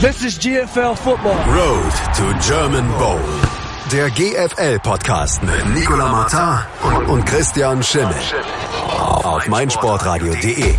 [0.00, 1.34] This is GFL Football.
[1.52, 3.18] Road to German Bowl.
[3.90, 8.14] Der GFL-Podcast mit Nicolas Martin und Christian Schimmel.
[9.24, 10.74] Auf meinsportradio.de.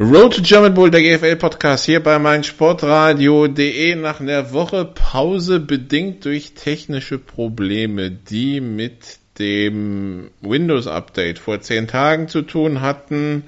[0.00, 6.54] Road to German Bowl, der GFL-Podcast hier bei meinsportradio.de nach einer Woche Pause bedingt durch
[6.54, 13.44] technische Probleme, die mit dem Windows-Update vor zehn Tagen zu tun hatten,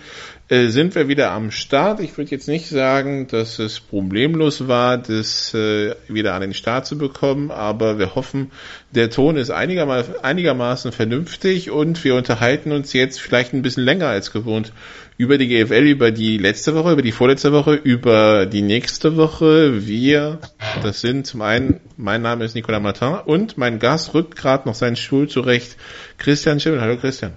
[0.52, 1.98] äh, sind wir wieder am Start.
[2.00, 6.84] Ich würde jetzt nicht sagen, dass es problemlos war, das äh, wieder an den Start
[6.84, 8.50] zu bekommen, aber wir hoffen,
[8.90, 14.08] der Ton ist einigermaßen, einigermaßen vernünftig und wir unterhalten uns jetzt vielleicht ein bisschen länger
[14.08, 14.74] als gewohnt
[15.22, 19.86] über die GFL, über die letzte Woche, über die vorletzte Woche, über die nächste Woche.
[19.86, 20.40] Wir,
[20.82, 24.74] das sind zum einen, mein Name ist Nicolas Martin und mein Gast rückt gerade noch
[24.74, 25.76] seinen Stuhl zurecht,
[26.18, 26.80] Christian Schimmel.
[26.80, 27.34] Hallo Christian.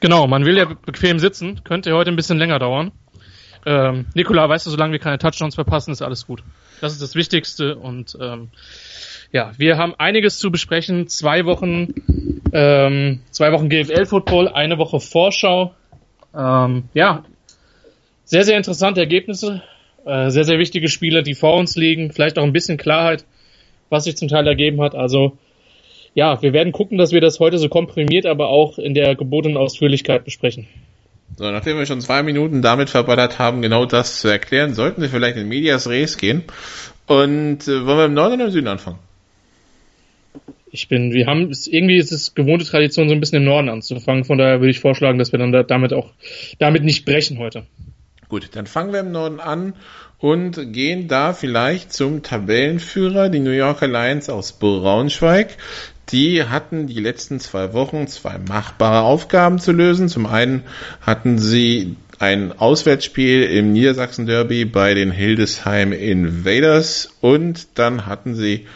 [0.00, 2.90] Genau, man will ja bequem sitzen, könnte heute ein bisschen länger dauern.
[3.66, 6.42] Ähm, Nikola, weißt du, solange wir keine Touchdowns verpassen, ist alles gut.
[6.80, 8.48] Das ist das Wichtigste und ähm,
[9.30, 11.06] ja, wir haben einiges zu besprechen.
[11.08, 11.88] Zwei Wochen,
[12.54, 15.74] ähm, zwei Wochen GFL-Football, eine Woche Vorschau.
[16.34, 17.24] Ähm, ja,
[18.24, 19.62] sehr, sehr interessante Ergebnisse.
[20.04, 22.12] Äh, sehr, sehr wichtige Spiele, die vor uns liegen.
[22.12, 23.24] Vielleicht auch ein bisschen Klarheit,
[23.90, 24.94] was sich zum Teil ergeben hat.
[24.94, 25.36] Also
[26.14, 29.56] ja, wir werden gucken, dass wir das heute so komprimiert, aber auch in der gebotenen
[29.56, 30.66] Ausführlichkeit besprechen.
[31.36, 35.08] So, nachdem wir schon zwei Minuten damit verballert haben, genau das zu erklären, sollten wir
[35.08, 36.44] vielleicht in Medias Res gehen.
[37.06, 38.98] Und äh, wollen wir im Norden oder im Süden anfangen?
[40.72, 44.24] Ich bin, wir haben, irgendwie ist es gewohnte Tradition, so ein bisschen im Norden anzufangen.
[44.24, 46.12] Von daher würde ich vorschlagen, dass wir dann da, damit auch,
[46.58, 47.66] damit nicht brechen heute.
[48.28, 49.74] Gut, dann fangen wir im Norden an
[50.18, 55.56] und gehen da vielleicht zum Tabellenführer, die New Yorker Lions aus Braunschweig.
[56.10, 60.08] Die hatten die letzten zwei Wochen zwei machbare Aufgaben zu lösen.
[60.08, 60.62] Zum einen
[61.00, 68.66] hatten sie ein Auswärtsspiel im Niedersachsen Derby bei den Hildesheim Invaders und dann hatten sie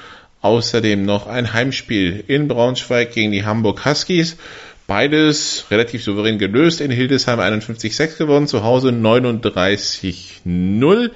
[0.45, 4.37] außerdem noch ein Heimspiel in Braunschweig gegen die Hamburg Huskies.
[4.87, 6.83] Beides relativ souverän gelöst.
[6.83, 11.11] In Hildesheim 51-6 gewonnen, zu Hause 39-0.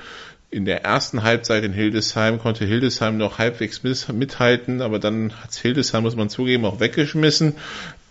[0.50, 6.04] In der ersten Halbzeit in Hildesheim konnte Hildesheim noch halbwegs mithalten, aber dann hat Hildesheim,
[6.04, 7.56] muss man zugeben, auch weggeschmissen.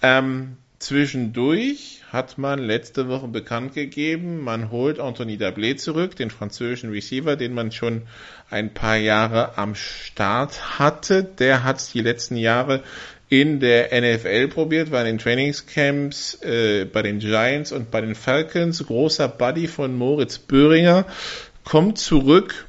[0.03, 6.89] Ähm, zwischendurch hat man letzte Woche bekannt gegeben, man holt Anthony Dablé zurück, den französischen
[6.89, 8.03] Receiver, den man schon
[8.49, 11.23] ein paar Jahre am Start hatte.
[11.23, 12.81] Der hat die letzten Jahre
[13.27, 18.15] in der NFL probiert, war in den Trainingscamps äh, bei den Giants und bei den
[18.15, 21.05] Falcons, großer Buddy von Moritz Böhringer,
[21.65, 22.67] kommt zurück,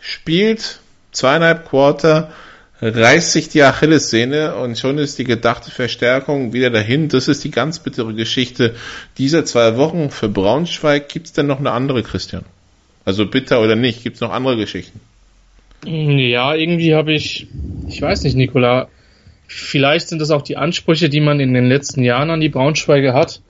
[0.00, 0.78] spielt
[1.10, 2.32] zweieinhalb Quarter,
[2.80, 7.08] reißt sich die Achillessehne und schon ist die gedachte Verstärkung wieder dahin.
[7.08, 8.74] Das ist die ganz bittere Geschichte
[9.16, 10.10] dieser zwei Wochen.
[10.10, 12.44] Für Braunschweig gibt's denn noch eine andere, Christian?
[13.04, 15.00] Also bitter oder nicht, gibt's noch andere Geschichten?
[15.84, 17.46] Ja, irgendwie habe ich,
[17.88, 18.88] ich weiß nicht, Nikola,
[19.46, 23.14] vielleicht sind das auch die Ansprüche, die man in den letzten Jahren an die Braunschweiger
[23.14, 23.40] hat.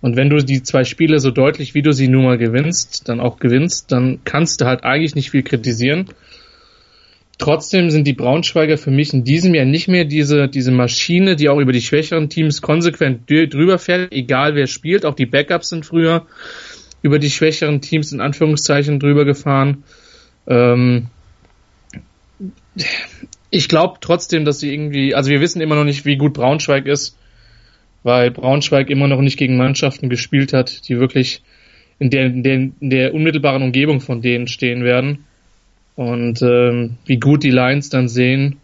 [0.00, 3.20] Und wenn du die zwei Spiele so deutlich, wie du sie nun mal gewinnst, dann
[3.20, 6.10] auch gewinnst, dann kannst du halt eigentlich nicht viel kritisieren.
[7.38, 11.50] Trotzdem sind die Braunschweiger für mich in diesem Jahr nicht mehr diese, diese Maschine, die
[11.50, 15.04] auch über die schwächeren Teams konsequent drüber fährt, egal wer spielt.
[15.04, 16.26] Auch die Backups sind früher
[17.02, 19.84] über die schwächeren Teams in Anführungszeichen drüber gefahren.
[20.46, 21.08] Ähm,
[23.50, 26.86] ich glaube trotzdem, dass sie irgendwie, also wir wissen immer noch nicht, wie gut Braunschweig
[26.86, 27.18] ist,
[28.02, 31.42] weil Braunschweig immer noch nicht gegen Mannschaften gespielt hat, die wirklich
[31.98, 35.25] in der, in der, in der unmittelbaren Umgebung von denen stehen werden.
[35.96, 38.58] Und ähm, wie gut die Lions dann sehen,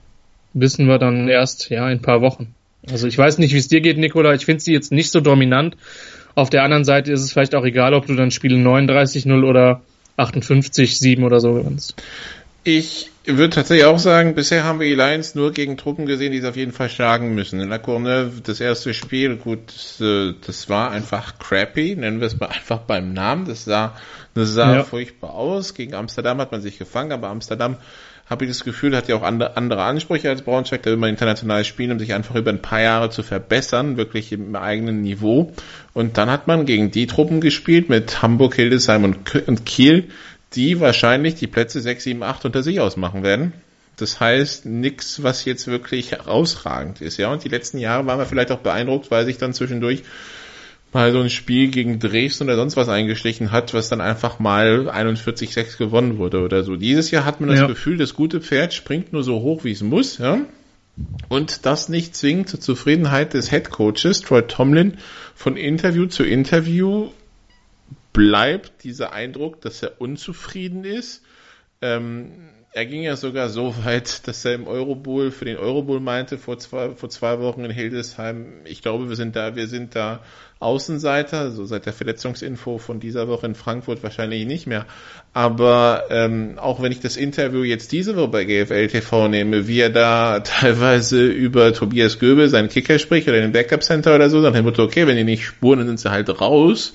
[0.53, 2.55] wissen wir dann erst ja in ein paar Wochen.
[2.91, 4.35] Also ich weiß nicht, wie es dir geht, Nikola.
[4.35, 5.77] Ich finde sie jetzt nicht so dominant.
[6.35, 9.83] Auf der anderen Seite ist es vielleicht auch egal, ob du dann Spiele 39-0 oder
[10.19, 11.95] 58-7 oder so gewinnst.
[12.65, 16.39] Ich würde tatsächlich auch sagen, bisher haben wir die Lions nur gegen Truppen gesehen, die
[16.39, 17.61] es auf jeden Fall schlagen müssen.
[17.61, 19.61] In La Courneuve, das erste Spiel, gut,
[19.99, 23.47] das war einfach crappy, nennen wir es mal einfach beim Namen.
[23.47, 23.97] Das sah,
[24.35, 24.85] das sah ja.
[24.85, 25.75] furchtbar aus.
[25.75, 27.77] Gegen Amsterdam hat man sich gefangen, aber Amsterdam
[28.27, 30.83] habe ich das Gefühl, hat ja auch andere, andere Ansprüche als Braunschweig.
[30.83, 34.33] Da will man international spielen, um sich einfach über ein paar Jahre zu verbessern, wirklich
[34.33, 35.53] im eigenen Niveau.
[35.93, 40.09] Und dann hat man gegen die Truppen gespielt mit Hamburg, Hildesheim und Kiel
[40.55, 43.53] die wahrscheinlich die Plätze 6, 7, 8 unter sich ausmachen werden.
[43.97, 47.31] Das heißt, nichts, was jetzt wirklich herausragend ist, ja.
[47.31, 50.03] Und die letzten Jahre waren wir vielleicht auch beeindruckt, weil sich dann zwischendurch
[50.93, 54.91] mal so ein Spiel gegen Dresden oder sonst was eingeschlichen hat, was dann einfach mal
[54.91, 56.77] 41-6 gewonnen wurde oder so.
[56.77, 57.67] Dieses Jahr hat man das ja.
[57.67, 60.41] Gefühl, das gute Pferd springt nur so hoch, wie es muss, ja.
[61.29, 64.99] Und das nicht zwingend zur Zufriedenheit des Head Coaches, Troy Tomlin,
[65.35, 67.09] von Interview zu Interview
[68.13, 71.25] bleibt dieser Eindruck, dass er unzufrieden ist.
[71.81, 76.39] Ähm, er ging ja sogar so weit, dass er im Eurobowl für den Eurobowl meinte
[76.39, 80.21] vor zwei, vor zwei Wochen in Hildesheim, ich glaube, wir sind da, wir sind da
[80.59, 84.87] Außenseiter, so seit der Verletzungsinfo von dieser Woche in Frankfurt wahrscheinlich nicht mehr.
[85.35, 89.81] Aber ähm, auch wenn ich das Interview jetzt diese Woche bei GFL TV nehme, wie
[89.81, 94.41] er da teilweise über Tobias Göbel, seinen Kicker spricht oder den Backup Center oder so,
[94.41, 96.95] dann er okay, wenn die nicht spuren, dann sind sie halt raus.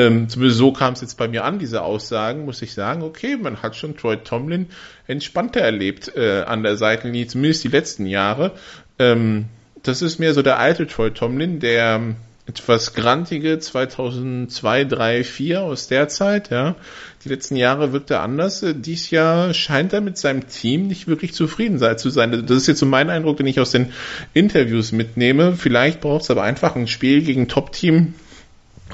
[0.00, 3.36] Ähm, zumindest so kam es jetzt bei mir an, diese Aussagen, muss ich sagen, okay,
[3.36, 4.66] man hat schon Troy Tomlin
[5.06, 8.52] entspannter erlebt äh, an der Seitenlinie, zumindest die letzten Jahre.
[8.98, 9.46] Ähm,
[9.82, 12.14] das ist mehr so der alte Troy Tomlin, der
[12.46, 16.76] etwas grantige 2002, 3, 4 aus der Zeit, ja.
[17.24, 18.64] Die letzten Jahre wirkt er anders.
[18.76, 22.46] Dies Jahr scheint er mit seinem Team nicht wirklich zufrieden zu sein.
[22.46, 23.92] Das ist jetzt so mein Eindruck, den ich aus den
[24.32, 25.54] Interviews mitnehme.
[25.54, 28.14] Vielleicht braucht es aber einfach ein Spiel gegen Top-Team,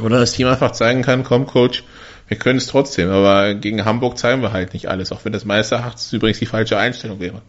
[0.01, 1.85] oder das Team einfach zeigen kann, komm Coach,
[2.29, 5.45] wir können es trotzdem, aber gegen Hamburg zeigen wir halt nicht alles, auch wenn das
[5.45, 7.43] meines Erachtens übrigens die falsche Einstellung wäre.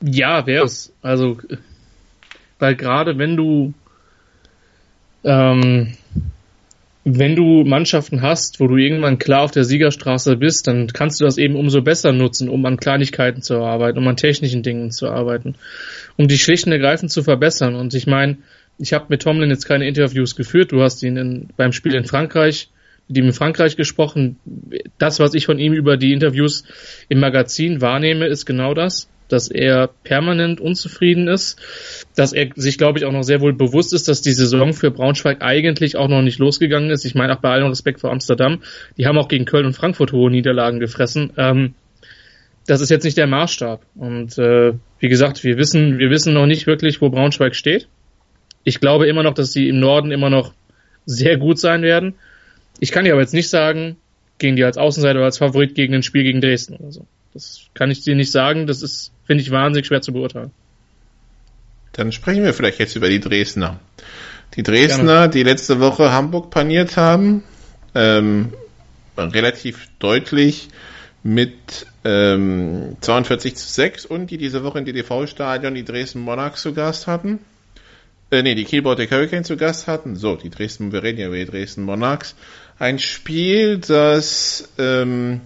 [0.00, 0.92] Ja, wäre es.
[1.02, 1.38] Also,
[2.58, 3.74] weil gerade wenn du
[5.24, 5.94] ähm,
[7.16, 11.24] wenn du Mannschaften hast, wo du irgendwann klar auf der Siegerstraße bist, dann kannst du
[11.24, 15.08] das eben umso besser nutzen, um an Kleinigkeiten zu arbeiten, um an technischen Dingen zu
[15.08, 15.54] arbeiten,
[16.16, 17.76] um die schlicht und ergreifend zu verbessern.
[17.76, 18.38] Und ich meine,
[18.78, 20.72] ich habe mit Tomlin jetzt keine Interviews geführt.
[20.72, 22.70] Du hast ihn in, beim Spiel in Frankreich,
[23.08, 24.38] mit ihm in Frankreich gesprochen.
[24.98, 26.64] Das, was ich von ihm über die Interviews
[27.08, 31.60] im Magazin wahrnehme, ist genau das, dass er permanent unzufrieden ist,
[32.16, 34.90] dass er sich, glaube ich, auch noch sehr wohl bewusst ist, dass die Saison für
[34.90, 37.04] Braunschweig eigentlich auch noch nicht losgegangen ist.
[37.04, 38.62] Ich meine auch bei allem Respekt vor Amsterdam,
[38.96, 41.32] die haben auch gegen Köln und Frankfurt hohe Niederlagen gefressen.
[41.36, 41.74] Ähm,
[42.66, 43.82] das ist jetzt nicht der Maßstab.
[43.96, 47.88] Und äh, wie gesagt, wir wissen, wir wissen noch nicht wirklich, wo Braunschweig steht.
[48.64, 50.52] Ich glaube immer noch, dass sie im Norden immer noch
[51.06, 52.14] sehr gut sein werden.
[52.80, 53.96] Ich kann dir aber jetzt nicht sagen,
[54.38, 57.06] gegen die als Außenseiter oder als Favorit gegen ein Spiel gegen Dresden oder so.
[57.34, 58.66] Das kann ich dir nicht sagen.
[58.66, 60.50] Das ist, finde ich, wahnsinnig schwer zu beurteilen.
[61.92, 63.80] Dann sprechen wir vielleicht jetzt über die Dresdner.
[64.54, 65.28] Die Dresdner, Gerne.
[65.30, 67.42] die letzte Woche Hamburg paniert haben,
[67.94, 68.52] ähm,
[69.16, 70.68] relativ deutlich
[71.22, 76.72] mit ähm, 42 zu 6 und die diese Woche in DDV-Stadion die Dresden Monarchs zu
[76.72, 77.40] Gast hatten
[78.30, 80.14] äh, nee, die Kiel Baltic Hurricane zu Gast hatten.
[80.14, 82.34] So, die Dresden, wir reden ja über die Dresden Monarchs.
[82.78, 85.40] Ein Spiel, das ähm,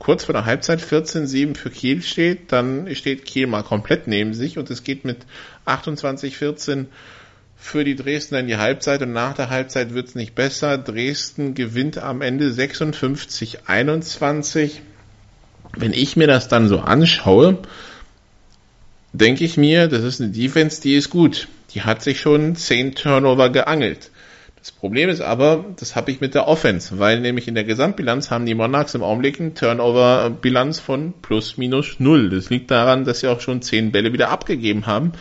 [0.00, 2.50] kurz vor der Halbzeit 14-7 für Kiel steht.
[2.50, 5.18] Dann steht Kiel mal komplett neben sich und es geht mit
[5.66, 6.86] 28-14
[7.56, 10.76] für die Dresdner in die Halbzeit und nach der Halbzeit wird es nicht besser.
[10.76, 14.72] Dresden gewinnt am Ende 56-21.
[15.76, 17.58] Wenn ich mir das dann so anschaue,
[19.12, 22.94] denke ich mir, das ist eine Defense, die ist gut die hat sich schon zehn
[22.94, 24.10] Turnover geangelt.
[24.58, 28.30] Das Problem ist aber, das habe ich mit der Offense, weil nämlich in der Gesamtbilanz
[28.30, 32.30] haben die Monarchs im Augenblick eine Turnover-Bilanz von plus minus null.
[32.30, 35.12] Das liegt daran, dass sie auch schon zehn Bälle wieder abgegeben haben.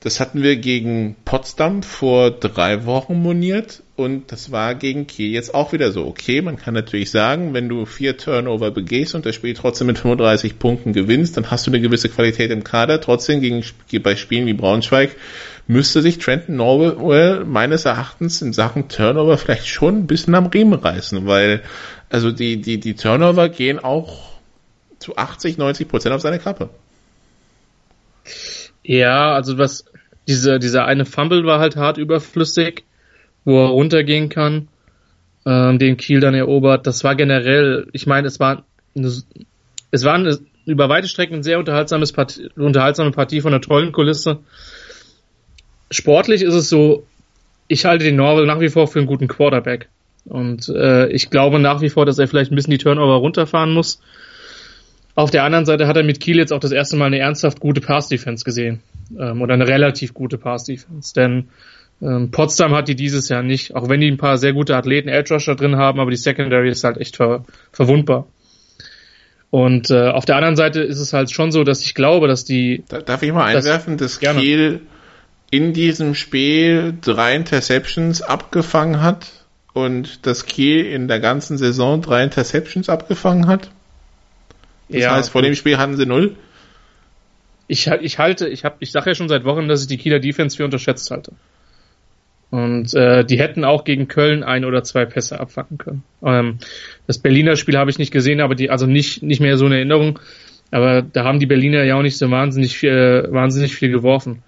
[0.00, 5.54] Das hatten wir gegen Potsdam vor drei Wochen moniert und das war gegen Kiel jetzt
[5.54, 6.04] auch wieder so.
[6.04, 9.98] Okay, man kann natürlich sagen, wenn du vier Turnover begehst und das Spiel trotzdem mit
[9.98, 13.00] 35 Punkten gewinnst, dann hast du eine gewisse Qualität im Kader.
[13.00, 13.64] Trotzdem gegen,
[14.02, 15.16] bei Spielen wie Braunschweig
[15.66, 20.78] müsste sich Trenton Norwell meines Erachtens in Sachen Turnover vielleicht schon ein bisschen am Riemen
[20.78, 21.62] reißen, weil
[22.10, 24.34] also die, die, die Turnover gehen auch
[24.98, 26.70] zu 80, 90 Prozent auf seine Kappe.
[28.82, 29.84] Ja, also was,
[30.28, 32.84] diese, dieser eine Fumble war halt hart überflüssig,
[33.44, 34.68] wo er runtergehen kann,
[35.46, 36.86] ähm, den Kiel dann erobert.
[36.86, 39.12] Das war generell, ich meine, es war eine,
[39.90, 43.92] es war eine, über weite Strecken ein sehr unterhaltsames Partie, unterhaltsame Partie von der tollen
[43.92, 44.40] Kulisse
[45.90, 47.06] sportlich ist es so,
[47.68, 49.88] ich halte den Norwell nach wie vor für einen guten Quarterback.
[50.26, 53.72] Und äh, ich glaube nach wie vor, dass er vielleicht ein bisschen die Turnover runterfahren
[53.72, 54.00] muss.
[55.14, 57.60] Auf der anderen Seite hat er mit Kiel jetzt auch das erste Mal eine ernsthaft
[57.60, 58.80] gute Pass-Defense gesehen.
[59.18, 61.14] Ähm, oder eine relativ gute Pass-Defense.
[61.14, 61.48] Denn
[62.02, 65.08] ähm, Potsdam hat die dieses Jahr nicht, auch wenn die ein paar sehr gute Athleten,
[65.08, 68.26] Edge Rusher drin haben, aber die Secondary ist halt echt ver verwundbar.
[69.50, 72.44] Und äh, auf der anderen Seite ist es halt schon so, dass ich glaube, dass
[72.44, 72.82] die.
[72.88, 74.80] Darf ich mal einwerfen, dass Kiel
[75.50, 79.30] in diesem Spiel drei Interceptions abgefangen hat
[79.72, 83.70] und dass Kiel in der ganzen Saison drei Interceptions abgefangen hat.
[84.88, 86.36] Das ja, heißt, vor dem Spiel hatten sie null.
[87.66, 90.20] Ich, ich halte, ich habe, ich sage ja schon seit Wochen, dass ich die Kieler
[90.20, 91.32] Defense für unterschätzt halte.
[92.50, 96.04] Und äh, die hätten auch gegen Köln ein oder zwei Pässe abfangen können.
[96.22, 96.58] Ähm,
[97.06, 99.76] das Berliner Spiel habe ich nicht gesehen, aber die, also nicht, nicht mehr so eine
[99.76, 100.20] Erinnerung.
[100.70, 104.42] Aber da haben die Berliner ja auch nicht so wahnsinnig viel, wahnsinnig viel geworfen.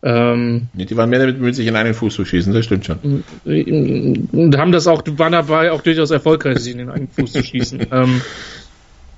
[0.00, 3.24] Ähm, die waren mehr damit bemüht, sich in einen Fuß zu schießen, das stimmt schon.
[3.44, 7.42] Und haben das auch, waren dabei auch durchaus erfolgreich, sich in den einen Fuß zu
[7.42, 7.86] schießen.
[7.92, 8.20] ähm,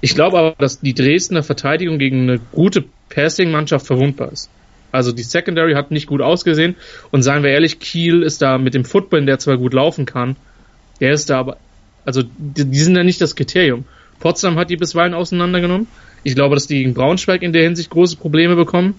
[0.01, 4.51] Ich glaube aber, dass die Dresdner Verteidigung gegen eine gute Passing-Mannschaft verwundbar ist.
[4.93, 6.75] Also die Secondary hat nicht gut ausgesehen
[7.11, 10.37] und seien wir ehrlich, Kiel ist da mit dem Football, der zwar gut laufen kann,
[11.01, 11.59] der ist da aber,
[12.05, 13.85] also die, die sind ja nicht das Kriterium.
[14.19, 15.87] Potsdam hat die bisweilen auseinandergenommen.
[16.25, 18.99] Ich glaube, dass die gegen Braunschweig in der Hinsicht große Probleme bekommen.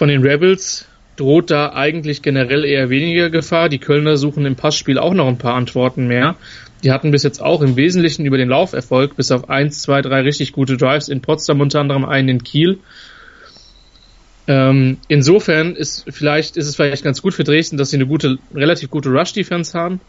[0.00, 3.68] Von den Rebels droht da eigentlich generell eher weniger Gefahr.
[3.68, 6.36] Die Kölner suchen im Passspiel auch noch ein paar Antworten mehr.
[6.82, 10.22] Die hatten bis jetzt auch im Wesentlichen über den Lauferfolg, bis auf eins, zwei, drei
[10.22, 12.78] richtig gute Drives in Potsdam, unter anderem einen in Kiel.
[14.48, 18.38] Ähm, insofern ist vielleicht, ist es vielleicht ganz gut für Dresden, dass sie eine gute,
[18.54, 20.00] relativ gute Rush-Defense haben.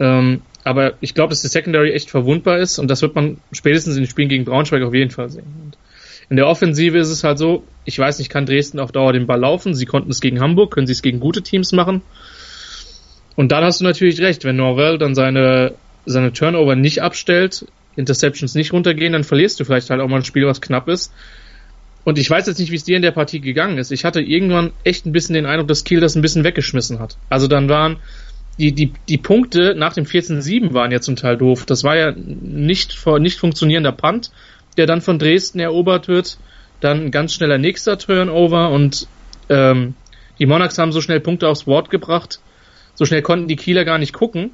[0.00, 3.94] Ähm, aber ich glaube, dass die Secondary echt verwundbar ist und das wird man spätestens
[3.94, 5.46] in den Spielen gegen Braunschweig auf jeden Fall sehen.
[5.64, 5.78] Und
[6.28, 9.26] in der Offensive ist es halt so, ich weiß nicht, kann Dresden auf Dauer den
[9.26, 9.74] Ball laufen.
[9.74, 12.02] Sie konnten es gegen Hamburg, können sie es gegen gute Teams machen.
[13.34, 15.72] Und dann hast du natürlich recht, wenn Norwell dann seine
[16.04, 17.66] seine Turnover nicht abstellt,
[17.96, 21.12] Interceptions nicht runtergehen, dann verlierst du vielleicht halt auch mal ein Spiel, was knapp ist.
[22.04, 23.90] Und ich weiß jetzt nicht, wie es dir in der Partie gegangen ist.
[23.90, 27.16] Ich hatte irgendwann echt ein bisschen den Eindruck, dass Kiel das ein bisschen weggeschmissen hat.
[27.28, 27.96] Also dann waren
[28.58, 31.64] die, die, die Punkte nach dem 14-7 waren ja zum Teil doof.
[31.66, 34.30] Das war ja nicht, nicht funktionierender Punt,
[34.76, 36.38] der dann von Dresden erobert wird.
[36.80, 39.06] Dann ein ganz schneller nächster Turnover und
[39.48, 39.94] ähm,
[40.38, 42.40] die Monarchs haben so schnell Punkte aufs Board gebracht.
[42.94, 44.50] So schnell konnten die Kieler gar nicht gucken.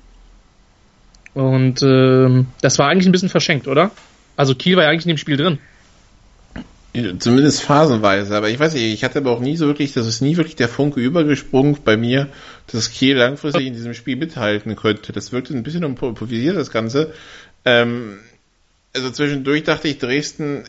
[1.34, 3.90] Und ähm, das war eigentlich ein bisschen verschenkt, oder?
[4.36, 5.58] Also Kiel war ja eigentlich in dem Spiel drin.
[7.18, 10.20] Zumindest phasenweise, aber ich weiß nicht, ich hatte aber auch nie so wirklich, das ist
[10.20, 12.28] nie wirklich der Funke übergesprungen bei mir,
[12.68, 15.12] dass Kiel langfristig in diesem Spiel mithalten könnte.
[15.12, 17.12] Das wirkte ein bisschen improvisiert, das Ganze.
[17.64, 18.20] Ähm,
[18.94, 20.66] also zwischendurch dachte ich, Dresden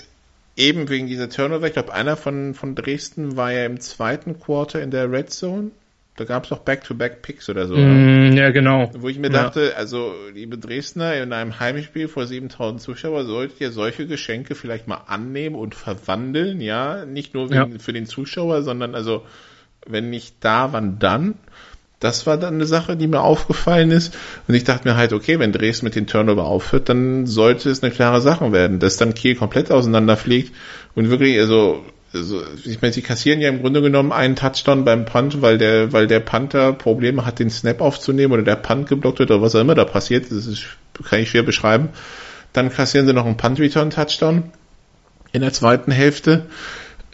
[0.56, 4.82] eben wegen dieser Turnover, ich glaube, einer von, von Dresden war ja im zweiten Quarter
[4.82, 5.72] in der Red Zone.
[6.18, 7.76] Da gab es doch Back-to-Back-Picks oder so.
[7.76, 8.90] Mm, ja, genau.
[8.98, 9.44] Wo ich mir ja.
[9.44, 14.88] dachte, also liebe Dresdner, in einem Heimspiel vor 7000 Zuschauer solltet ihr solche Geschenke vielleicht
[14.88, 17.68] mal annehmen und verwandeln, ja, nicht nur ja.
[17.80, 19.26] für den Zuschauer, sondern also
[19.86, 21.36] wenn nicht da, wann dann?
[22.06, 24.16] Das war dann eine Sache, die mir aufgefallen ist.
[24.48, 27.82] Und ich dachte mir halt, okay, wenn Dresden mit den Turnover aufhört, dann sollte es
[27.82, 30.54] eine klare Sache werden, dass dann Kiel komplett auseinanderfliegt
[30.94, 31.84] und wirklich, also
[32.14, 35.92] also, ich meine, sie kassieren ja im Grunde genommen einen Touchdown beim Punt, weil der,
[35.92, 39.54] weil der Panther Probleme hat, den Snap aufzunehmen oder der Punt geblockt wird oder was
[39.54, 40.32] auch immer da passiert.
[40.32, 40.64] Das ist,
[41.04, 41.90] kann ich schwer beschreiben.
[42.54, 44.44] Dann kassieren sie noch einen Punt Return Touchdown
[45.34, 46.46] in der zweiten Hälfte.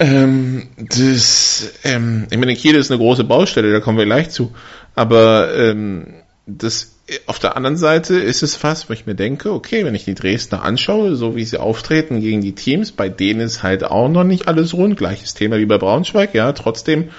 [0.02, 4.52] Ähm, das, ähm, ich meine, Kiel ist eine große Baustelle, da kommen wir gleich zu.
[4.96, 6.14] Aber ähm,
[6.46, 6.96] das
[7.26, 10.16] auf der anderen Seite ist es fast, wo ich mir denke, okay, wenn ich die
[10.16, 14.24] Dresdner anschaue, so wie sie auftreten gegen die Teams, bei denen ist halt auch noch
[14.24, 17.10] nicht alles rund, gleiches Thema wie bei Braunschweig, ja, trotzdem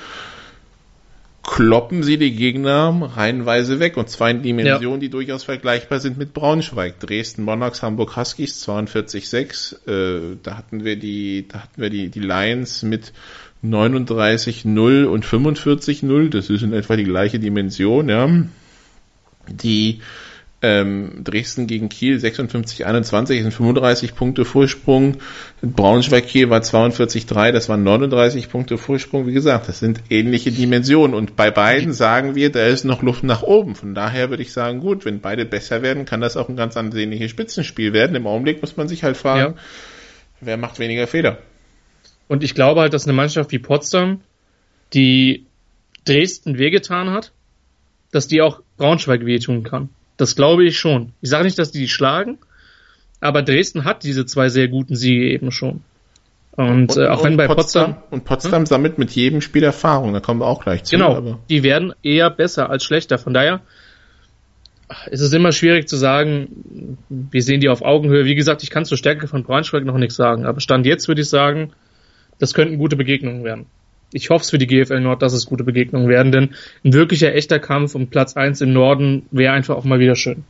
[1.42, 5.06] kloppen sie die Gegner reihenweise weg und zwar in Dimensionen, ja.
[5.06, 7.00] die durchaus vergleichbar sind mit Braunschweig.
[7.00, 12.20] Dresden Monarchs, Hamburg Huskies 42-6, äh, da hatten wir die, da hatten wir die, die
[12.20, 13.12] Lions mit
[13.64, 18.28] 39-0 und 45-0, das ist in etwa die gleiche Dimension, ja
[19.48, 20.00] die
[20.64, 25.16] ähm, Dresden gegen Kiel 56-21 sind 35 Punkte Vorsprung.
[25.60, 29.26] Braunschweig-Kiel war 42-3, das waren 39 Punkte Vorsprung.
[29.26, 31.14] Wie gesagt, das sind ähnliche Dimensionen.
[31.14, 33.74] Und bei beiden sagen wir, da ist noch Luft nach oben.
[33.74, 36.76] Von daher würde ich sagen, gut, wenn beide besser werden, kann das auch ein ganz
[36.76, 38.14] ansehnliches Spitzenspiel werden.
[38.14, 39.62] Im Augenblick muss man sich halt fragen, ja.
[40.40, 41.38] wer macht weniger Fehler.
[42.28, 44.20] Und ich glaube halt, dass eine Mannschaft wie Potsdam,
[44.94, 45.46] die
[46.04, 47.32] Dresden wehgetan hat,
[48.10, 49.88] dass die auch Braunschweig wehtun kann.
[50.16, 51.12] Das glaube ich schon.
[51.20, 52.38] Ich sage nicht, dass die die schlagen,
[53.20, 55.82] aber Dresden hat diese zwei sehr guten Siege eben schon.
[56.52, 58.66] Und, und äh, auch und wenn bei Potsdam, Potsdam und Potsdam hm?
[58.66, 60.96] sammelt mit jedem Spiel Erfahrung, da kommen wir auch gleich zu.
[60.96, 61.38] Genau, aber.
[61.48, 63.18] die werden eher besser als schlechter.
[63.18, 63.62] Von daher
[65.10, 68.26] ist es immer schwierig zu sagen, wir sehen die auf Augenhöhe.
[68.26, 71.22] Wie gesagt, ich kann zur Stärke von Braunschweig noch nichts sagen, aber Stand jetzt würde
[71.22, 71.72] ich sagen,
[72.38, 73.66] das könnten gute Begegnungen werden
[74.12, 76.50] ich hoffe es für die GFL Nord, dass es gute Begegnungen werden, denn
[76.84, 80.44] ein wirklicher echter Kampf um Platz 1 im Norden wäre einfach auch mal wieder schön.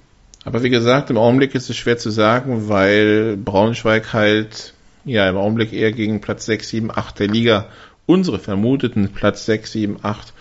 [0.45, 4.75] Aber wie gesagt, im Augenblick ist es schwer zu sagen, weil Braunschweig halt
[5.05, 7.67] ja im Augenblick eher gegen Platz 6, 7, 8 der Liga,
[8.07, 10.33] unsere vermuteten Platz 6, 7, 8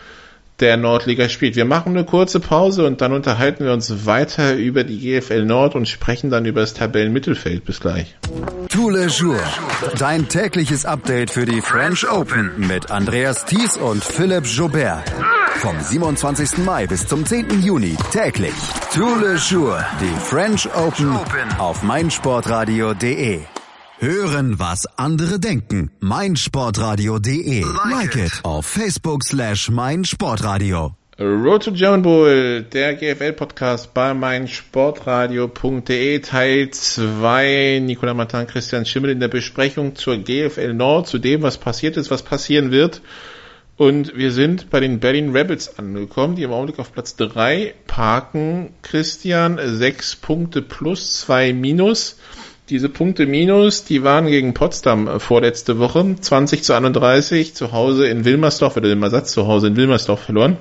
[0.62, 1.56] der Nordliga spielt.
[1.56, 5.76] Wir machen eine kurze Pause und dann unterhalten wir uns weiter über die GFL Nord
[5.76, 7.66] und sprechen dann über das Tabellenmittelfeld.
[7.66, 8.16] Bis gleich.
[8.70, 9.42] Tous les jours.
[9.98, 15.04] Dein tägliches Update für die French Open mit Andreas Thies und Philipp Jobert.
[15.58, 16.60] Vom 27.
[16.60, 17.62] Mai bis zum 10.
[17.62, 18.54] Juni täglich.
[18.94, 19.84] Tous les jours.
[20.00, 21.16] Die French Open
[21.60, 23.61] auf meinsportradio.de.
[24.04, 25.92] Hören, was andere denken.
[26.00, 27.64] meinsportradio.de.
[27.88, 30.96] Like it auf Facebook slash meinsportradio.
[31.20, 37.82] Road to German Bowl, der GFL-Podcast bei meinsportradio.de, Teil 2.
[37.84, 42.10] Nicola Martin, Christian Schimmel in der Besprechung zur GFL Nord, zu dem, was passiert ist,
[42.10, 43.04] was passieren wird.
[43.78, 48.74] Und wir sind bei den Berlin Rebels angekommen, die im Augenblick auf Platz 3 parken.
[48.82, 52.18] Christian, 6 Punkte plus, 2 minus.
[52.72, 58.24] Diese Punkte minus, die waren gegen Potsdam vorletzte Woche, 20 zu 31, zu Hause in
[58.24, 60.56] Wilmersdorf, oder dem Ersatz zu Hause in Wilmersdorf verloren.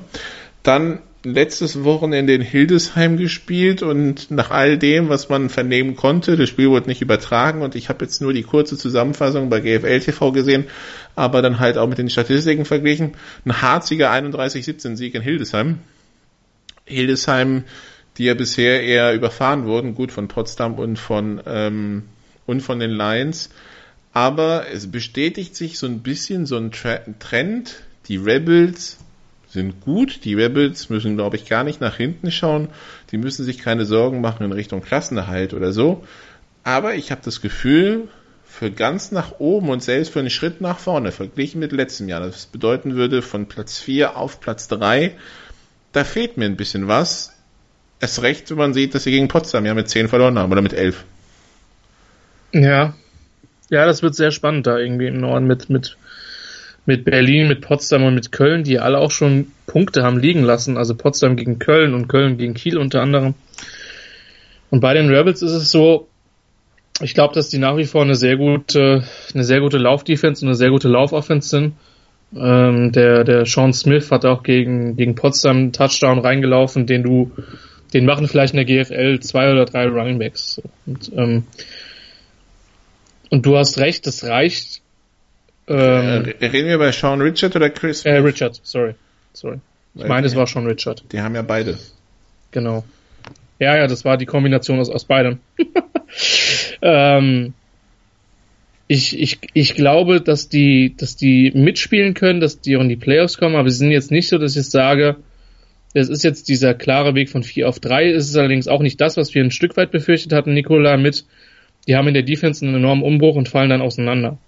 [0.64, 6.48] Dann letztes Wochenende in Hildesheim gespielt und nach all dem, was man vernehmen konnte, das
[6.48, 10.32] Spiel wurde nicht übertragen und ich habe jetzt nur die kurze Zusammenfassung bei GFL TV
[10.32, 10.64] gesehen,
[11.14, 13.12] aber dann halt auch mit den Statistiken verglichen.
[13.44, 15.78] Ein harziger 31-17 Sieg in Hildesheim.
[16.86, 17.62] Hildesheim,
[18.20, 22.02] die ja bisher eher überfahren wurden, gut von Potsdam und von ähm,
[22.44, 23.48] und von den Lions.
[24.12, 27.82] Aber es bestätigt sich so ein bisschen so ein Trend.
[28.08, 28.98] Die Rebels
[29.48, 30.26] sind gut.
[30.26, 32.68] Die Rebels müssen, glaube ich, gar nicht nach hinten schauen.
[33.10, 36.04] Die müssen sich keine Sorgen machen in Richtung Klassenerhalt oder so.
[36.62, 38.08] Aber ich habe das Gefühl,
[38.44, 42.20] für ganz nach oben und selbst für einen Schritt nach vorne, verglichen mit letztem Jahr,
[42.20, 45.16] das bedeuten würde von Platz 4 auf Platz 3,
[45.92, 47.32] da fehlt mir ein bisschen was.
[48.00, 50.62] Es recht, wenn man sieht, dass sie gegen Potsdam ja mit 10 verloren haben oder
[50.62, 51.04] mit 11.
[52.52, 52.94] Ja.
[53.68, 55.96] Ja, das wird sehr spannend da irgendwie im Norden mit, mit
[56.86, 60.76] mit Berlin, mit Potsdam und mit Köln, die alle auch schon Punkte haben liegen lassen.
[60.76, 63.34] Also Potsdam gegen Köln und Köln gegen Kiel unter anderem.
[64.70, 66.08] Und bei den Rebels ist es so,
[67.00, 69.04] ich glaube, dass die nach wie vor eine sehr gute,
[69.34, 71.74] eine sehr gute Laufdefense und eine sehr gute Laufoffense sind.
[72.34, 77.32] Ähm, der, der Sean Smith hat auch gegen, gegen Potsdam einen Touchdown reingelaufen, den du,
[77.90, 80.62] den machen vielleicht in der GFL zwei oder drei Runningbacks.
[80.86, 81.44] Und, ähm,
[83.30, 84.82] und du hast recht, das reicht
[85.70, 88.04] ähm, äh, Reden wir bei Sean Richard oder Chris?
[88.04, 88.94] Äh, Richard, sorry.
[89.32, 89.58] Sorry.
[89.94, 91.04] Ich meine, es war Sean Richard.
[91.12, 91.78] Die haben ja beide.
[92.50, 92.84] Genau.
[93.60, 95.38] Ja, ja, das war die Kombination aus, aus beidem.
[96.82, 97.54] ähm,
[98.88, 102.96] ich, ich, ich glaube, dass die, dass die mitspielen können, dass die auch in die
[102.96, 105.16] Playoffs kommen, aber sie sind jetzt nicht so, dass ich sage,
[105.92, 108.10] es ist jetzt dieser klare Weg von 4 auf 3.
[108.10, 111.24] Es ist allerdings auch nicht das, was wir ein Stück weit befürchtet hatten, Nikola, mit,
[111.88, 114.38] die haben in der Defense einen enormen Umbruch und fallen dann auseinander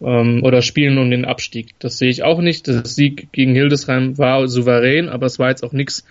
[0.00, 1.74] ähm, oder spielen um den Abstieg.
[1.78, 2.66] Das sehe ich auch nicht.
[2.66, 6.04] Der Sieg gegen Hildesheim war souverän, aber es war jetzt auch nichts,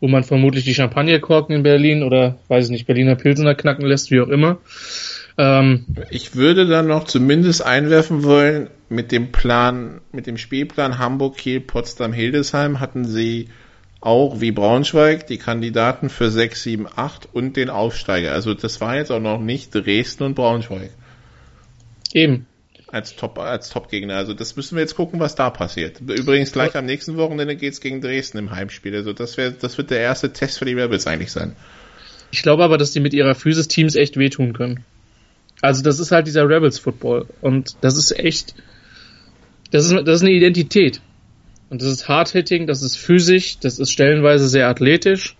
[0.00, 4.10] wo man vermutlich die Champagnerkorken in Berlin oder weiß ich nicht, Berliner Pilsener knacken lässt,
[4.10, 4.58] wie auch immer.
[5.38, 11.36] Ähm, ich würde dann noch zumindest einwerfen wollen, mit dem Plan, mit dem Spielplan Hamburg,
[11.36, 13.46] Kiel, Potsdam, Hildesheim hatten sie
[14.00, 18.32] auch wie Braunschweig die Kandidaten für 6, 7, 8 und den Aufsteiger.
[18.32, 20.90] Also das war jetzt auch noch nicht Dresden und Braunschweig.
[22.12, 22.46] Eben
[22.92, 24.16] als Top als Top-Gegner.
[24.16, 26.00] Also das müssen wir jetzt gucken, was da passiert.
[26.00, 28.94] Übrigens gleich am nächsten Wochenende geht's gegen Dresden im Heimspiel.
[28.94, 31.54] Also das wäre das wird der erste Test für die Rebels eigentlich sein.
[32.32, 34.84] Ich glaube aber, dass die mit ihrer Physis Teams echt wehtun können.
[35.62, 38.54] Also das ist halt dieser Rebels Football und das ist echt
[39.70, 41.00] das ist das ist eine Identität.
[41.70, 45.36] Und das ist Hard-Hitting, das ist physisch, das ist stellenweise sehr athletisch.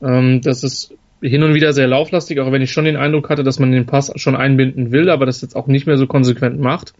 [0.00, 3.42] Ähm, das ist hin und wieder sehr lauflastig, auch wenn ich schon den Eindruck hatte,
[3.42, 6.60] dass man den Pass schon einbinden will, aber das jetzt auch nicht mehr so konsequent
[6.60, 6.94] macht.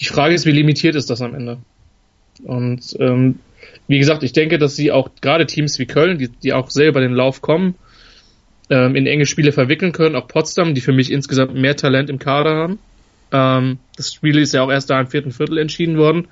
[0.00, 1.58] Die Frage ist, wie limitiert ist das am Ende?
[2.42, 3.38] Und ähm,
[3.86, 7.00] wie gesagt, ich denke, dass sie auch gerade Teams wie Köln, die, die auch selber
[7.00, 7.76] den Lauf kommen,
[8.70, 12.18] ähm, in enge Spiele verwickeln können, auch Potsdam, die für mich insgesamt mehr Talent im
[12.18, 12.78] Kader haben.
[13.32, 16.28] Ähm, das Spiel ist ja auch erst da im vierten Viertel entschieden worden.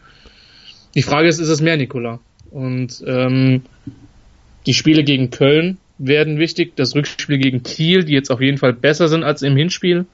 [0.95, 2.21] Die Frage ist, ist es mehr, Nikola?
[2.51, 3.63] Und ähm,
[4.67, 6.77] die Spiele gegen Köln werden wichtig.
[6.77, 10.07] Das Rückspiel gegen Kiel, die jetzt auf jeden Fall besser sind als im Hinspiel,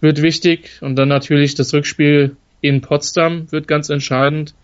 [0.00, 0.78] wird wichtig.
[0.80, 4.54] Und dann natürlich das Rückspiel in Potsdam wird ganz entscheidend.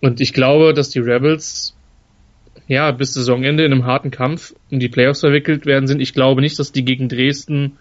[0.00, 1.74] Und ich glaube, dass die Rebels
[2.68, 6.00] ja bis Saisonende in einem harten Kampf um die Playoffs verwickelt werden sind.
[6.00, 7.76] Ich glaube nicht, dass die gegen Dresden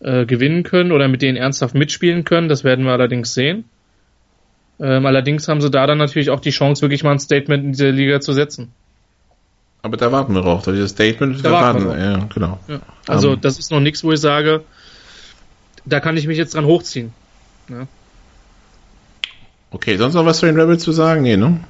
[0.00, 2.48] äh, gewinnen können oder mit denen ernsthaft mitspielen können.
[2.48, 3.64] Das werden wir allerdings sehen.
[4.80, 7.72] Ähm, allerdings haben sie da dann natürlich auch die Chance, wirklich mal ein Statement in
[7.72, 8.72] dieser Liga zu setzen.
[9.82, 11.98] Aber da warten wir drauf, da dieses Statement, da warten wir.
[11.98, 12.58] Ja, genau.
[12.68, 12.80] Ja.
[13.06, 13.40] Also um, ähm.
[13.42, 14.64] das ist noch nichts, wo ich sage,
[15.84, 17.12] da kann ich mich jetzt dran hochziehen.
[17.68, 17.86] Ja.
[19.70, 21.22] Okay, sonst noch was zu den Rebels zu sagen?
[21.22, 21.60] Nee, ne?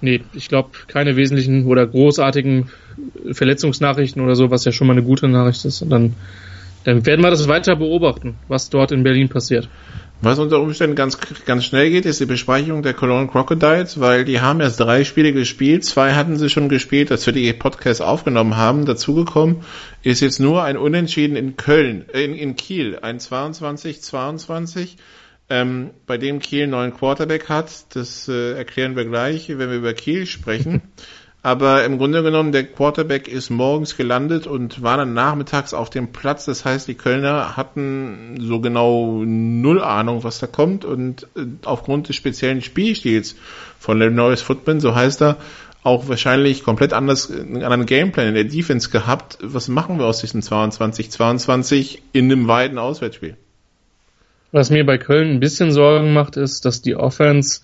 [0.00, 2.70] Nee, ich glaube keine wesentlichen oder großartigen
[3.30, 5.80] Verletzungsnachrichten oder so, was ja schon mal eine gute Nachricht ist.
[5.82, 6.14] Und dann,
[6.82, 9.68] dann werden wir das weiter beobachten, was dort in Berlin passiert.
[10.24, 14.40] Was unter Umständen ganz, ganz schnell geht, ist die Besprechung der Cologne Crocodiles, weil die
[14.40, 15.84] haben erst drei Spiele gespielt.
[15.84, 18.86] Zwei hatten sie schon gespielt, als wir die Podcasts aufgenommen haben.
[18.86, 19.64] Dazugekommen
[20.04, 24.90] ist jetzt nur ein Unentschieden in Köln, in, in Kiel, ein 22-22.
[25.50, 27.96] ähm, bei dem Kiel einen neuen Quarterback hat.
[27.96, 30.82] Das äh, erklären wir gleich, wenn wir über Kiel sprechen.
[31.44, 36.12] Aber im Grunde genommen, der Quarterback ist morgens gelandet und war dann nachmittags auf dem
[36.12, 36.44] Platz.
[36.44, 40.84] Das heißt, die Kölner hatten so genau null Ahnung, was da kommt.
[40.84, 43.34] Und äh, aufgrund des speziellen Spielstils
[43.80, 45.36] von Norris Footman, so heißt er,
[45.82, 49.38] auch wahrscheinlich komplett anders, einen anderen Gameplan in der Defense gehabt.
[49.42, 53.36] Was machen wir aus diesem 22-22 in einem weiten Auswärtsspiel?
[54.52, 57.62] Was mir bei Köln ein bisschen Sorgen macht, ist, dass die Offense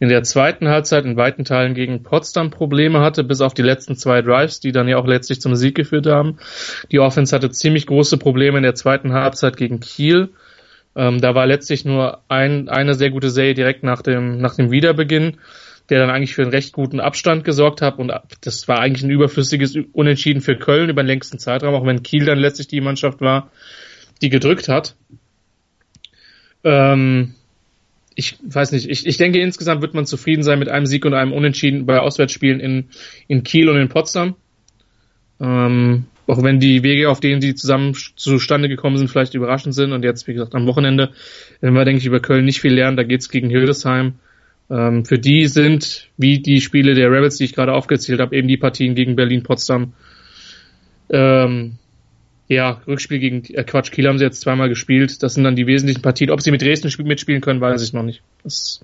[0.00, 3.96] in der zweiten Halbzeit in weiten Teilen gegen Potsdam Probleme hatte, bis auf die letzten
[3.96, 6.38] zwei Drives, die dann ja auch letztlich zum Sieg geführt haben.
[6.92, 10.30] Die Offense hatte ziemlich große Probleme in der zweiten Halbzeit gegen Kiel.
[10.94, 14.70] Ähm, da war letztlich nur ein, eine sehr gute Serie direkt nach dem, nach dem
[14.70, 15.38] Wiederbeginn,
[15.90, 17.98] der dann eigentlich für einen recht guten Abstand gesorgt hat.
[17.98, 22.02] Und das war eigentlich ein überflüssiges Unentschieden für Köln über den längsten Zeitraum, auch wenn
[22.02, 23.50] Kiel dann letztlich die Mannschaft war,
[24.22, 24.94] die gedrückt hat.
[26.62, 27.34] Ähm,
[28.18, 31.14] ich weiß nicht, ich, ich denke insgesamt wird man zufrieden sein mit einem Sieg und
[31.14, 32.88] einem Unentschieden bei Auswärtsspielen in,
[33.28, 34.34] in Kiel und in Potsdam.
[35.40, 39.92] Ähm, auch wenn die Wege, auf denen sie zusammen zustande gekommen sind, vielleicht überraschend sind.
[39.92, 41.12] Und jetzt, wie gesagt, am Wochenende
[41.60, 42.96] wenn wir, denke ich, über Köln nicht viel lernen.
[42.96, 44.14] Da geht's gegen Hildesheim.
[44.68, 48.48] Ähm, für die sind, wie die Spiele der Rebels, die ich gerade aufgezählt habe, eben
[48.48, 49.92] die Partien gegen Berlin, Potsdam,
[51.08, 51.76] ähm,
[52.48, 55.22] ja, Rückspiel gegen, äh, Quatsch, Kiel haben sie jetzt zweimal gespielt.
[55.22, 56.30] Das sind dann die wesentlichen Partien.
[56.30, 58.22] Ob sie mit Dresden mitspielen können, weiß ich noch nicht.
[58.42, 58.80] Das,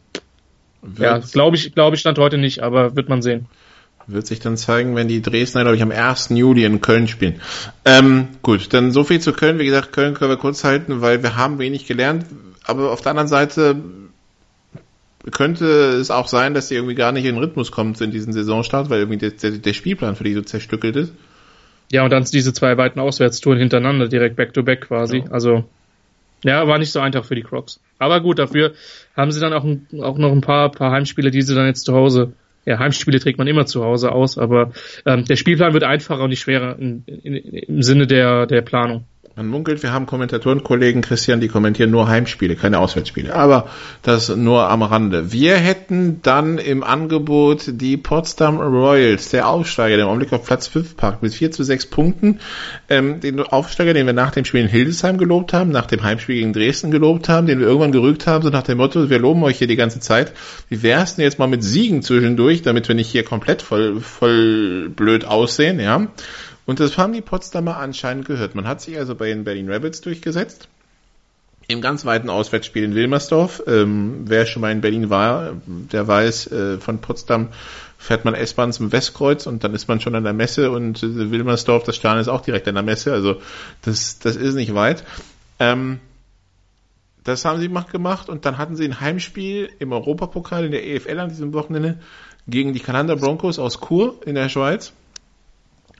[0.98, 3.46] ja, glaube ich, glaube ich, stand heute nicht, aber wird man sehen.
[4.06, 6.28] Wird sich dann zeigen, wenn die Dresdner, glaube ich, am 1.
[6.30, 7.40] Juli in Köln spielen.
[7.86, 9.58] Ähm, gut, dann so viel zu Köln.
[9.58, 12.26] Wie gesagt, Köln können wir kurz halten, weil wir haben wenig gelernt.
[12.64, 13.76] Aber auf der anderen Seite
[15.30, 15.64] könnte
[15.98, 18.90] es auch sein, dass sie irgendwie gar nicht in den Rhythmus kommt in diesen Saisonstart,
[18.90, 21.14] weil irgendwie der, der, der Spielplan für die so zerstückelt ist.
[21.92, 25.18] Ja, und dann diese zwei weiten Auswärtstouren hintereinander, direkt back-to-back -back quasi.
[25.18, 25.30] Ja.
[25.30, 25.64] Also,
[26.42, 27.80] ja, war nicht so einfach für die Crocs.
[27.98, 28.72] Aber gut, dafür
[29.16, 29.64] haben sie dann auch,
[30.02, 32.32] auch noch ein paar, paar Heimspiele, die sie dann jetzt zu Hause
[32.66, 34.72] ja, Heimspiele trägt man immer zu Hause aus, aber
[35.04, 39.04] ähm, der Spielplan wird einfacher und nicht schwerer in, in, im Sinne der, der Planung.
[39.36, 43.34] Man munkelt, wir haben Kommentatorenkollegen, Christian, die kommentieren nur Heimspiele, keine Auswärtsspiele.
[43.34, 43.68] Aber
[44.02, 45.32] das nur am Rande.
[45.32, 50.68] Wir hätten dann im Angebot die Potsdam Royals, der Aufsteiger, der im Augenblick auf Platz
[50.68, 52.38] 5 parkt, mit 4 zu 6 Punkten.
[52.88, 56.36] Ähm, den Aufsteiger, den wir nach dem Spiel in Hildesheim gelobt haben, nach dem Heimspiel
[56.36, 59.42] gegen Dresden gelobt haben, den wir irgendwann gerügt haben, so nach dem Motto, wir loben
[59.42, 60.32] euch hier die ganze Zeit.
[60.68, 64.90] Wie wär's denn jetzt mal mit Siegen zwischendurch, damit wir nicht hier komplett voll, voll
[64.90, 66.06] blöd aussehen, ja?
[66.66, 68.54] Und das haben die Potsdamer anscheinend gehört.
[68.54, 70.68] Man hat sich also bei den Berlin Rabbits durchgesetzt.
[71.66, 73.62] Im ganz weiten Auswärtsspiel in Wilmersdorf.
[73.66, 77.48] Ähm, wer schon mal in Berlin war, der weiß, äh, von Potsdam
[77.96, 81.30] fährt man S-Bahn zum Westkreuz und dann ist man schon an der Messe und äh,
[81.30, 83.14] Wilmersdorf, das Stadion ist auch direkt an der Messe.
[83.14, 83.40] Also
[83.80, 85.04] das, das ist nicht weit.
[85.58, 86.00] Ähm,
[87.24, 91.18] das haben sie gemacht und dann hatten sie ein Heimspiel im Europapokal in der EFL
[91.18, 91.98] an diesem Wochenende
[92.46, 94.92] gegen die Kanada Broncos aus Chur in der Schweiz.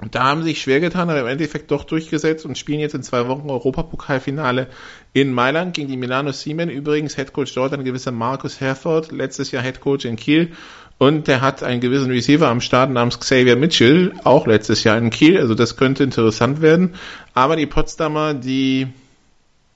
[0.01, 2.95] Und da haben sie sich schwer getan, aber im Endeffekt doch durchgesetzt und spielen jetzt
[2.95, 4.67] in zwei Wochen Europapokalfinale
[5.13, 6.69] in Mailand gegen die Milano Siemen.
[6.69, 10.51] Übrigens Headcoach dort ein gewisser Markus Herford, letztes Jahr Headcoach in Kiel.
[10.99, 15.11] Und der hat einen gewissen Receiver am Start namens Xavier Mitchell, auch letztes Jahr in
[15.11, 15.39] Kiel.
[15.39, 16.95] Also das könnte interessant werden.
[17.33, 18.89] Aber die Potsdamer, die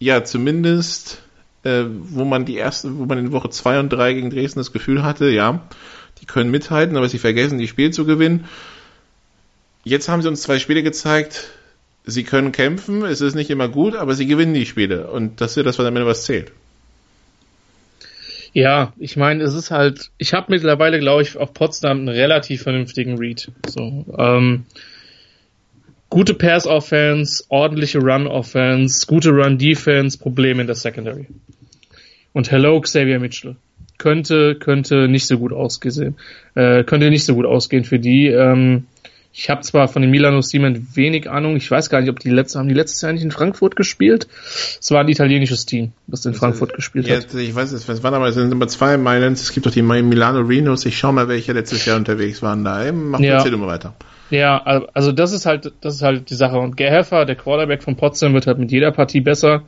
[0.00, 1.22] ja zumindest,
[1.62, 4.72] äh, wo man die erste, wo man in Woche zwei und drei gegen Dresden das
[4.72, 5.68] Gefühl hatte, ja,
[6.20, 8.46] die können mithalten, aber sie vergessen, die Spiel zu gewinnen.
[9.88, 11.48] Jetzt haben sie uns zwei Spiele gezeigt.
[12.04, 15.10] Sie können kämpfen, es ist nicht immer gut, aber sie gewinnen die Spiele.
[15.10, 16.52] Und das ist das, was am Ende was zählt.
[18.52, 22.62] Ja, ich meine, es ist halt, ich habe mittlerweile, glaube ich, auf Potsdam einen relativ
[22.62, 23.50] vernünftigen Read.
[23.66, 24.66] So, ähm,
[26.10, 31.28] gute Pass-Offense, ordentliche Run-Offense, gute Run-Defense, Probleme in der Secondary.
[32.34, 33.56] Und hello, Xavier Mitchell.
[33.96, 36.16] Könnte, könnte nicht so gut ausgesehen,
[36.54, 38.26] äh, könnte nicht so gut ausgehen für die.
[38.28, 38.86] Ähm,
[39.38, 41.54] ich habe zwar von den Milano Siemens wenig Ahnung.
[41.54, 44.26] Ich weiß gar nicht, ob die letzte haben die letztes Jahr nicht in Frankfurt gespielt.
[44.80, 47.32] Es war ein italienisches Team, das in Frankfurt gespielt ja, hat.
[47.34, 49.42] Ich weiß es, es waren aber es sind immer zwei Mailands.
[49.42, 50.84] Es gibt doch die Milano Renos.
[50.86, 52.90] Ich schau mal, welche letztes Jahr unterwegs waren da.
[52.90, 53.44] Mach ja.
[53.44, 53.94] mal weiter.
[54.30, 54.58] Ja,
[54.92, 56.58] also das ist halt, das ist halt die Sache.
[56.58, 59.62] Und Gerheffer, der Quarterback von Potsdam, wird halt mit jeder Partie besser.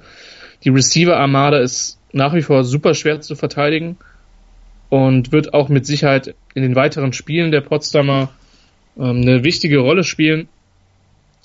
[0.64, 3.98] Die Receiver-Armada ist nach wie vor super schwer zu verteidigen
[4.88, 8.30] und wird auch mit Sicherheit in den weiteren Spielen der Potsdamer
[9.00, 10.48] ähm, eine wichtige Rolle spielen.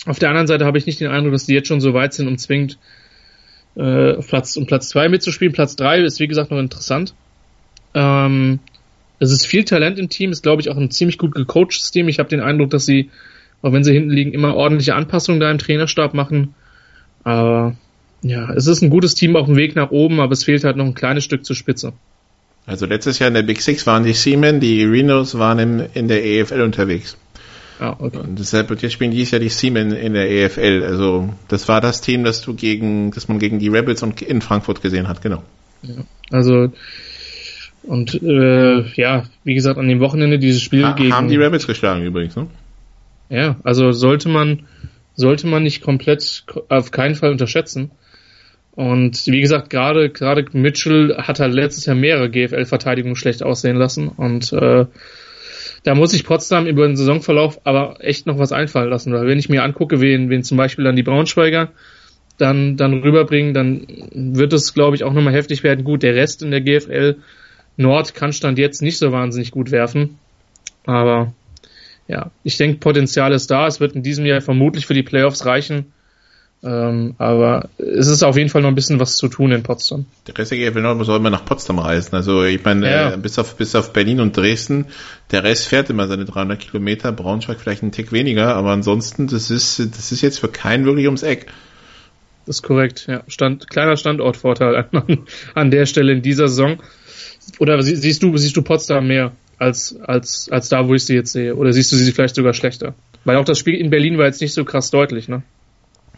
[0.06, 2.13] Auf der anderen Seite habe ich nicht den Eindruck, dass die jetzt schon so weit
[2.13, 2.78] sind, um zwingend
[3.76, 5.54] äh, Platz, um Platz zwei mitzuspielen.
[5.54, 7.13] Platz drei ist, wie gesagt, noch interessant.
[7.94, 8.60] Ähm,
[9.20, 12.08] es ist viel Talent im Team, ist, glaube ich, auch ein ziemlich gut gecoachtes Team.
[12.10, 13.10] Ich habe den Eindruck, dass sie,
[13.62, 16.54] auch wenn sie hinten liegen, immer ordentliche Anpassungen da im Trainerstab machen.
[17.24, 17.76] Aber
[18.22, 20.76] ja, es ist ein gutes Team auf dem Weg nach oben, aber es fehlt halt
[20.78, 21.94] noch ein kleines Stück zur Spitze.
[22.65, 26.08] Also letztes Jahr in der Big Six waren die Seamen, die Rhinos waren in, in
[26.08, 27.18] der EFL unterwegs.
[27.80, 28.20] Ah, okay.
[28.20, 30.84] Und deshalb wird jetzt spielen dieses Jahr die Seamen in der EFL.
[30.84, 34.42] Also das war das Team, das du gegen, das man gegen die Rebels und in
[34.42, 35.44] Frankfurt gesehen hat, genau.
[35.82, 35.96] Ja,
[36.32, 36.72] also
[37.84, 41.14] und äh, ja, wie gesagt, an dem Wochenende dieses Spiel ha, gegen.
[41.14, 42.48] Haben die Rebels geschlagen übrigens, ne?
[43.30, 44.64] Ja, also sollte man
[45.16, 47.92] sollte man nicht komplett auf keinen Fall unterschätzen.
[48.72, 54.10] Und wie gesagt, gerade gerade Mitchell hat halt letztes Jahr mehrere GFL-Verteidigungen schlecht aussehen lassen
[54.10, 54.86] und äh,
[55.86, 59.38] da muss ich Potsdam über den Saisonverlauf aber echt noch was einfallen lassen, weil wenn
[59.38, 61.71] ich mir angucke, wen, wen zum Beispiel dann die Braunschweiger
[62.38, 65.86] dann, dann rüberbringen, dann wird es, glaube ich, auch nochmal heftig werden.
[65.86, 67.17] Gut, der Rest in der GFL
[67.78, 70.17] Nord kann Stand jetzt nicht so wahnsinnig gut werfen,
[70.86, 71.34] aber
[72.08, 73.67] ja, ich denke, Potenzial ist da.
[73.67, 75.93] Es wird in diesem Jahr vermutlich für die Playoffs reichen.
[76.65, 80.08] Ähm, aber es ist auf jeden Fall noch ein bisschen was zu tun in Potsdam.
[80.25, 82.15] Der Rest der GFL Nord muss auch immer nach Potsdam reisen.
[82.15, 83.13] Also ich meine, ja.
[83.13, 84.88] äh, bis, auf, bis auf Berlin und Dresden,
[85.30, 89.51] der Rest fährt immer seine 300 Kilometer, Braunschweig vielleicht einen Tick weniger, aber ansonsten, das
[89.51, 91.45] ist, das ist jetzt für keinen wirklich ums Eck.
[92.47, 93.21] Das ist korrekt, ja.
[93.28, 95.19] Stand, kleiner Standortvorteil an,
[95.54, 96.78] an der Stelle in dieser Saison.
[97.60, 99.34] Oder siehst du, siehst du Potsdam mehr?
[99.58, 101.56] als, als, als da, wo ich sie jetzt sehe?
[101.56, 102.95] Oder siehst du sie vielleicht sogar schlechter?
[103.23, 105.43] Weil auch das Spiel in Berlin war jetzt nicht so krass deutlich, ne?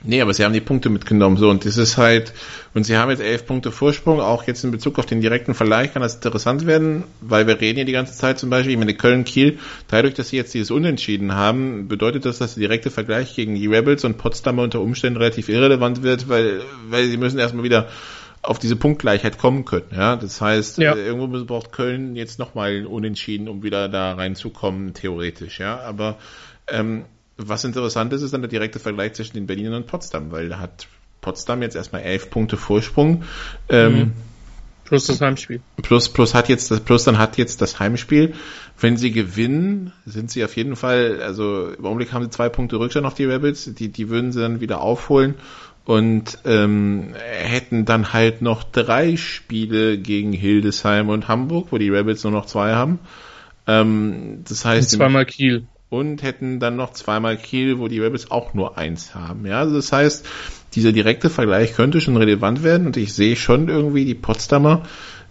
[0.03, 2.33] Nee, aber sie haben die Punkte mitgenommen, so, und das ist halt,
[2.73, 5.93] und sie haben jetzt elf Punkte Vorsprung, auch jetzt in Bezug auf den direkten Vergleich
[5.93, 8.93] kann das interessant werden, weil wir reden ja die ganze Zeit zum Beispiel, ich meine,
[8.93, 13.55] Köln-Kiel, dadurch, dass sie jetzt dieses Unentschieden haben, bedeutet das, dass der direkte Vergleich gegen
[13.55, 17.87] die Rebels und Potsdamer unter Umständen relativ irrelevant wird, weil, weil sie müssen erstmal wieder
[18.43, 19.87] auf diese Punktgleichheit kommen können.
[19.95, 20.93] Ja, das heißt, ja.
[20.93, 25.59] Äh, irgendwo braucht Köln jetzt nochmal Unentschieden, um wieder da reinzukommen, theoretisch.
[25.59, 26.17] Ja, aber
[26.67, 27.05] ähm,
[27.37, 30.59] was interessant ist, ist dann der direkte Vergleich zwischen den Berlinern und Potsdam, weil da
[30.59, 30.87] hat
[31.21, 33.23] Potsdam jetzt erstmal elf Punkte Vorsprung.
[33.69, 34.13] Ähm, mhm.
[34.85, 35.59] Plus das Heimspiel.
[35.81, 38.33] Plus, plus hat jetzt das, plus dann hat jetzt das Heimspiel.
[38.79, 42.79] Wenn sie gewinnen, sind sie auf jeden Fall, also im Augenblick haben sie zwei Punkte
[42.79, 45.35] Rückstand auf die Rebels, die, die würden sie dann wieder aufholen
[45.83, 52.23] und ähm, hätten dann halt noch drei Spiele gegen Hildesheim und Hamburg, wo die Rebels
[52.23, 52.99] nur noch zwei haben.
[53.67, 58.31] Ähm, das heißt und zweimal Kiel und hätten dann noch zweimal Kiel, wo die Rebels
[58.31, 59.45] auch nur eins haben.
[59.45, 60.27] Ja, also das heißt,
[60.73, 64.83] dieser direkte Vergleich könnte schon relevant werden und ich sehe schon irgendwie die Potsdamer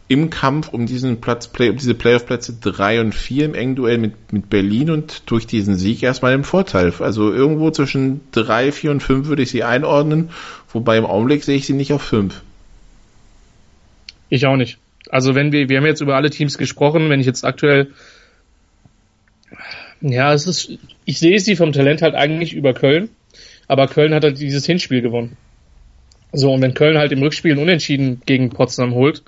[0.09, 3.99] im Kampf um diesen Platz, Play, um diese Playoff-Plätze drei und vier im engen Duell
[3.99, 6.93] mit, mit Berlin und durch diesen Sieg erstmal im Vorteil.
[7.01, 10.31] Also irgendwo zwischen drei, vier und fünf würde ich sie einordnen,
[10.73, 12.43] wobei im Augenblick sehe ich sie nicht auf fünf.
[14.29, 14.79] Ich auch nicht.
[15.11, 17.93] Also wenn wir, wir haben jetzt über alle Teams gesprochen, wenn ich jetzt aktuell,
[20.01, 23.09] ja, es ist, ich sehe sie vom Talent halt eigentlich über Köln,
[23.69, 25.37] aber Köln hat halt dieses Hinspiel gewonnen.
[26.33, 29.23] So, und wenn Köln halt im Rückspiel ein Unentschieden gegen Potsdam holt,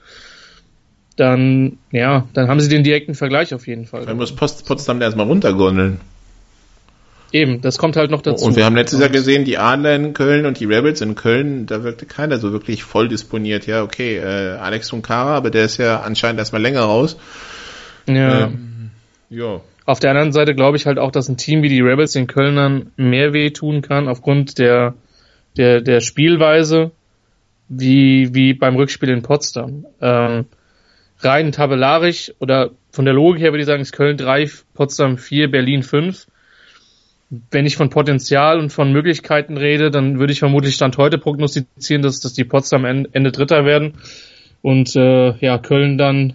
[1.16, 4.06] dann, ja, dann haben sie den direkten Vergleich auf jeden Fall.
[4.06, 6.00] Dann muss Post, Potsdam erstmal runtergondeln.
[7.30, 8.44] Eben, das kommt halt noch dazu.
[8.44, 11.66] Und wir haben letztes Jahr gesehen, die Adler in Köln und die Rebels in Köln,
[11.66, 13.66] da wirkte keiner so wirklich voll disponiert.
[13.66, 17.18] Ja, okay, äh, Alex Tunkara, aber der ist ja anscheinend erstmal länger raus.
[18.06, 18.46] Ja.
[18.46, 18.90] Ähm,
[19.28, 19.60] ja.
[19.88, 22.26] Auf der anderen Seite glaube ich halt auch, dass ein Team wie die Rebels den
[22.26, 24.92] Kölnern mehr weh tun kann aufgrund der,
[25.56, 26.90] der, der Spielweise
[27.70, 29.86] wie, wie beim Rückspiel in Potsdam.
[30.02, 30.44] Ähm,
[31.20, 35.50] rein tabellarisch oder von der Logik her würde ich sagen, ist Köln 3, Potsdam 4,
[35.50, 36.26] Berlin 5.
[37.50, 42.02] Wenn ich von Potenzial und von Möglichkeiten rede, dann würde ich vermutlich Stand heute prognostizieren,
[42.02, 43.94] dass, dass die Potsdam Ende Dritter werden
[44.60, 46.34] und äh, ja, Köln dann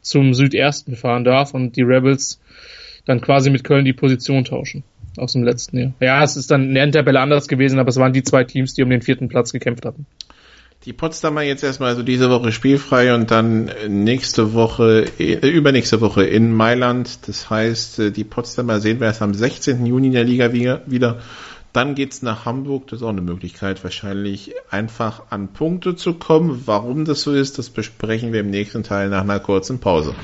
[0.00, 2.40] zum Südersten fahren darf und die Rebels
[3.06, 4.84] dann quasi mit Köln die Position tauschen
[5.16, 5.92] aus dem letzten Jahr.
[6.00, 8.74] Ja, es ist dann in der Tabelle anders gewesen, aber es waren die zwei Teams,
[8.74, 10.06] die um den vierten Platz gekämpft hatten.
[10.84, 16.24] Die Potsdamer jetzt erstmal also diese Woche spielfrei und dann nächste Woche, äh, übernächste Woche
[16.24, 17.26] in Mailand.
[17.26, 19.86] Das heißt, äh, die Potsdamer sehen wir erst am 16.
[19.86, 21.20] Juni in der Liga wieder.
[21.74, 22.86] Dann geht's nach Hamburg.
[22.86, 26.62] Das ist auch eine Möglichkeit, wahrscheinlich einfach an Punkte zu kommen.
[26.66, 30.14] Warum das so ist, das besprechen wir im nächsten Teil nach einer kurzen Pause.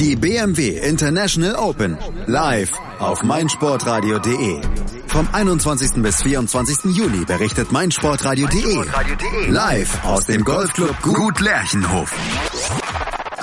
[0.00, 4.60] Die BMW International Open live auf meinsportradio.de.
[5.06, 6.02] Vom 21.
[6.02, 6.96] bis 24.
[6.96, 12.12] Juli berichtet meinsportradio.de live aus dem Golfclub Gut Lerchenhof.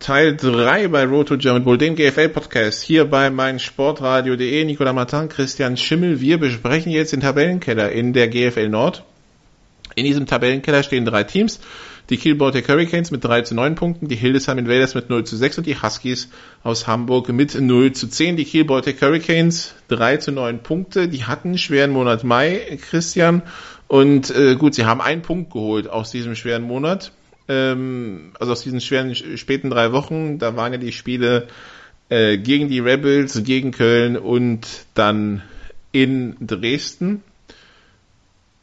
[0.00, 4.64] Teil 3 bei Roto German Bull, dem GFL-Podcast, hier bei meinsportradio.de.
[4.64, 6.20] Nicola Martin, Christian Schimmel.
[6.20, 9.04] Wir besprechen jetzt den Tabellenkeller in der GFL Nord.
[9.94, 11.60] In diesem Tabellenkeller stehen drei Teams.
[12.10, 15.36] Die Kiel Baltic Hurricanes mit 3 zu 9 Punkten, die Hildesheim Invaders mit 0 zu
[15.36, 16.28] 6 und die Huskies
[16.64, 18.36] aus Hamburg mit 0 zu 10.
[18.36, 21.06] Die Kiel Baltic Hurricanes 3 zu 9 Punkte.
[21.06, 23.42] Die hatten einen schweren Monat Mai, Christian.
[23.86, 27.12] Und äh, gut, sie haben einen Punkt geholt aus diesem schweren Monat
[27.48, 31.48] ähm, also aus diesen schweren späten drei Wochen, da waren ja die Spiele
[32.08, 35.42] äh, gegen die Rebels, gegen Köln und dann
[35.92, 37.22] in Dresden.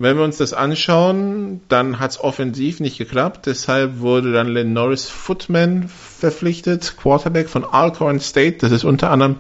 [0.02, 3.48] Wenn wir uns das anschauen, dann hat es offensiv nicht geklappt.
[3.48, 8.60] Deshalb wurde dann Len Norris Footman verpflichtet, Quarterback von Alcorn State.
[8.60, 9.36] Das ist unter anderem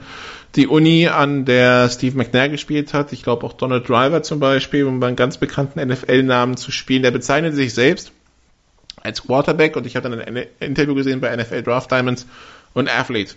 [0.55, 3.13] die Uni, an der Steve McNair gespielt hat.
[3.13, 7.03] Ich glaube auch Donald Driver zum Beispiel, um einen ganz bekannten NFL-Namen zu spielen.
[7.03, 8.11] Der bezeichnet sich selbst
[9.03, 12.25] als Quarterback und ich habe dann ein Interview gesehen bei NFL Draft Diamonds
[12.73, 13.35] und Athlete.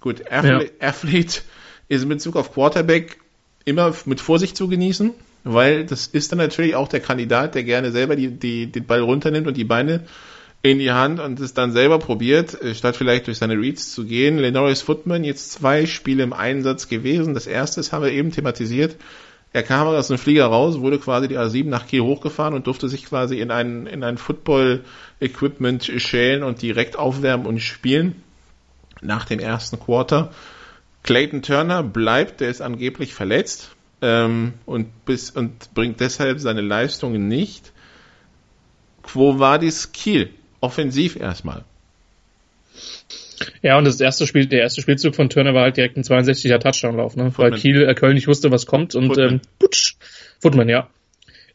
[0.00, 0.88] Gut, Athlete, ja.
[0.88, 1.40] Athlete
[1.88, 3.18] ist in Bezug auf Quarterback
[3.64, 5.12] immer mit Vorsicht zu genießen,
[5.44, 9.00] weil das ist dann natürlich auch der Kandidat, der gerne selber die, die, den Ball
[9.00, 10.04] runternimmt und die Beine
[10.62, 14.04] in die Hand und es dann selber probiert, äh, statt vielleicht durch seine Reads zu
[14.04, 14.38] gehen.
[14.38, 17.34] Lenoris Footman jetzt zwei Spiele im Einsatz gewesen.
[17.34, 18.96] Das erste das haben wir eben thematisiert.
[19.52, 22.88] Er kam aus dem Flieger raus, wurde quasi die A7 nach Kiel hochgefahren und durfte
[22.88, 28.22] sich quasi in ein, in ein Football-Equipment schälen und direkt aufwärmen und spielen.
[29.02, 30.30] Nach dem ersten Quarter.
[31.02, 37.28] Clayton Turner bleibt, der ist angeblich verletzt ähm, und, bis, und bringt deshalb seine Leistungen
[37.28, 37.72] nicht.
[39.02, 40.30] Quo vadis Kiel?
[40.60, 41.64] Offensiv erstmal.
[43.62, 46.58] Ja, und das erste Spiel, der erste Spielzug von Turner war halt direkt ein 62er
[46.58, 47.32] Touchdown-Lauf, ne?
[47.36, 49.28] Weil Kiel, äh, Köln nicht wusste, was kommt und Footman.
[49.34, 49.96] ähm, putsch,
[50.40, 50.88] Footman, ja.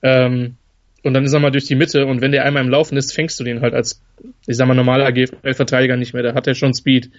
[0.02, 0.56] Ähm,
[1.04, 3.14] und dann ist er mal durch die Mitte und wenn der einmal im Laufen ist,
[3.14, 4.02] fängst du den halt als,
[4.46, 7.12] ich sag mal, normaler GFL-Verteidiger nicht mehr, da hat er schon Speed.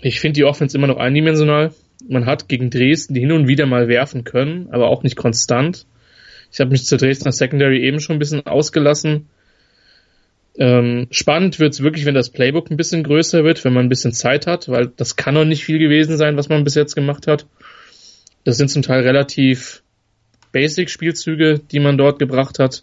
[0.00, 1.72] Ich finde die Offense immer noch eindimensional.
[2.08, 5.86] Man hat gegen Dresden die hin und wieder mal werfen können, aber auch nicht konstant.
[6.52, 9.28] Ich habe mich zur Dresdner Secondary eben schon ein bisschen ausgelassen.
[10.58, 14.12] Ähm, spannend wird's wirklich, wenn das Playbook ein bisschen größer wird, wenn man ein bisschen
[14.12, 17.28] Zeit hat, weil das kann noch nicht viel gewesen sein, was man bis jetzt gemacht
[17.28, 17.46] hat.
[18.44, 19.82] Das sind zum Teil relativ
[20.52, 22.82] Basic-Spielzüge, die man dort gebracht hat.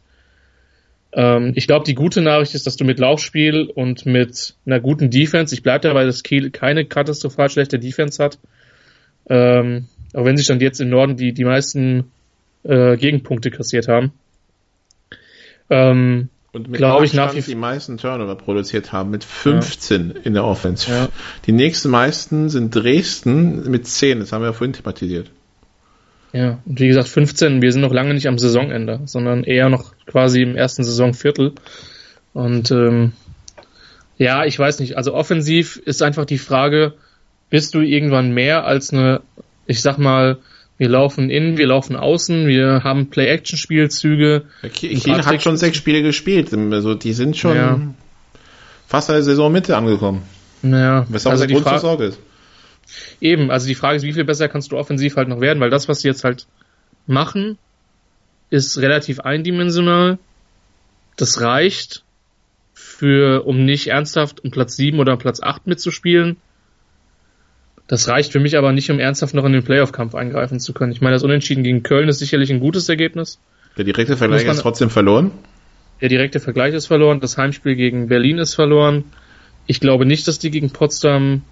[1.11, 5.09] Ähm, ich glaube, die gute Nachricht ist, dass du mit Laufspiel und mit einer guten
[5.09, 8.37] Defense, ich bleibe dabei, dass Kiel keine katastrophal schlechte Defense hat,
[9.29, 12.11] ähm, auch wenn sie dann jetzt im Norden die, die meisten
[12.63, 14.13] äh, Gegenpunkte kassiert haben.
[15.69, 20.21] Ähm, und mit glaube ich nach wie die meisten Turnover produziert haben mit 15 ja.
[20.23, 20.89] in der Offense.
[20.89, 21.09] Ja.
[21.45, 25.29] Die nächsten meisten sind Dresden mit 10, das haben wir ja vorhin thematisiert.
[26.31, 29.93] Ja, und wie gesagt 15, wir sind noch lange nicht am Saisonende, sondern eher noch
[30.05, 31.53] quasi im ersten Saisonviertel.
[32.33, 33.11] Und ähm,
[34.17, 36.93] ja, ich weiß nicht, also offensiv ist einfach die Frage,
[37.49, 39.21] bist du irgendwann mehr als eine,
[39.65, 40.37] ich sag mal,
[40.77, 44.43] wir laufen innen, wir laufen außen, wir haben Play-Action-Spielzüge.
[44.73, 47.79] Kiel, hat schon sechs Spiele gespielt, also die sind schon ja.
[48.87, 50.23] fast an der Saisonmitte angekommen.
[50.63, 52.19] Ja, was auch also Grund zur Sorge ist.
[53.21, 55.69] Eben, also die Frage ist, wie viel besser kannst du offensiv halt noch werden, weil
[55.69, 56.47] das, was sie jetzt halt
[57.07, 57.57] machen,
[58.49, 60.17] ist relativ eindimensional.
[61.15, 62.03] Das reicht
[62.73, 66.37] für, um nicht ernsthaft um Platz 7 oder Platz 8 mitzuspielen.
[67.87, 70.91] Das reicht für mich aber nicht, um ernsthaft noch in den Playoff-Kampf eingreifen zu können.
[70.91, 73.39] Ich meine, das Unentschieden gegen Köln ist sicherlich ein gutes Ergebnis.
[73.77, 75.31] Der direkte Vergleich ist trotzdem verloren?
[76.01, 77.19] Der direkte Vergleich ist verloren.
[77.19, 79.03] Das Heimspiel gegen Berlin ist verloren.
[79.67, 81.43] Ich glaube nicht, dass die gegen Potsdam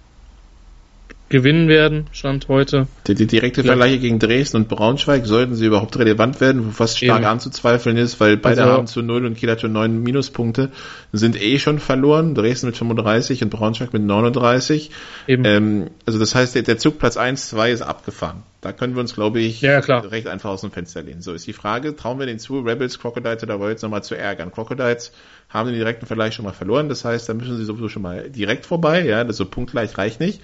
[1.28, 2.86] gewinnen werden, Stand heute.
[3.06, 3.68] Die, die direkte ja.
[3.68, 7.28] Vergleiche gegen Dresden und Braunschweig, sollten sie überhaupt relevant werden, wo fast stark Eben.
[7.28, 10.70] anzuzweifeln ist, weil beide also, haben zu 0 und Kiel hat schon 9 Minuspunkte,
[11.12, 14.90] sind eh schon verloren, Dresden mit 35 und Braunschweig mit 39.
[15.26, 18.42] Ähm, also das heißt, der, der Zug Platz 1, 2 ist abgefahren.
[18.60, 21.20] Da können wir uns, glaube ich, ja, recht einfach aus dem Fenster lehnen.
[21.20, 24.52] So ist die Frage, trauen wir den zu, Rebels, Crocodiles oder Royals nochmal zu ärgern?
[24.52, 25.12] Crocodiles
[25.50, 28.30] haben den direkten Vergleich schon mal verloren, das heißt, da müssen sie sowieso schon mal
[28.30, 30.40] direkt vorbei, ja, das so punktgleich reicht nicht.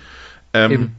[0.52, 0.92] Ähm,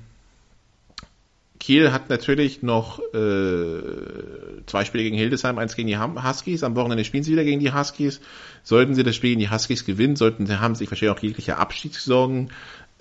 [1.62, 6.64] Kiel hat natürlich noch äh, zwei Spiele gegen Hildesheim, eins gegen die Huskies.
[6.64, 8.20] Am Wochenende spielen sie wieder gegen die Huskies.
[8.64, 11.58] Sollten sie das Spiel gegen die Huskies gewinnen, sollten sie haben sich wahrscheinlich auch jegliche
[11.58, 12.50] Abstiegssorgen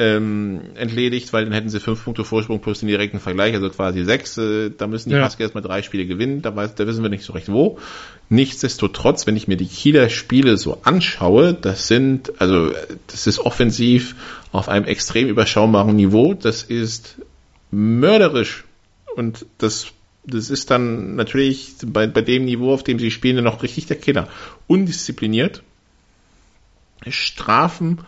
[0.01, 4.05] ähm, entledigt, weil dann hätten sie fünf Punkte Vorsprung plus den direkten Vergleich, also quasi
[4.05, 4.37] sechs.
[4.39, 5.25] Äh, da müssen die ja.
[5.25, 6.43] Huskies erstmal drei Spiele gewinnen.
[6.43, 7.79] Da, weiß, da wissen wir nicht so recht wo.
[8.31, 12.73] Nichtsdestotrotz, wenn ich mir die Kieler Spiele so anschaue, das sind, also
[13.07, 14.17] das ist offensiv
[14.51, 16.35] auf einem extrem überschaubaren Niveau.
[16.35, 17.17] Das ist
[17.71, 18.65] mörderisch.
[19.15, 19.93] Und das
[20.27, 23.87] Das ist dann natürlich bei, bei dem Niveau, auf dem sie spielen, dann noch richtig
[23.87, 24.29] der Killer.
[24.67, 25.63] Undiszipliniert.
[27.09, 28.01] Strafen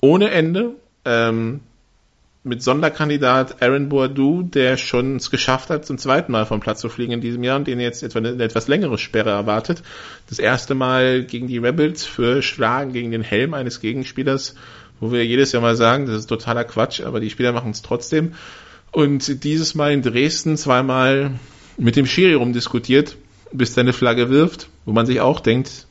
[0.00, 0.72] ohne Ende.
[1.04, 1.60] Ähm,
[2.44, 6.88] mit Sonderkandidat Aaron Boadu, der schon es geschafft hat, zum zweiten Mal vom Platz zu
[6.88, 9.82] fliegen in diesem Jahr und den jetzt etwa eine, etwas längere Sperre erwartet.
[10.28, 14.56] Das erste Mal gegen die Rebels für Schlagen gegen den Helm eines Gegenspielers,
[14.98, 17.82] wo wir jedes Jahr mal sagen, das ist totaler Quatsch, aber die Spieler machen es
[17.82, 18.34] trotzdem.
[18.90, 21.38] Und dieses Mal in Dresden zweimal
[21.78, 23.16] mit dem Schiri rumdiskutiert,
[23.52, 25.86] bis er eine Flagge wirft, wo man sich auch denkt,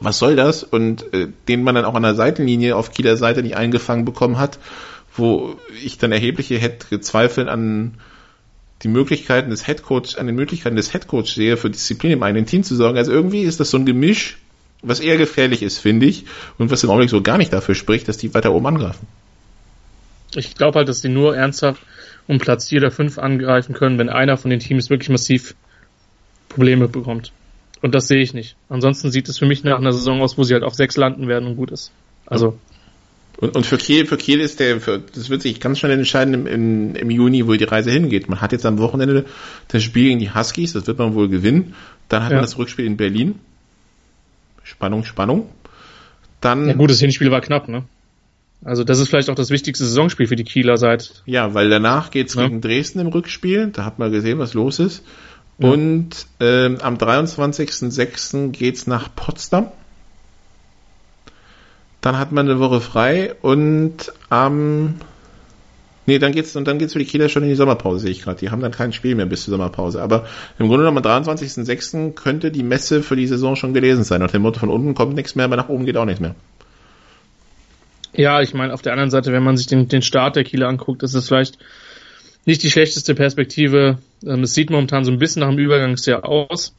[0.00, 0.62] was soll das?
[0.62, 4.38] Und äh, den man dann auch an der Seitenlinie auf Kieler Seite nicht eingefangen bekommen
[4.38, 4.58] hat
[5.18, 6.60] wo ich dann erhebliche
[7.00, 7.94] Zweifel an
[8.82, 12.62] die Möglichkeiten des Headcoach, an den Möglichkeiten des Headcoach sehe, für Disziplin im eigenen Team
[12.62, 12.96] zu sorgen.
[12.96, 14.38] Also irgendwie ist das so ein Gemisch,
[14.82, 16.26] was eher gefährlich ist, finde ich,
[16.58, 19.06] und was im Augenblick so gar nicht dafür spricht, dass die weiter oben angreifen.
[20.34, 21.82] Ich glaube halt, dass die nur ernsthaft
[22.28, 25.56] um Platz 4 oder 5 angreifen können, wenn einer von den Teams wirklich massiv
[26.48, 27.32] Probleme bekommt.
[27.80, 28.56] Und das sehe ich nicht.
[28.68, 31.28] Ansonsten sieht es für mich nach einer Saison aus, wo sie halt auf 6 landen
[31.28, 31.92] werden und gut ist.
[32.26, 32.58] Also
[33.40, 36.34] und, und für Kiel, für Kiel ist der, für, das wird sich ganz schnell entscheiden
[36.34, 38.28] im, im, im Juni, wo die Reise hingeht.
[38.28, 39.26] Man hat jetzt am Wochenende
[39.68, 41.74] das Spiel gegen die Huskies, das wird man wohl gewinnen.
[42.08, 42.38] Dann hat ja.
[42.38, 43.38] man das Rückspiel in Berlin.
[44.64, 45.48] Spannung, Spannung.
[46.40, 46.66] Dann.
[46.66, 47.84] Ja gut, das Hinspiel war knapp, ne?
[48.64, 51.22] Also das ist vielleicht auch das wichtigste Saisonspiel für die Kieler seit.
[51.24, 52.42] Ja, weil danach geht's ja.
[52.42, 53.68] gegen Dresden im Rückspiel.
[53.68, 55.04] Da hat man gesehen, was los ist.
[55.58, 55.70] Ja.
[55.70, 58.50] Und ähm, am 23.06.
[58.50, 59.68] geht's nach Potsdam.
[62.00, 64.94] Dann hat man eine Woche frei und am ähm,
[66.08, 68.22] Nee, dann geht's und dann geht's für die Kieler schon in die Sommerpause, sehe ich
[68.22, 68.38] gerade.
[68.38, 70.00] Die haben dann kein Spiel mehr bis zur Sommerpause.
[70.00, 70.24] Aber
[70.58, 72.14] im Grunde genommen am 23.06.
[72.14, 74.22] könnte die Messe für die Saison schon gelesen sein.
[74.22, 76.34] Nach dem Motto von unten kommt nichts mehr, aber nach oben geht auch nichts mehr.
[78.14, 80.68] Ja, ich meine, auf der anderen Seite, wenn man sich den, den Start der Kieler
[80.68, 81.58] anguckt, ist es vielleicht
[82.48, 83.98] nicht die schlechteste Perspektive.
[84.26, 86.74] Ähm, es sieht momentan so ein bisschen nach dem Übergangsjahr aus.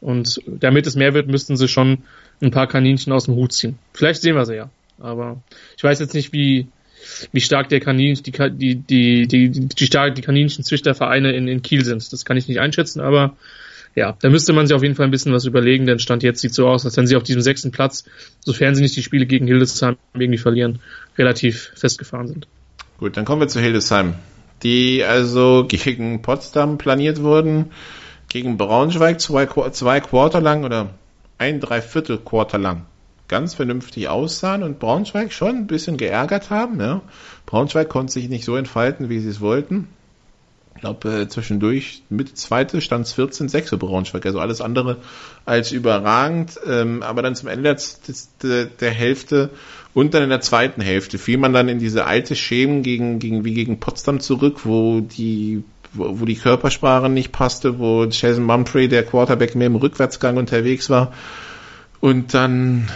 [0.00, 1.98] Und damit es mehr wird, müssten sie schon
[2.40, 3.78] ein paar Kaninchen aus dem Hut ziehen.
[3.92, 4.70] Vielleicht sehen wir sie ja.
[4.98, 5.42] Aber
[5.76, 6.68] ich weiß jetzt nicht, wie,
[7.32, 12.10] wie stark der Kaninchen, die, die, die, die, stark die Kaninchenzüchtervereine in, in Kiel sind.
[12.10, 13.36] Das kann ich nicht einschätzen, aber
[13.94, 16.40] ja, da müsste man sich auf jeden Fall ein bisschen was überlegen, denn Stand jetzt
[16.40, 18.04] sieht so aus, als wenn sie auf diesem sechsten Platz,
[18.40, 20.78] sofern sie nicht die Spiele gegen Hildesheim irgendwie verlieren,
[21.18, 22.46] relativ festgefahren sind.
[22.98, 24.14] Gut, dann kommen wir zu Hildesheim,
[24.62, 27.72] die also gegen Potsdam planiert wurden,
[28.28, 30.90] gegen Braunschweig zwei, zwei Quarter lang oder
[31.38, 32.86] ein Dreiviertel Quarter lang
[33.28, 36.80] ganz vernünftig aussahen und Braunschweig schon ein bisschen geärgert haben.
[36.80, 37.02] Ja.
[37.44, 39.88] Braunschweig konnte sich nicht so entfalten, wie sie es wollten.
[40.76, 44.98] Ich glaube, äh, zwischendurch mit zweite stand es 14-6 für Braunschweig, also alles andere
[45.46, 46.60] als überragend.
[46.66, 47.74] Ähm, aber dann zum Ende
[48.42, 49.50] der, der, Hälfte
[49.94, 53.44] und dann in der zweiten Hälfte fiel man dann in diese alte Schemen gegen, gegen,
[53.44, 55.64] wie gegen Potsdam zurück, wo die
[55.94, 60.90] wo, wo die Körpersprache nicht passte, wo Jason Mumfrey, der Quarterback, mehr im Rückwärtsgang unterwegs
[60.90, 61.12] war
[62.00, 62.88] und dann,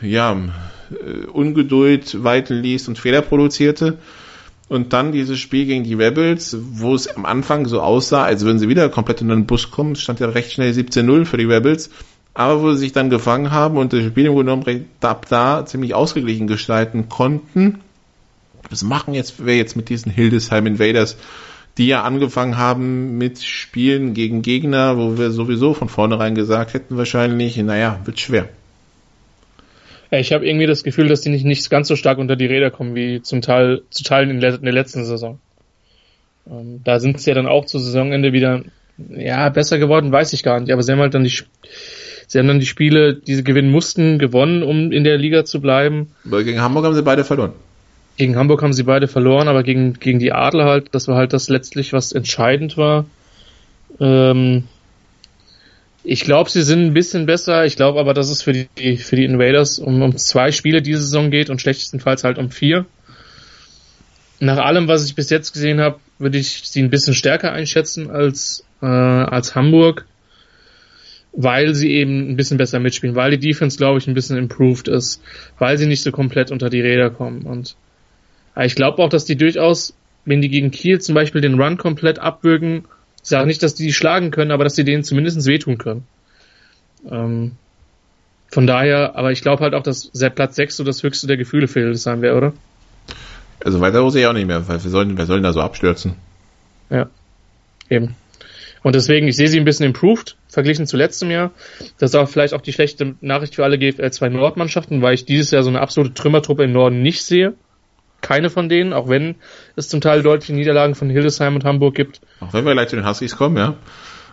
[0.00, 0.36] ja,
[0.90, 3.98] äh, Ungeduld weiten ließ und Fehler produzierte.
[4.74, 8.58] Und dann dieses Spiel gegen die Rebels, wo es am Anfang so aussah, als würden
[8.58, 11.90] sie wieder komplett in den Bus kommen, stand ja recht schnell 17-0 für die Rebels,
[12.34, 15.64] aber wo sie sich dann gefangen haben und das Spiel im Grunde genommen ab da
[15.64, 17.82] ziemlich ausgeglichen gestalten konnten.
[18.68, 21.16] Was machen jetzt wir jetzt mit diesen Hildesheim Invaders?
[21.78, 26.96] die ja angefangen haben mit Spielen gegen Gegner, wo wir sowieso von vornherein gesagt hätten,
[26.96, 28.48] wahrscheinlich, naja, wird schwer.
[30.18, 32.70] Ich habe irgendwie das Gefühl, dass die nicht, nicht ganz so stark unter die Räder
[32.70, 35.38] kommen wie zum Teil zu Teilen in, der letzten Saison.
[36.50, 38.62] Ähm, da sind sie ja dann auch zu Saisonende wieder
[38.96, 40.72] ja besser geworden, weiß ich gar nicht.
[40.72, 41.32] Aber sie haben halt dann die
[42.26, 45.60] sie haben dann die Spiele, die sie gewinnen mussten, gewonnen, um in der Liga zu
[45.60, 46.10] bleiben.
[46.24, 47.52] Aber gegen Hamburg haben sie beide verloren.
[48.16, 51.32] Gegen Hamburg haben sie beide verloren, aber gegen, gegen die Adler halt, das war halt
[51.32, 53.06] das letztlich, was entscheidend war.
[53.98, 54.64] Ähm,
[56.04, 57.64] ich glaube, sie sind ein bisschen besser.
[57.64, 61.00] Ich glaube aber, dass es für die, für die Invaders um, um zwei Spiele diese
[61.00, 62.84] Saison geht und schlechtestenfalls halt um vier.
[64.38, 68.10] Nach allem, was ich bis jetzt gesehen habe, würde ich sie ein bisschen stärker einschätzen
[68.10, 70.04] als, äh, als Hamburg,
[71.32, 74.88] weil sie eben ein bisschen besser mitspielen, weil die Defense, glaube ich, ein bisschen improved
[74.88, 75.22] ist,
[75.58, 77.76] weil sie nicht so komplett unter die Räder kommen und
[78.54, 79.94] aber ich glaube auch, dass die durchaus,
[80.24, 82.84] wenn die gegen Kiel zum Beispiel den Run komplett abwürgen,
[83.24, 86.06] ich sage nicht, dass die die schlagen können, aber dass sie denen zumindest wehtun können.
[87.10, 87.52] Ähm,
[88.48, 91.38] von daher, aber ich glaube halt auch, dass seit Platz 6 so das höchste der
[91.38, 92.52] Gefühle für Hildesheim wäre, oder?
[93.64, 96.16] Also weiter muss ich auch nicht mehr, weil wir sollen, wir sollen da so abstürzen.
[96.90, 97.08] Ja,
[97.88, 98.14] eben.
[98.82, 101.50] Und deswegen, ich sehe sie ein bisschen improved, verglichen zu letztem Jahr.
[101.98, 105.24] Das ist auch vielleicht auch die schlechte Nachricht für alle GFL 2 Nordmannschaften, weil ich
[105.24, 107.54] dieses Jahr so eine absolute Trümmertruppe im Norden nicht sehe.
[108.24, 109.36] Keine von denen, auch wenn
[109.76, 112.20] es zum Teil deutliche Niederlagen von Hildesheim und Hamburg gibt.
[112.40, 113.76] Auch wenn wir gleich zu den Huskies kommen, ja.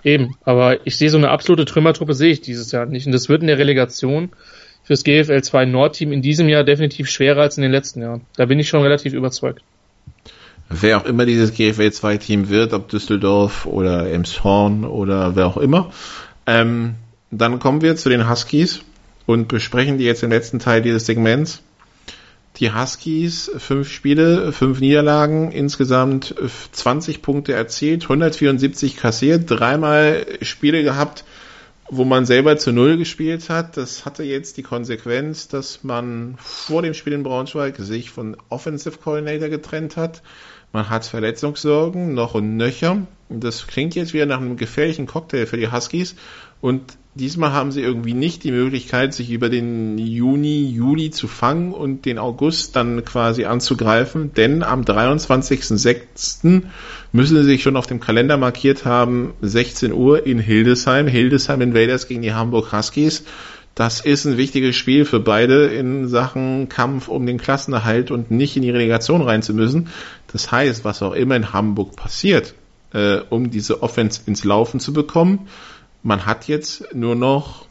[0.03, 3.05] Eben, aber ich sehe so eine absolute Trümmertruppe sehe ich dieses Jahr nicht.
[3.05, 4.29] Und das wird in der Relegation
[4.83, 8.21] fürs GFL 2 Nordteam in diesem Jahr definitiv schwerer als in den letzten Jahren.
[8.35, 9.61] Da bin ich schon relativ überzeugt.
[10.69, 15.57] Wer auch immer dieses GFL 2 Team wird, ob Düsseldorf oder Emshorn oder wer auch
[15.57, 15.91] immer.
[16.47, 16.95] Ähm,
[17.29, 18.81] dann kommen wir zu den Huskies
[19.25, 21.61] und besprechen die jetzt im letzten Teil dieses Segments.
[22.57, 26.35] Die Huskies, fünf Spiele, fünf Niederlagen, insgesamt
[26.71, 31.23] 20 Punkte erzielt, 174 kassiert, dreimal Spiele gehabt,
[31.89, 33.77] wo man selber zu Null gespielt hat.
[33.77, 38.97] Das hatte jetzt die Konsequenz, dass man vor dem Spiel in Braunschweig sich von Offensive
[38.97, 40.21] Coordinator getrennt hat.
[40.73, 43.05] Man hat Verletzungssorgen, noch und nöcher.
[43.29, 46.15] Das klingt jetzt wieder nach einem gefährlichen Cocktail für die Huskies.
[46.61, 51.73] Und diesmal haben sie irgendwie nicht die Möglichkeit, sich über den Juni, Juli zu fangen
[51.73, 56.63] und den August dann quasi anzugreifen, denn am 23.06.
[57.11, 62.07] müssen sie sich schon auf dem Kalender markiert haben, 16 Uhr in Hildesheim, Hildesheim Invaders
[62.07, 63.23] gegen die Hamburg Huskies.
[63.75, 68.57] Das ist ein wichtiges Spiel für beide in Sachen Kampf um den Klassenerhalt und nicht
[68.57, 69.89] in die Relegation rein zu müssen.
[70.31, 72.53] Das heißt, was auch immer in Hamburg passiert,
[72.93, 75.47] äh, um diese Offense ins Laufen zu bekommen,
[76.03, 77.65] man hat jetzt nur noch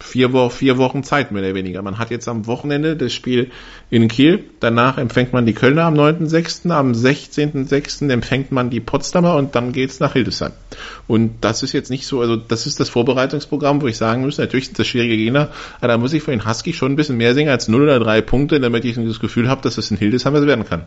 [0.00, 1.82] vier, Wo vier Wochen Zeit, mehr oder weniger.
[1.82, 3.50] Man hat jetzt am Wochenende das Spiel
[3.90, 4.44] in Kiel.
[4.60, 8.10] Danach empfängt man die Kölner am 9.6., am 16.6.
[8.10, 10.52] empfängt man die Potsdamer und dann geht's nach Hildesheim.
[11.06, 14.38] Und das ist jetzt nicht so, also das ist das Vorbereitungsprogramm, wo ich sagen muss,
[14.38, 17.16] natürlich sind das schwierige Gegner, aber da muss ich für den Husky schon ein bisschen
[17.16, 19.96] mehr singen als 0 oder 3 Punkte, damit ich das Gefühl habe, dass es in
[19.96, 20.84] Hildesheim was werden kann.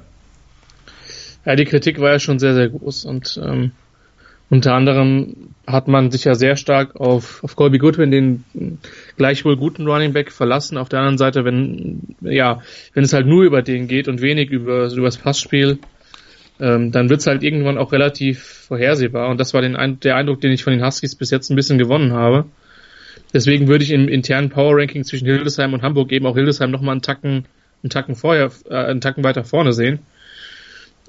[1.45, 3.71] Ja, die Kritik war ja schon sehr, sehr groß und ähm,
[4.51, 5.33] unter anderem
[5.65, 8.43] hat man sich ja sehr stark auf, auf Colby Goodwin, den
[9.15, 10.77] gleichwohl guten Running Back, verlassen.
[10.77, 12.61] Auf der anderen Seite, wenn, ja,
[12.93, 15.79] wenn es halt nur über den geht und wenig über, über das Passspiel,
[16.59, 19.29] ähm, dann wird es halt irgendwann auch relativ vorhersehbar.
[19.29, 21.77] Und das war den, der Eindruck, den ich von den Huskies bis jetzt ein bisschen
[21.77, 22.43] gewonnen habe.
[23.33, 26.95] Deswegen würde ich im internen Power Ranking zwischen Hildesheim und Hamburg eben auch Hildesheim nochmal
[26.95, 27.45] einen Tacken,
[27.83, 29.99] einen Tacken vorher, äh, einen Tacken weiter vorne sehen.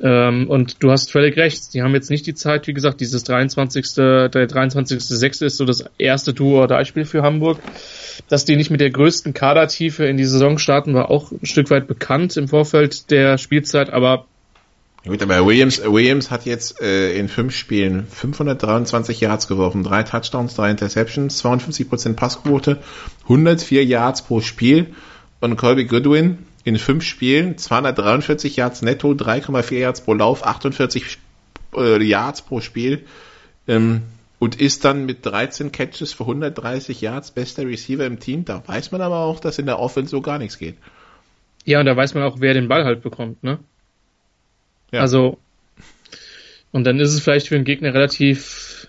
[0.02, 1.72] Ähm, und du hast völlig recht.
[1.74, 3.94] Die haben jetzt nicht die Zeit, wie gesagt, dieses 23.
[3.94, 5.44] Der 23.6.
[5.44, 7.60] ist so das erste Tour oder Spiel für Hamburg.
[8.28, 11.70] Dass die nicht mit der größten Kadertiefe in die Saison starten, war auch ein Stück
[11.70, 14.26] weit bekannt im Vorfeld der Spielzeit, aber
[15.04, 20.54] Gut, aber Williams, Williams hat jetzt äh, in fünf Spielen 523 Yards geworfen, drei Touchdowns,
[20.54, 22.78] drei Interceptions, 52% Passquote,
[23.24, 24.94] 104 Yards pro Spiel
[25.40, 31.18] und Colby Goodwin in fünf Spielen 243 Yards netto, 3,4 Yards pro Lauf, 48
[31.76, 33.04] äh, Yards pro Spiel
[33.66, 34.02] ähm,
[34.38, 38.44] und ist dann mit 13 Catches für 130 Yards bester Receiver im Team.
[38.44, 40.76] Da weiß man aber auch, dass in der Offense so gar nichts geht.
[41.64, 43.58] Ja, und da weiß man auch, wer den Ball halt bekommt, ne?
[44.90, 45.00] Ja.
[45.00, 45.38] Also,
[46.70, 48.88] und dann ist es vielleicht für den Gegner relativ,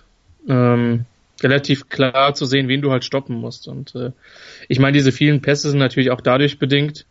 [0.49, 1.05] ähm,
[1.41, 3.67] relativ klar zu sehen, wen du halt stoppen musst.
[3.67, 4.11] Und äh,
[4.67, 7.05] ich meine, diese vielen Pässe sind natürlich auch dadurch bedingt,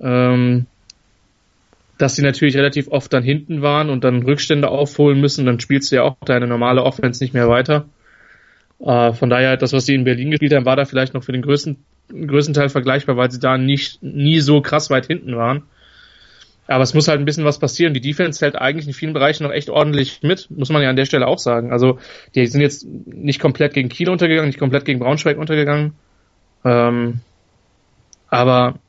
[0.00, 0.66] ähm,
[1.98, 5.90] dass sie natürlich relativ oft dann hinten waren und dann Rückstände aufholen müssen, dann spielst
[5.90, 7.86] du ja auch deine normale Offense nicht mehr weiter.
[8.80, 11.32] Äh, von daher, das, was sie in Berlin gespielt haben, war da vielleicht noch für
[11.32, 11.76] den größten,
[12.10, 15.62] größten Teil vergleichbar, weil sie da nicht, nie so krass weit hinten waren.
[16.68, 17.94] Aber es muss halt ein bisschen was passieren.
[17.94, 20.96] Die Defense hält eigentlich in vielen Bereichen noch echt ordentlich mit, muss man ja an
[20.96, 21.72] der Stelle auch sagen.
[21.72, 21.98] Also,
[22.34, 25.92] die sind jetzt nicht komplett gegen Kiel untergegangen, nicht komplett gegen Braunschweig untergegangen.
[26.64, 27.20] Ähm,
[28.28, 28.80] aber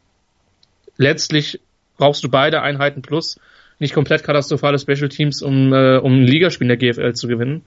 [0.97, 1.59] letztlich
[1.97, 3.39] brauchst du beide Einheiten plus
[3.79, 7.63] nicht komplett katastrophale Special Teams, um, äh, um ein Ligaspiel in der GFL zu gewinnen.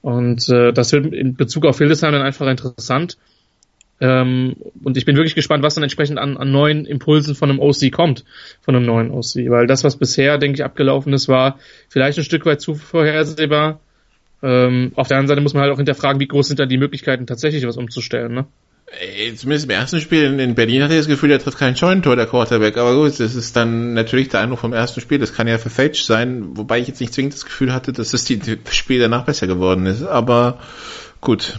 [0.00, 3.16] Und äh, das wird in Bezug auf Hildesheim dann einfach interessant.
[4.00, 7.60] Ähm, und ich bin wirklich gespannt, was dann entsprechend an, an neuen Impulsen von einem
[7.60, 8.24] OC kommt,
[8.60, 9.50] von einem neuen OC.
[9.50, 13.80] Weil das, was bisher, denke ich, abgelaufen ist, war vielleicht ein Stück weit zu vorhersehbar.
[14.42, 16.76] Ähm, auf der anderen Seite muss man halt auch hinterfragen, wie groß sind dann die
[16.76, 18.34] Möglichkeiten, tatsächlich was umzustellen.
[18.34, 18.46] Ne?
[19.36, 22.26] Zumindest im ersten Spiel in Berlin hatte ich das Gefühl, der trifft kein Scheunentor, der
[22.26, 22.76] Quarterback.
[22.76, 25.18] Aber gut, das ist dann natürlich der Eindruck vom ersten Spiel.
[25.18, 28.24] Das kann ja verfälscht sein, wobei ich jetzt nicht zwingend das Gefühl hatte, dass das
[28.24, 30.02] die, das Spiel danach besser geworden ist.
[30.02, 30.60] Aber
[31.20, 31.58] gut,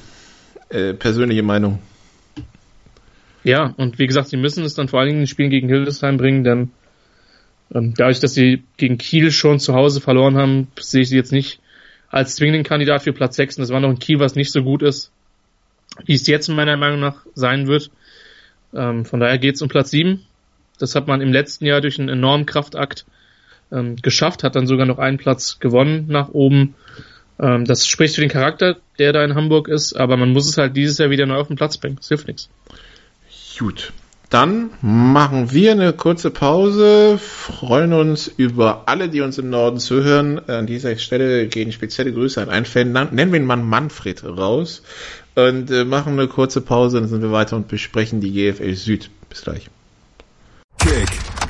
[0.70, 1.80] äh, persönliche Meinung.
[3.44, 6.18] Ja, und wie gesagt, sie müssen es dann vor allen Dingen in Spielen gegen Hildesheim
[6.18, 6.72] bringen, denn
[7.74, 11.32] ähm, dadurch, dass sie gegen Kiel schon zu Hause verloren haben, sehe ich sie jetzt
[11.32, 11.60] nicht
[12.10, 13.58] als zwingenden Kandidat für Platz 6.
[13.58, 15.12] Und das war noch ein Kiel, was nicht so gut ist
[16.06, 17.92] wie es jetzt meiner Meinung nach sein wird.
[18.74, 20.22] Ähm, von daher geht es um Platz 7.
[20.80, 23.06] Das hat man im letzten Jahr durch einen enormen Kraftakt
[23.72, 26.76] ähm, geschafft, hat dann sogar noch einen Platz gewonnen nach oben.
[27.40, 30.58] Ähm, das spricht für den Charakter, der da in Hamburg ist, aber man muss es
[30.58, 31.96] halt dieses Jahr wieder neu auf den Platz bringen.
[31.98, 32.50] Das hilft nichts.
[33.58, 33.94] Gut.
[34.30, 40.40] dann machen wir eine kurze Pause, freuen uns über alle, die uns im Norden zuhören.
[40.50, 44.82] An dieser Stelle gehen spezielle Grüße an einen Fan, nennen wir ihn Mann Manfred raus
[45.36, 49.10] und äh, machen eine kurze Pause, dann sind wir weiter und besprechen die GFL Süd.
[49.30, 49.70] Bis gleich.
[50.80, 51.25] Kick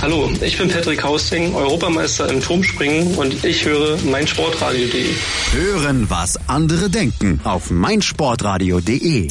[0.00, 5.06] Hallo, ich bin Patrick Hausting, Europameister im Turmspringen und ich höre meinsportradio.de.
[5.52, 9.26] Hören, was andere denken auf meinsportradio.de.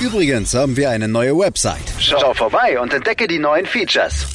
[0.00, 1.80] Übrigens haben wir eine neue Website.
[1.98, 4.26] Schau vorbei und entdecke die neuen Features.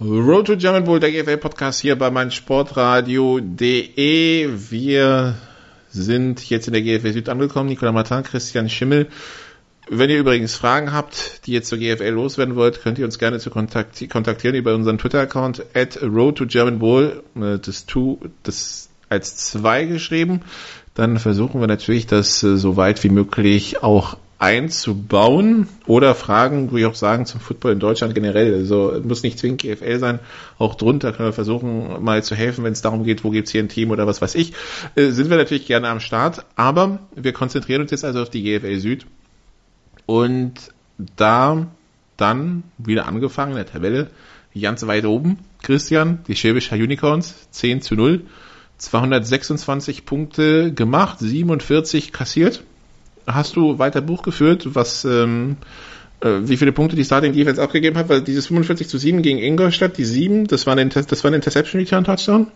[0.00, 4.50] Road to German Bowl, der GFL Podcast hier bei meinsportradio.de.
[4.70, 5.34] Wir
[5.90, 7.68] sind jetzt in der GFL Süd angekommen.
[7.68, 9.08] Nicola Martin, Christian Schimmel.
[9.92, 13.40] Wenn ihr übrigens Fragen habt, die ihr zur GFL loswerden wollt, könnt ihr uns gerne
[13.40, 19.34] zu kontaktieren über unseren Twitter-Account at Road to German Bowl, äh, das two, das als
[19.34, 20.42] zwei geschrieben.
[20.94, 26.86] Dann versuchen wir natürlich, das äh, so weit wie möglich auch einzubauen oder Fragen, ich
[26.86, 28.54] auch sagen, zum Football in Deutschland generell.
[28.54, 30.20] Also muss nicht zwingend GFL sein,
[30.56, 33.60] auch drunter können wir versuchen, mal zu helfen, wenn es darum geht, wo gibt's hier
[33.60, 34.52] ein Team oder was weiß ich.
[34.94, 38.44] Äh, sind wir natürlich gerne am Start, aber wir konzentrieren uns jetzt also auf die
[38.44, 39.06] GFL Süd
[40.10, 40.54] und
[41.14, 41.68] da
[42.16, 44.10] dann wieder angefangen in der Tabelle,
[44.60, 48.22] ganz weit oben, Christian, die Schwäbischer Unicorns, 10 zu 0,
[48.78, 52.64] 226 Punkte gemacht, 47 kassiert.
[53.24, 55.58] Hast du weiter Buch geführt, was, ähm,
[56.22, 58.08] äh, wie viele Punkte die Starting Defense abgegeben hat?
[58.08, 61.34] Weil dieses 45 zu 7 gegen Ingolstadt, die 7, das war ein, das war ein
[61.34, 62.48] Interception Return Touchdown.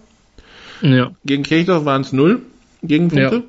[0.82, 1.12] Ja.
[1.24, 2.42] Gegen Kirchdorf waren es 0
[2.82, 3.44] Gegenpunkte.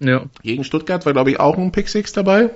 [0.00, 0.08] Ja.
[0.08, 0.24] ja.
[0.42, 2.50] Gegen Stuttgart war, glaube ich, auch ein Pick 6 dabei.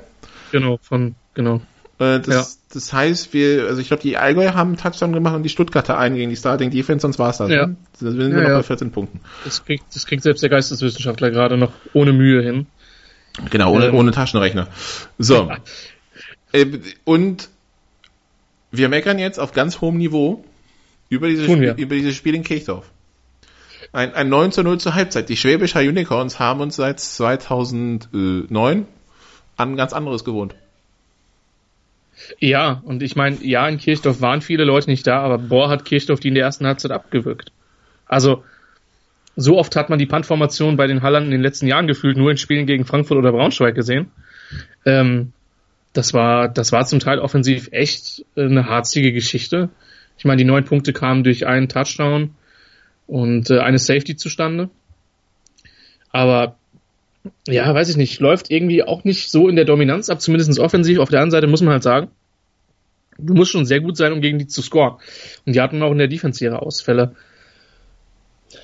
[0.53, 1.57] Genau, von, genau.
[1.99, 2.45] Äh, das, ja.
[2.75, 5.99] das heißt, wir, also ich glaube, die Allgäu haben einen Touchdown gemacht und die Stuttgarter
[5.99, 7.51] einen gegen die Starting Defense, sonst war es das.
[7.51, 7.67] Ja.
[7.67, 7.77] Ne?
[8.01, 9.21] Wir sind ja, noch bei 14 Punkten.
[9.45, 12.67] Das kriegt, das kriegt selbst der Geisteswissenschaftler gerade noch ohne Mühe hin.
[13.51, 13.95] Genau, ohne, ähm.
[13.95, 14.69] ohne Taschenrechner.
[15.19, 15.51] So.
[16.53, 16.67] äh,
[17.05, 17.49] und
[18.71, 20.45] wir meckern jetzt auf ganz hohem Niveau
[21.09, 22.91] über dieses, Spiel, über dieses Spiel in Kirchdorf.
[23.93, 25.29] Ein, ein 9 zu 0 zur Halbzeit.
[25.29, 28.87] Die Schwäbischer Unicorns haben uns seit 2009
[29.57, 30.55] an ganz anderes gewohnt.
[32.39, 35.85] Ja, und ich meine, ja, in Kirchdorf waren viele Leute nicht da, aber boah, hat
[35.85, 37.53] Kirchdorf die in der ersten Halbzeit abgewürgt.
[38.07, 38.45] Also,
[39.35, 42.31] so oft hat man die Puntformation bei den Hallern in den letzten Jahren gefühlt nur
[42.31, 44.11] in Spielen gegen Frankfurt oder Braunschweig gesehen.
[44.85, 45.33] Ähm,
[45.95, 49.71] das war, das war zum Teil offensiv echt eine harzige Geschichte.
[50.19, 52.35] Ich meine, die neun Punkte kamen durch einen Touchdown
[53.07, 54.71] und äh, eine Safety zustande.
[56.11, 56.57] Aber
[57.47, 60.99] ja, weiß ich nicht, läuft irgendwie auch nicht so in der Dominanz ab, zumindest offensiv.
[60.99, 62.09] Auf der anderen Seite muss man halt sagen,
[63.19, 64.97] du musst schon sehr gut sein, um gegen die zu scoren.
[65.47, 67.15] Und die hatten auch in der Defense ihre Ausfälle.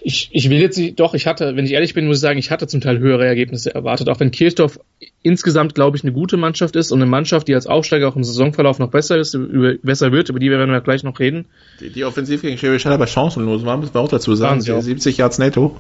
[0.03, 2.39] Ich, ich will jetzt nicht, doch, ich hatte, wenn ich ehrlich bin, muss ich sagen,
[2.39, 4.79] ich hatte zum Teil höhere Ergebnisse erwartet, auch wenn Kirchdorf
[5.23, 8.23] insgesamt, glaube ich, eine gute Mannschaft ist und eine Mannschaft, die als Aufsteiger auch im
[8.23, 11.47] Saisonverlauf noch besser ist, über, besser wird, über die werden wir gleich noch reden.
[11.81, 14.61] Die, die Offensiv gegen Schwäbisch aber chancenlos waren, müssen wir auch dazu sagen.
[14.61, 15.77] 70 Yards netto.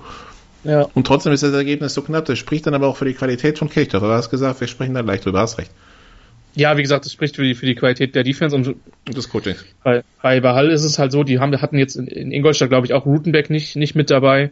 [0.65, 0.89] Ja.
[0.95, 2.25] Und trotzdem ist das Ergebnis so knapp.
[2.25, 4.03] Das spricht dann aber auch für die Qualität von Kirchdorf.
[4.03, 5.71] Du hast gesagt, wir sprechen da gleich drüber, hast recht.
[6.55, 9.65] Ja, wie gesagt, das spricht für die, für die Qualität der Defense und, des Coachings.
[9.85, 12.87] Bei, bei, Hall ist es halt so, die haben, hatten jetzt in, in Ingolstadt, glaube
[12.87, 14.51] ich, auch Rutenbeck nicht, nicht mit dabei.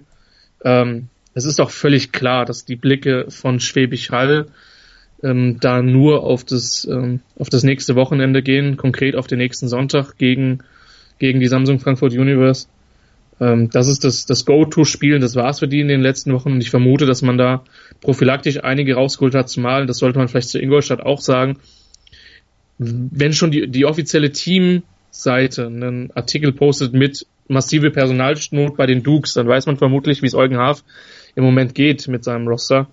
[0.64, 4.46] Ähm, es ist doch völlig klar, dass die Blicke von Schwäbisch Hall
[5.22, 9.68] ähm, da nur auf das, ähm, auf das nächste Wochenende gehen, konkret auf den nächsten
[9.68, 10.60] Sonntag gegen,
[11.18, 12.68] gegen die Samsung Frankfurt Universe.
[13.40, 16.60] Ähm, das ist das, das Go-To-Spiel, das war's für die in den letzten Wochen und
[16.60, 17.64] ich vermute, dass man da
[18.00, 21.58] prophylaktisch einige rausgeholt hat, zumal, das sollte man vielleicht zu Ingolstadt auch sagen,
[22.78, 29.34] wenn schon die, die offizielle Teamseite einen Artikel postet mit massive Personalnot bei den Dukes,
[29.34, 30.82] dann weiß man vermutlich, wie es Eugen Haaf
[31.34, 32.88] im Moment geht mit seinem Roster.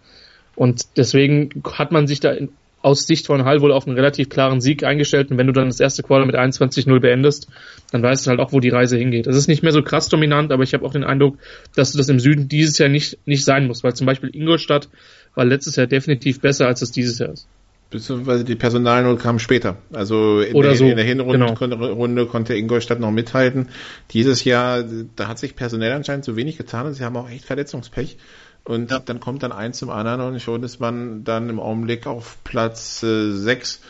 [0.56, 2.36] Und deswegen hat man sich da
[2.84, 5.32] aus Sicht von Hall wohl auf einen relativ klaren Sieg eingestellt.
[5.32, 7.48] Und wenn du dann das erste Quarter mit 21-0 beendest,
[7.92, 9.26] dann weißt du halt auch, wo die Reise hingeht.
[9.26, 11.38] Das ist nicht mehr so krass dominant, aber ich habe auch den Eindruck,
[11.76, 14.90] dass du das im Süden dieses Jahr nicht, nicht sein musst, weil zum Beispiel Ingolstadt
[15.34, 17.48] war letztes Jahr definitiv besser, als es dieses Jahr ist.
[17.90, 19.78] Beziehungsweise die Personalnot kam später.
[19.94, 20.86] Also in, der, so.
[20.86, 22.26] in der Hinrunde genau.
[22.26, 23.70] konnte, Ingolstadt noch mithalten.
[24.12, 24.84] Dieses Jahr,
[25.16, 28.18] da hat sich personell anscheinend so wenig getan und sie haben auch echt Verletzungspech.
[28.66, 29.00] Und ja.
[29.00, 33.04] dann kommt dann eins zum anderen und schon ist man dann im Augenblick auf Platz
[33.04, 33.82] äh, 6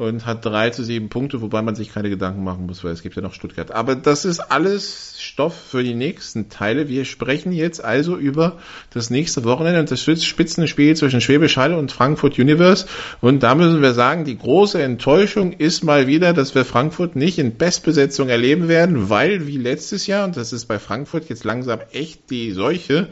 [0.00, 3.02] und hat drei zu sieben Punkte, wobei man sich keine Gedanken machen muss, weil es
[3.02, 3.70] gibt ja noch Stuttgart.
[3.70, 6.88] Aber das ist alles Stoff für die nächsten Teile.
[6.88, 8.56] Wir sprechen jetzt also über
[8.94, 12.86] das nächste Wochenende und das Spitzenspiel zwischen Schwäbisch Hall und Frankfurt Universe.
[13.20, 17.38] Und da müssen wir sagen, die große Enttäuschung ist mal wieder, dass wir Frankfurt nicht
[17.38, 21.80] in Bestbesetzung erleben werden, weil wie letztes Jahr, und das ist bei Frankfurt jetzt langsam
[21.92, 23.08] echt die Seuche,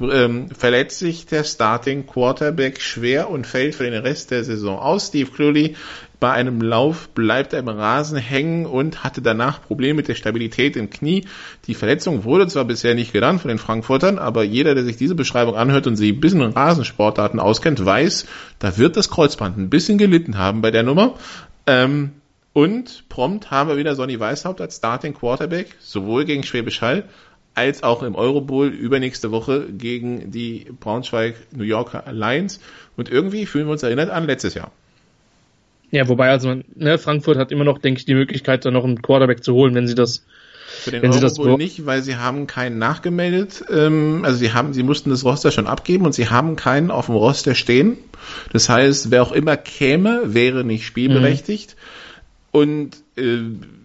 [0.00, 5.08] ähm, verletzt sich der Starting Quarterback schwer und fällt für den Rest der Saison aus.
[5.08, 5.76] Steve Cluley
[6.24, 10.74] bei einem Lauf bleibt er im Rasen hängen und hatte danach Probleme mit der Stabilität
[10.74, 11.26] im Knie.
[11.66, 15.14] Die Verletzung wurde zwar bisher nicht genannt von den Frankfurtern, aber jeder, der sich diese
[15.14, 18.24] Beschreibung anhört und sich ein bisschen in Rasensportdaten auskennt, weiß,
[18.58, 21.16] da wird das Kreuzband ein bisschen gelitten haben bei der Nummer.
[21.66, 22.12] Ähm,
[22.54, 27.04] und prompt haben wir wieder Sonny Weishaupt als Starting Quarterback, sowohl gegen Schwäbisch Hall
[27.52, 32.60] als auch im Eurobowl übernächste Woche gegen die Braunschweig New Yorker Lions.
[32.96, 34.72] Und irgendwie fühlen wir uns erinnert an letztes Jahr.
[35.94, 39.00] Ja, wobei also ne, Frankfurt hat immer noch, denke ich, die Möglichkeit, da noch einen
[39.00, 40.26] Quarterback zu holen, wenn sie das
[40.66, 43.64] für den wenn Euro sie das wohl nicht, weil sie haben keinen nachgemeldet.
[43.70, 47.06] Ähm, also sie haben, sie mussten das Roster schon abgeben und sie haben keinen auf
[47.06, 47.96] dem Roster stehen.
[48.52, 51.76] Das heißt, wer auch immer käme, wäre nicht spielberechtigt.
[51.76, 52.60] Mhm.
[52.60, 53.38] Und äh,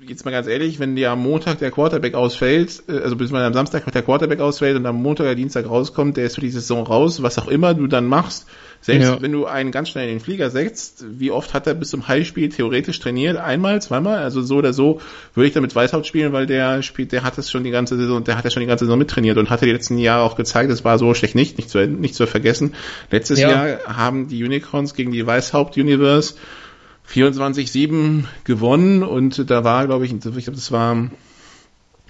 [0.10, 3.44] jetzt mal ganz ehrlich, wenn dir am Montag der Quarterback ausfällt, äh, also bis man
[3.44, 6.50] am Samstag der Quarterback ausfällt und am Montag der Dienstag rauskommt, der ist für die
[6.50, 8.48] Saison raus, was auch immer du dann machst,
[8.82, 9.22] selbst ja.
[9.22, 12.08] wenn du einen ganz schnell in den Flieger setzt, wie oft hat er bis zum
[12.08, 13.36] Heilspiel theoretisch trainiert?
[13.36, 14.20] Einmal, zweimal?
[14.20, 15.02] Also so oder so
[15.34, 18.24] würde ich damit Weißhaupt spielen, weil der spielt, der hat es schon die ganze Saison,
[18.24, 20.72] der hat ja schon die ganze Saison mittrainiert und hatte die letzten Jahre auch gezeigt,
[20.72, 22.74] es war so schlecht nicht, nicht zu, nicht zu vergessen.
[23.12, 23.50] Letztes ja.
[23.50, 26.36] Jahr haben die Unicorns gegen die Weißhaupt Universe
[27.12, 31.10] 24-7 gewonnen und da war, glaube ich, ich glaube, das war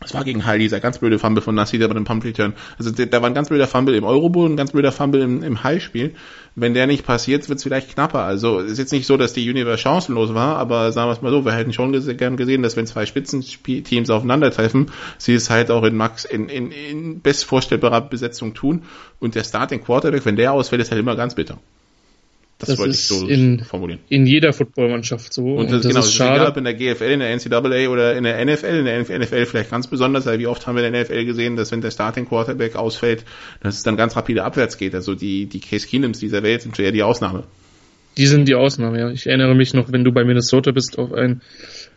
[0.02, 2.54] das war gegen Hall, dieser ganz blöde Fumble von Nassi, der bei dem Pump Return.
[2.78, 5.44] Also da war ein ganz blöder Fumble im Eurobowl und ein ganz blöder Fumble im,
[5.44, 6.16] im High-Spiel.
[6.56, 8.24] Wenn der nicht passiert, wird es vielleicht knapper.
[8.24, 11.32] Also ist jetzt nicht so, dass die Universe chancenlos war, aber sagen wir es mal
[11.32, 15.84] so, wir hätten schon gern gesehen, dass wenn zwei Spitzenteams aufeinandertreffen, sie es halt auch
[15.84, 18.84] in Max in, in, in best vorstellbarer Besetzung tun.
[19.20, 21.58] Und der Starting Quarterback, wenn der ausfällt, ist halt immer ganz bitter.
[22.60, 24.02] Das, das wollte ich so in, formulieren.
[24.10, 25.56] In jeder Footballmannschaft so.
[25.56, 26.36] Und das, und das genau, ist schade.
[26.36, 29.46] Egal, ob in der GFL, in der NCAA oder in der NFL, in der NFL
[29.46, 31.92] vielleicht ganz besonders, weil wie oft haben wir in der NFL gesehen, dass wenn der
[31.92, 33.24] Starting Quarterback ausfällt,
[33.64, 34.94] dass es dann ganz rapide abwärts geht.
[34.94, 37.46] Also die, die Case Keenums dieser Welt sind eher die Ausnahme.
[38.18, 39.10] Die sind die Ausnahme, ja.
[39.10, 41.42] Ich erinnere mich noch, wenn du bei Minnesota bist, auf ein,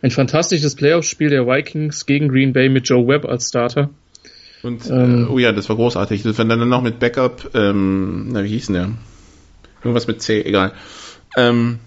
[0.01, 3.89] ein fantastisches Playoff-Spiel der Vikings gegen Green Bay mit Joe Webb als Starter.
[4.61, 6.23] Und, ähm, äh, oh ja, das war großartig.
[6.23, 8.91] Wenn dann noch mit Backup, ähm, na, wie hieß denn der?
[9.83, 10.73] Irgendwas mit C, egal.
[11.35, 11.79] Ähm,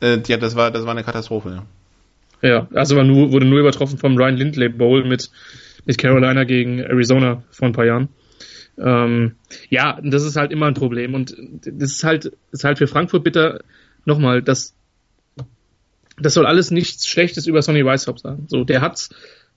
[0.00, 1.66] äh, ja, das war, das war eine Katastrophe, ja.
[2.42, 5.30] Ja, also war nur, wurde nur übertroffen vom Ryan Lindley Bowl mit,
[5.84, 8.08] mit Carolina gegen Arizona vor ein paar Jahren.
[8.78, 9.36] Ähm,
[9.70, 11.34] ja, das ist halt immer ein Problem und
[11.64, 13.60] das ist halt, ist halt für Frankfurt bitter,
[14.04, 14.74] nochmal, das,
[16.18, 18.46] das soll alles nichts Schlechtes über Sonny Weishaupt sagen.
[18.48, 19.10] So, der hat's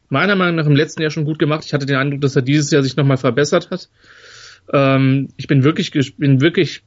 [0.10, 1.66] meiner Meinung nach im letzten Jahr schon gut gemacht.
[1.66, 3.89] Ich hatte den Eindruck, dass er dieses Jahr sich nochmal verbessert hat.
[4.72, 6.84] Ähm, ich bin wirklich, bin wirklich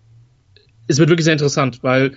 [0.88, 2.12] es wird wirklich sehr interessant, weil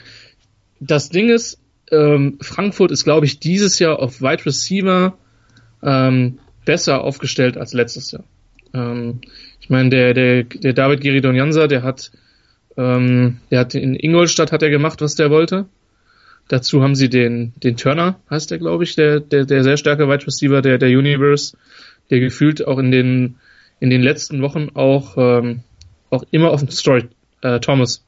[0.79, 1.59] das Ding ist,
[1.91, 5.17] ähm, Frankfurt ist, glaube ich, dieses Jahr auf Wide Receiver
[5.83, 8.23] ähm, besser aufgestellt als letztes Jahr.
[8.73, 9.21] Ähm,
[9.59, 12.11] ich meine, der, der, der David Geridon Jansa, der hat,
[12.77, 15.67] ähm, der hat in Ingolstadt hat er gemacht, was der wollte.
[16.47, 20.07] Dazu haben sie den, den Turner, heißt der, glaube ich, der, der, der sehr starke
[20.07, 21.57] Wide Receiver der, der Universe,
[22.11, 23.35] der gefühlt auch in den,
[23.79, 25.61] in den letzten Wochen auch, ähm,
[26.11, 27.05] auch immer auf dem Story,
[27.41, 28.04] äh, Thomas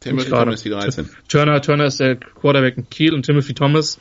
[0.00, 1.08] Timothy Thomas, die 13.
[1.28, 4.00] Turner, Turner ist der Quarterback in Kiel und Timothy Thomas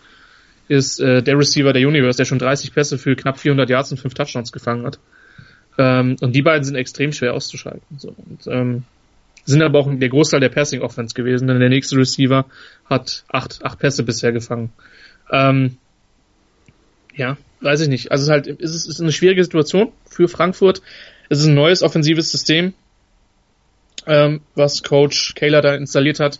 [0.67, 3.97] ist äh, der Receiver der Universe, der schon 30 Pässe für knapp 400 Yards und
[3.97, 4.99] 5 Touchdowns gefangen hat.
[5.77, 7.97] Ähm, und die beiden sind extrem schwer auszuschalten.
[7.97, 8.13] So.
[8.17, 8.83] Und, ähm,
[9.45, 12.45] sind aber auch der Großteil der Passing Offense gewesen, denn der nächste Receiver
[12.85, 14.73] hat acht, acht Pässe bisher gefangen.
[15.31, 15.77] Ähm,
[17.15, 18.11] ja, weiß ich nicht.
[18.11, 20.81] Also es ist halt, es ist, es ist eine schwierige Situation für Frankfurt.
[21.29, 22.73] Es ist ein neues offensives System
[24.07, 26.39] ähm, was Coach Kayla da installiert hat.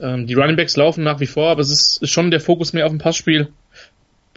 [0.00, 2.72] Ähm, die Running Backs laufen nach wie vor, aber es ist, ist schon der Fokus
[2.72, 3.48] mehr auf dem Passspiel.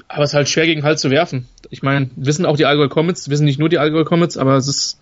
[0.07, 1.47] Aber es ist halt schwer gegen Halt zu werfen.
[1.69, 4.67] Ich meine, wissen auch die Allgäu Comets, wissen nicht nur die Allgäu Comets, aber es
[4.67, 4.99] ist,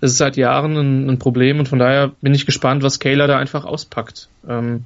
[0.00, 3.26] es ist seit Jahren ein, ein Problem und von daher bin ich gespannt, was Kayla
[3.26, 4.28] da einfach auspackt.
[4.48, 4.84] Ähm,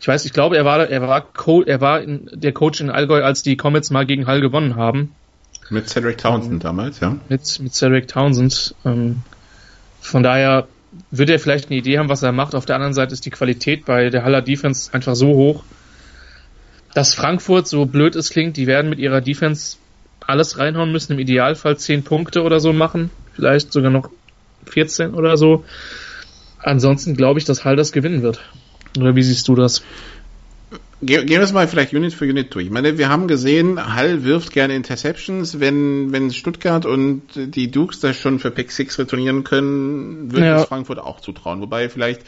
[0.00, 2.88] ich weiß, ich glaube, er war, er war, Co er war in, der Coach in
[2.88, 5.14] Allgäu, als die Comets mal gegen Hall gewonnen haben.
[5.68, 7.16] Mit Cedric Townsend ähm, damals, ja.
[7.28, 8.74] Mit, mit Cedric Townsend.
[8.86, 9.22] Ähm,
[10.00, 10.66] von daher
[11.10, 12.54] würde er vielleicht eine Idee haben, was er macht.
[12.54, 15.64] Auf der anderen Seite ist die Qualität bei der Haller Defense einfach so hoch,
[16.94, 19.76] dass Frankfurt, so blöd es klingt, die werden mit ihrer Defense
[20.26, 24.10] alles reinhauen müssen, im Idealfall 10 Punkte oder so machen, vielleicht sogar noch
[24.66, 25.64] 14 oder so.
[26.58, 28.40] Ansonsten glaube ich, dass Hall das gewinnen wird.
[28.98, 29.82] Oder wie siehst du das?
[31.02, 32.66] Gehen wir es mal vielleicht Unit für Unit durch.
[32.66, 35.58] Ich meine, wir haben gesehen, Hall wirft gerne Interceptions.
[35.58, 40.60] Wenn, wenn Stuttgart und die Dukes das schon für Pick 6 retournieren können, würde ja.
[40.60, 41.62] es Frankfurt auch zutrauen.
[41.62, 42.22] Wobei vielleicht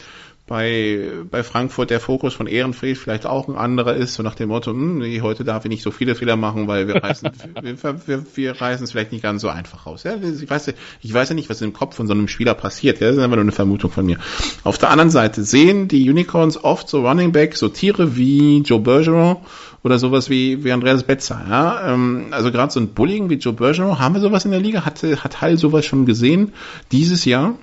[0.46, 4.48] bei, bei Frankfurt der Fokus von Ehrenfried vielleicht auch ein anderer ist, so nach dem
[4.48, 7.30] Motto, hm, nee, heute darf ich nicht so viele Fehler machen, weil wir reißen,
[7.62, 10.02] wir, wir, wir reißen es vielleicht nicht ganz so einfach raus.
[10.02, 13.00] Ja, ich weiß, ich weiß ja nicht, was im Kopf von so einem Spieler passiert.
[13.00, 14.18] Ja, das ist einfach nur eine Vermutung von mir.
[14.64, 18.80] Auf der anderen Seite sehen die Unicorns oft so Running Back, so Tiere wie Joe
[18.80, 19.36] Bergeron
[19.84, 21.40] oder sowas wie, wie Andreas Betzer.
[21.48, 21.94] Ja?
[21.94, 24.84] Ähm, also gerade so ein Bullying wie Joe Bergeron, haben wir sowas in der Liga?
[24.84, 26.52] Hat, hat Hall sowas schon gesehen
[26.90, 27.54] dieses Jahr?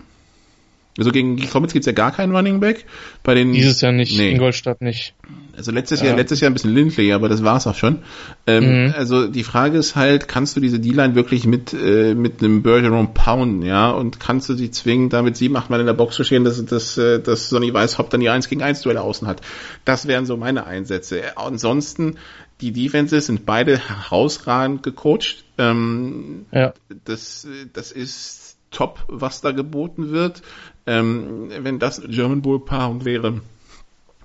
[0.99, 2.85] Also gegen die Comets gibt's ja gar keinen Running Back.
[3.23, 4.31] Bei den Dieses Jahr nicht, nee.
[4.31, 5.15] Ingolstadt nicht.
[5.55, 6.07] Also letztes ja.
[6.07, 7.99] Jahr, letztes Jahr ein bisschen Lindley, aber das war's auch schon.
[8.47, 8.93] Ähm, mhm.
[8.95, 13.13] Also die Frage ist halt, kannst du diese D-Line wirklich mit äh, mit einem Bergeron
[13.13, 13.89] pounden, ja?
[13.89, 16.63] Und kannst du sie zwingen, damit sieben, acht Mal in der Box zu stehen, dass,
[16.65, 19.41] dass, äh, dass Sonny Weishaupt dann die 1 gegen 1 Duelle außen hat.
[19.85, 21.37] Das wären so meine Einsätze.
[21.37, 22.15] Ansonsten,
[22.61, 25.43] die Defenses sind beide herausragend gecoacht.
[25.57, 26.73] Ähm, ja.
[27.05, 30.41] Das, das ist top, was da geboten wird.
[30.89, 33.41] Ähm, wenn das German Bowl Paarung wäre,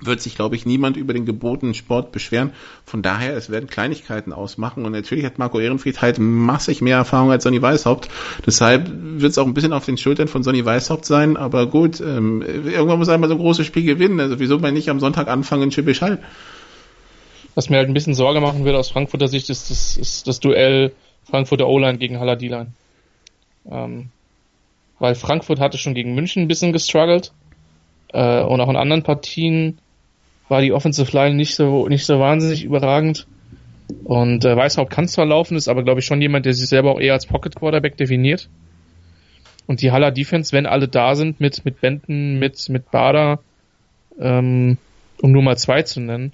[0.00, 2.52] wird sich, glaube ich, niemand über den gebotenen Sport beschweren.
[2.84, 4.86] Von daher, es werden Kleinigkeiten ausmachen.
[4.86, 8.08] Und natürlich hat Marco Ehrenfried halt massig mehr Erfahrung als Sonny Weishaupt.
[8.46, 11.36] Deshalb wird es auch ein bisschen auf den Schultern von Sonny Weishaupt sein.
[11.36, 14.18] Aber gut, ähm, irgendwann muss er mal so ein großes Spiel gewinnen.
[14.20, 16.18] Also wieso mal nicht am Sonntag anfangen in Schippisch Hall?
[17.54, 20.40] Was mir halt ein bisschen Sorge machen würde aus Frankfurter Sicht, ist das, ist das
[20.40, 20.92] Duell
[21.24, 22.72] Frankfurter O-Line gegen Haller D-Line.
[23.70, 24.10] Ähm,
[24.98, 27.32] weil Frankfurt hatte schon gegen München ein bisschen gestruggelt
[28.12, 29.78] äh, und auch in anderen Partien
[30.48, 33.26] war die Offensive Line nicht so nicht so wahnsinnig überragend.
[34.04, 36.92] Und äh, Weißhaupt kann zwar laufen, ist aber glaube ich schon jemand, der sich selber
[36.92, 38.48] auch eher als Pocket Quarterback definiert.
[39.66, 43.40] Und die Haller Defense, wenn alle da sind, mit mit Benton, mit mit Bader,
[44.18, 44.78] ähm,
[45.20, 46.32] um nur mal zwei zu nennen,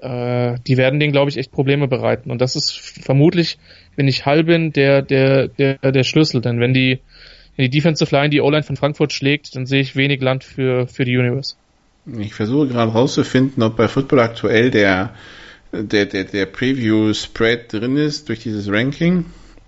[0.00, 2.30] äh, die werden denen glaube ich echt Probleme bereiten.
[2.30, 3.58] Und das ist vermutlich,
[3.96, 7.00] wenn ich Hall bin, der der der der Schlüssel, denn wenn die
[7.58, 10.86] wenn die Defensive Line die O-Line von Frankfurt schlägt, dann sehe ich wenig Land für,
[10.86, 11.56] für die Universe.
[12.16, 15.12] Ich versuche gerade rauszufinden, ob bei Football aktuell der,
[15.72, 19.24] der, der, der Preview-Spread drin ist durch dieses Ranking.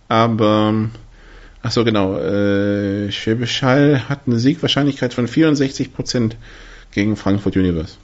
[0.06, 0.88] Aber,
[1.62, 6.34] ach so genau, äh, Schwäbisch Hall hat eine Siegwahrscheinlichkeit von 64%
[6.92, 7.96] gegen Frankfurt Universe.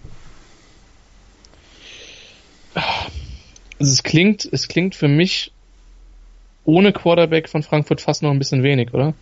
[2.74, 5.52] Also es klingt, es klingt für mich
[6.64, 9.14] ohne Quarterback von Frankfurt fast noch ein bisschen wenig, oder?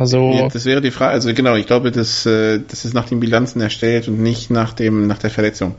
[0.00, 1.12] Also ja, das wäre die Frage.
[1.12, 4.72] Also genau, ich glaube, das, äh, das ist nach den Bilanzen erstellt und nicht nach
[4.72, 5.74] dem nach der Verletzung.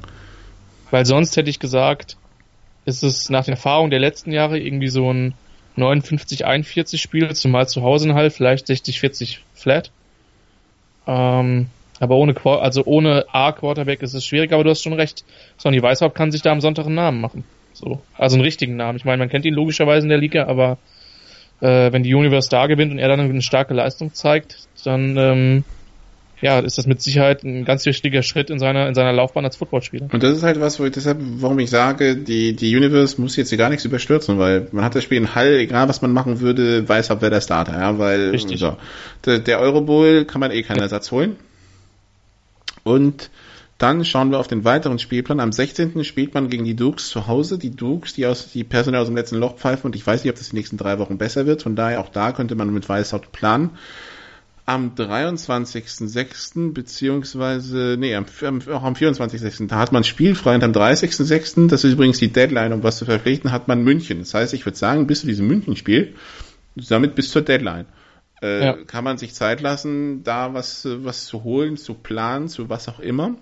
[0.91, 2.17] Weil sonst hätte ich gesagt,
[2.85, 5.33] ist es nach den Erfahrungen der letzten Jahre irgendwie so ein
[5.75, 9.89] 59-41 Spiel, zumal zu Hause in Hall, vielleicht 60-40 flat.
[11.07, 11.65] Ähm,
[11.99, 15.25] aber ohne also ohne A-Quarterback ist es schwierig, aber du hast schon recht.
[15.57, 17.43] Sonny Weishaupt kann sich da am Sonntag einen Namen machen.
[17.73, 18.01] So.
[18.19, 18.97] Also einen richtigen Namen.
[18.97, 20.77] Ich meine, man kennt ihn logischerweise in der Liga, aber
[21.61, 25.63] äh, wenn die Universe da gewinnt und er dann eine starke Leistung zeigt, dann ähm,
[26.41, 29.57] ja, ist das mit Sicherheit ein ganz wichtiger Schritt in seiner, in seiner Laufbahn als
[29.57, 30.07] Footballspieler.
[30.11, 33.35] Und das ist halt was, wo ich deshalb, warum ich sage, die, die Universe muss
[33.35, 36.11] jetzt hier gar nichts überstürzen, weil man hat das Spiel in Hall, egal was man
[36.11, 38.59] machen würde, weiß ab, wer der Starter, ja, weil, Richtig.
[38.59, 38.75] so.
[39.25, 41.35] Der, der Eurobowl kann man eh keinen Ersatz holen.
[42.83, 43.29] Und
[43.81, 45.39] dann schauen wir auf den weiteren Spielplan.
[45.39, 46.03] Am 16.
[46.03, 47.57] spielt man gegen die Dukes zu Hause.
[47.57, 50.31] Die Dukes, die aus, die personell aus dem letzten Loch pfeifen und ich weiß nicht,
[50.31, 51.63] ob das die nächsten drei Wochen besser wird.
[51.63, 53.71] Von daher auch da könnte man mit Weißhaut planen.
[54.67, 56.73] Am 23.06.
[56.73, 58.25] beziehungsweise, nee, am,
[58.71, 59.67] auch am 24.06.
[59.67, 63.05] Da hat man spielfrei und am 30.06., das ist übrigens die Deadline, um was zu
[63.05, 64.19] verpflichten, hat man München.
[64.19, 66.13] Das heißt, ich würde sagen, bis zu diesem München-Spiel,
[66.75, 67.87] damit bis zur Deadline,
[68.43, 68.73] äh, ja.
[68.85, 72.99] kann man sich Zeit lassen, da was, was zu holen, zu planen, zu was auch
[72.99, 73.35] immer.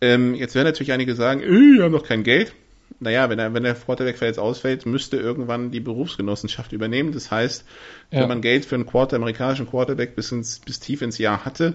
[0.00, 2.52] Ähm, jetzt werden natürlich einige sagen, wir haben doch kein Geld.
[2.98, 7.12] Naja, wenn, er, wenn der Quarterback jetzt ausfällt, müsste irgendwann die Berufsgenossenschaft übernehmen.
[7.12, 7.64] Das heißt,
[8.10, 8.20] ja.
[8.20, 11.74] wenn man Geld für einen Quarter, amerikanischen Quarterback bis, ins, bis tief ins Jahr hatte,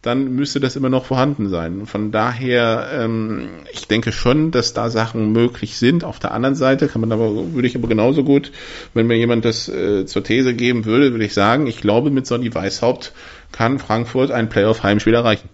[0.00, 1.86] dann müsste das immer noch vorhanden sein.
[1.86, 6.04] Von daher, ähm, ich denke schon, dass da Sachen möglich sind.
[6.04, 8.50] Auf der anderen Seite kann man aber, würde ich aber genauso gut,
[8.94, 12.26] wenn mir jemand das äh, zur These geben würde, würde ich sagen, ich glaube, mit
[12.26, 13.12] Sonny Weishaupt
[13.52, 15.48] kann Frankfurt ein Playoff-Heimspiel erreichen.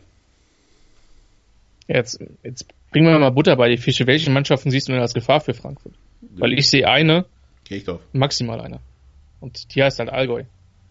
[1.89, 4.07] Jetzt, jetzt bringen wir mal Butter bei die Fische.
[4.07, 5.95] Welche Mannschaften siehst du denn als Gefahr für Frankfurt?
[6.21, 7.25] Weil ich sehe eine,
[7.65, 8.01] Kirchdorf.
[8.13, 8.81] maximal eine.
[9.41, 10.45] Und die heißt halt Allgäu.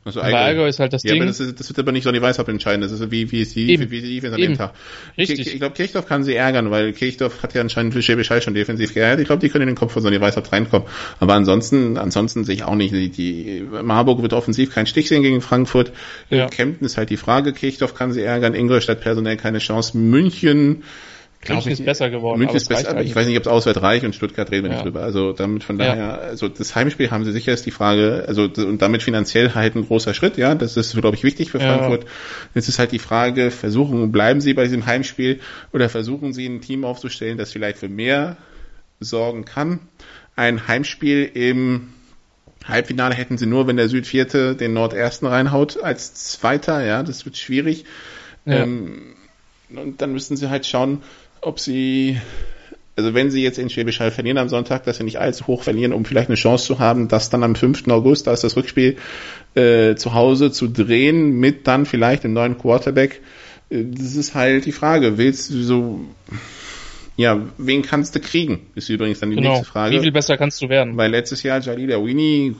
[0.07, 0.37] Also Allgäu.
[0.37, 1.21] Allgäu ist halt das ja, Ding.
[1.21, 2.81] Aber das, ist, das wird aber nicht so die Weisheit entscheiden.
[2.81, 3.83] Das ist wie, wie ist die, Eben.
[3.83, 4.73] wie, wie die Defense an dem Tag.
[5.17, 5.39] Richtig.
[5.39, 8.93] Ich, glaube, Kirchdorf kann sie ärgern, weil Kirchdorf hat ja anscheinend für Schäbisch schon defensiv
[8.93, 9.19] geärgert.
[9.19, 10.87] Ich glaube, die können in den Kopf von Sonny Weishaupt reinkommen.
[11.19, 12.93] Aber ansonsten, ansonsten sehe ich auch nicht.
[12.93, 15.91] Die, die Marburg wird offensiv keinen Stich sehen gegen Frankfurt.
[16.29, 16.47] Ja.
[16.47, 17.53] Kempten ist halt die Frage.
[17.53, 18.53] Kirchdorf kann sie ärgern.
[18.53, 19.97] Ingolstadt personell keine Chance.
[19.97, 20.83] München,
[21.49, 22.39] München ist besser geworden.
[22.39, 24.69] München ist besser, aber ich weiß nicht, ob es auswärts reicht und Stuttgart reden wir
[24.71, 24.75] ja.
[24.77, 25.01] nicht drüber.
[25.01, 26.15] Also damit von daher, ja.
[26.15, 29.85] also das Heimspiel haben sie sicher ist die Frage, also und damit finanziell halt ein
[29.85, 32.03] großer Schritt, ja, das ist glaube ich wichtig für Frankfurt.
[32.03, 32.09] Ja.
[32.55, 35.39] Jetzt ist halt die Frage, versuchen, bleiben sie bei diesem Heimspiel
[35.73, 38.37] oder versuchen sie ein Team aufzustellen, das vielleicht für mehr
[38.99, 39.79] sorgen kann.
[40.35, 41.89] Ein Heimspiel im
[42.67, 47.37] Halbfinale hätten sie nur, wenn der Südvierte den Nordersten reinhaut als Zweiter, ja, das wird
[47.37, 47.85] schwierig.
[48.45, 48.63] Ja.
[48.63, 49.15] Ähm,
[49.69, 51.03] und dann müssten sie halt schauen,
[51.41, 52.19] ob sie,
[52.95, 55.63] also wenn sie jetzt in Schwäbisch Hall verlieren am Sonntag, dass sie nicht allzu hoch
[55.63, 57.87] verlieren, um vielleicht eine Chance zu haben, das dann am 5.
[57.87, 58.97] August, da ist das Rückspiel,
[59.55, 63.21] äh, zu Hause zu drehen, mit dann vielleicht dem neuen Quarterback.
[63.69, 65.17] Äh, das ist halt die Frage.
[65.17, 66.01] Willst du so,
[67.15, 68.67] ja, wen kannst du kriegen?
[68.75, 69.49] Ist übrigens dann die genau.
[69.49, 69.95] nächste Frage.
[69.95, 70.97] Wie viel besser kannst du werden?
[70.97, 72.55] Weil letztes Jahr Jalila Winnie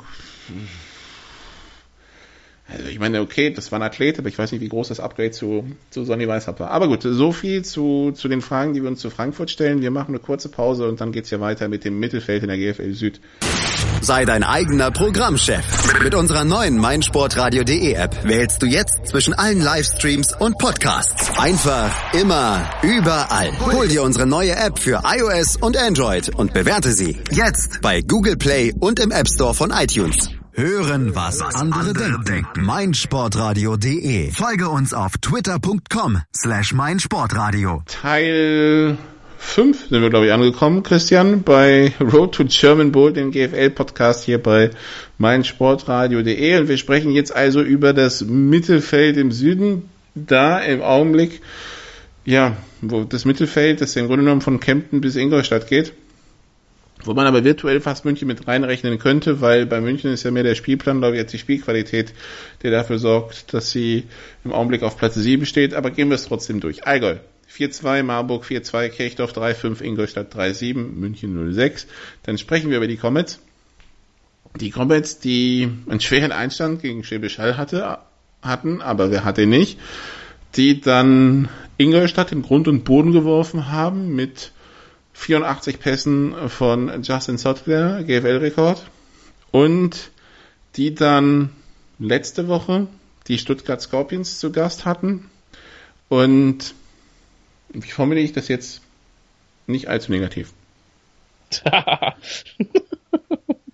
[2.69, 4.99] also ich meine, okay, das war ein Athlet, aber ich weiß nicht, wie groß das
[4.99, 6.71] Upgrade zu, zu Sonny Weishaupt war.
[6.71, 9.81] Aber gut, so viel zu, zu den Fragen, die wir uns zu Frankfurt stellen.
[9.81, 12.57] Wir machen eine kurze Pause und dann geht's ja weiter mit dem Mittelfeld in der
[12.57, 13.21] GFL Süd.
[14.01, 16.03] Sei dein eigener Programmchef.
[16.03, 21.39] Mit unserer neuen meinsportradio.de App wählst du jetzt zwischen allen Livestreams und Podcasts.
[21.39, 23.51] Einfach, immer, überall.
[23.71, 28.35] Hol dir unsere neue App für iOS und Android und bewerte sie jetzt bei Google
[28.35, 30.36] Play und im App Store von iTunes.
[30.59, 32.25] Hören, was, andere, denken.
[32.25, 32.65] denken.
[32.65, 34.31] meinsportradio.de.
[34.31, 37.83] Folge uns auf twitter.com slash meinsportradio.
[37.85, 38.97] Teil
[39.37, 44.41] 5 sind wir, glaube ich, angekommen, Christian, bei Road to German Bowl, dem GFL-Podcast hier
[44.41, 44.71] bei
[45.19, 46.57] meinsportradio.de.
[46.61, 51.41] Und wir sprechen jetzt also über das Mittelfeld im Süden, da im Augenblick,
[52.25, 55.93] ja, wo das Mittelfeld, das im Grunde genommen von Kempten bis Ingolstadt geht
[57.03, 60.43] wo man aber virtuell fast München mit reinrechnen könnte, weil bei München ist ja mehr
[60.43, 62.13] der Spielplan, glaube ich, jetzt die Spielqualität,
[62.63, 64.05] der dafür sorgt, dass sie
[64.43, 65.73] im Augenblick auf Platz 7 steht.
[65.73, 66.85] Aber gehen wir es trotzdem durch.
[66.87, 67.17] Allgäu
[67.51, 71.85] 4-2, Marburg 4-2, Kirchdorf 3-5, Ingolstadt 3-7, München 0-6.
[72.23, 73.39] Dann sprechen wir über die Comets.
[74.59, 77.99] Die Comets, die einen schweren Einstand gegen Schwäbisch Hall hatte,
[78.41, 79.79] hatten, aber wer hatte nicht,
[80.55, 84.51] die dann Ingolstadt in Grund und Boden geworfen haben mit
[85.17, 88.83] 84 Pässen von Justin Sotler, GFL-Rekord.
[89.51, 90.11] Und
[90.75, 91.49] die dann
[91.99, 92.87] letzte Woche
[93.27, 95.29] die Stuttgart Scorpions zu Gast hatten.
[96.07, 96.75] Und
[97.69, 98.81] wie formuliere ich das jetzt
[99.65, 100.53] nicht allzu negativ?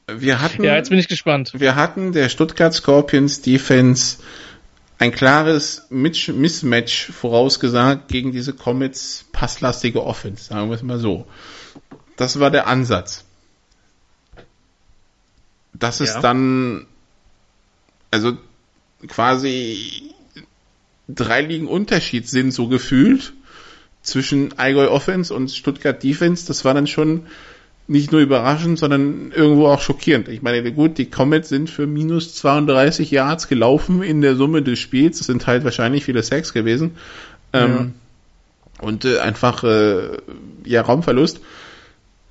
[0.07, 1.51] wir hatten, ja, jetzt bin ich gespannt.
[1.55, 4.19] Wir hatten der Stuttgart Scorpions Defense
[5.03, 11.27] ein klares Mismatch vorausgesagt gegen diese Comets passlastige Offense, sagen wir es mal so.
[12.15, 13.25] Das war der Ansatz.
[15.73, 16.21] Das ist ja.
[16.21, 16.87] dann,
[18.11, 18.37] also
[19.09, 20.13] quasi
[21.09, 23.33] drei Ligen Unterschied sind so gefühlt
[24.03, 26.47] zwischen Allgäu Offense und Stuttgart Defense.
[26.47, 27.27] Das war dann schon
[27.87, 30.29] nicht nur überraschend, sondern irgendwo auch schockierend.
[30.29, 34.79] Ich meine, gut, die Comets sind für minus 32 Yards gelaufen in der Summe des
[34.79, 35.17] Spiels.
[35.17, 36.91] Das sind halt wahrscheinlich viele Sacks gewesen.
[37.53, 37.65] Ja.
[37.65, 37.93] Ähm,
[38.79, 40.17] und äh, einfach äh,
[40.65, 41.41] ja Raumverlust.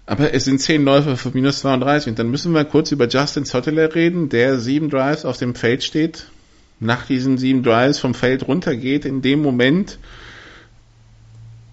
[0.06, 2.10] Aber es sind zehn Läufe für minus 32.
[2.10, 5.84] Und dann müssen wir kurz über Justin Sotteler reden, der sieben Drives auf dem Feld
[5.84, 6.26] steht,
[6.80, 9.04] nach diesen sieben Drives vom Feld runtergeht.
[9.04, 9.98] In dem Moment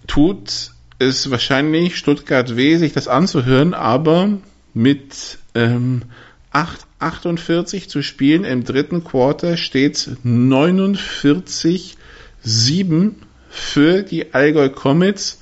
[0.06, 4.38] tut ist wahrscheinlich Stuttgart weh, sich das anzuhören, aber
[4.74, 6.04] mit ähm,
[6.52, 11.98] 8, 48 zu spielen im dritten Quarter steht 49
[12.42, 13.16] 7
[13.50, 15.42] für die Allgäu Comets.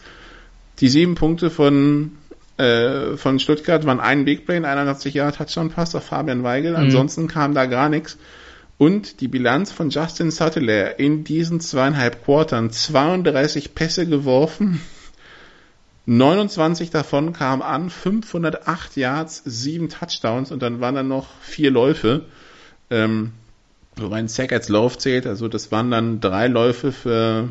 [0.79, 2.11] Die sieben Punkte von
[2.57, 6.71] äh, von Stuttgart waren ein Big Play, 81 Jahre Touchdown Pass auf Fabian Weigel.
[6.71, 6.77] Mhm.
[6.77, 8.17] Ansonsten kam da gar nichts.
[8.77, 14.81] Und die Bilanz von Justin Sutteler in diesen zweieinhalb Quartern 32 Pässe geworfen,
[16.09, 22.23] 29 davon kamen an, 508 Yards, 7 Touchdowns und dann waren dann noch vier Läufe.
[22.89, 23.33] Ähm,
[23.97, 27.49] wobei ein Sack als Lauf zählt, also das waren dann drei Läufe für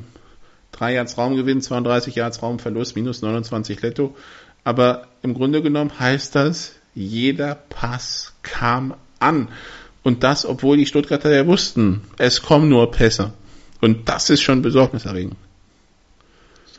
[0.72, 4.16] drei Yards Raumgewinn, 32 Yards Raumverlust, minus 29 Letto.
[4.64, 9.48] Aber im Grunde genommen heißt das, jeder Pass kam an.
[10.02, 13.34] Und das, obwohl die Stuttgarter ja wussten, es kommen nur Pässe.
[13.82, 15.36] Und das ist schon besorgniserregend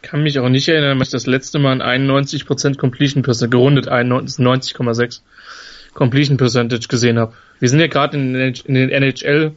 [0.08, 3.89] kann mich auch nicht erinnern, dass ich das letzte Mal ein 91% Completion Percentage, gerundet
[3.89, 5.20] 90,6
[5.93, 7.34] Completion Percentage gesehen habe.
[7.60, 9.51] Wir sind ja gerade in, in, den NHL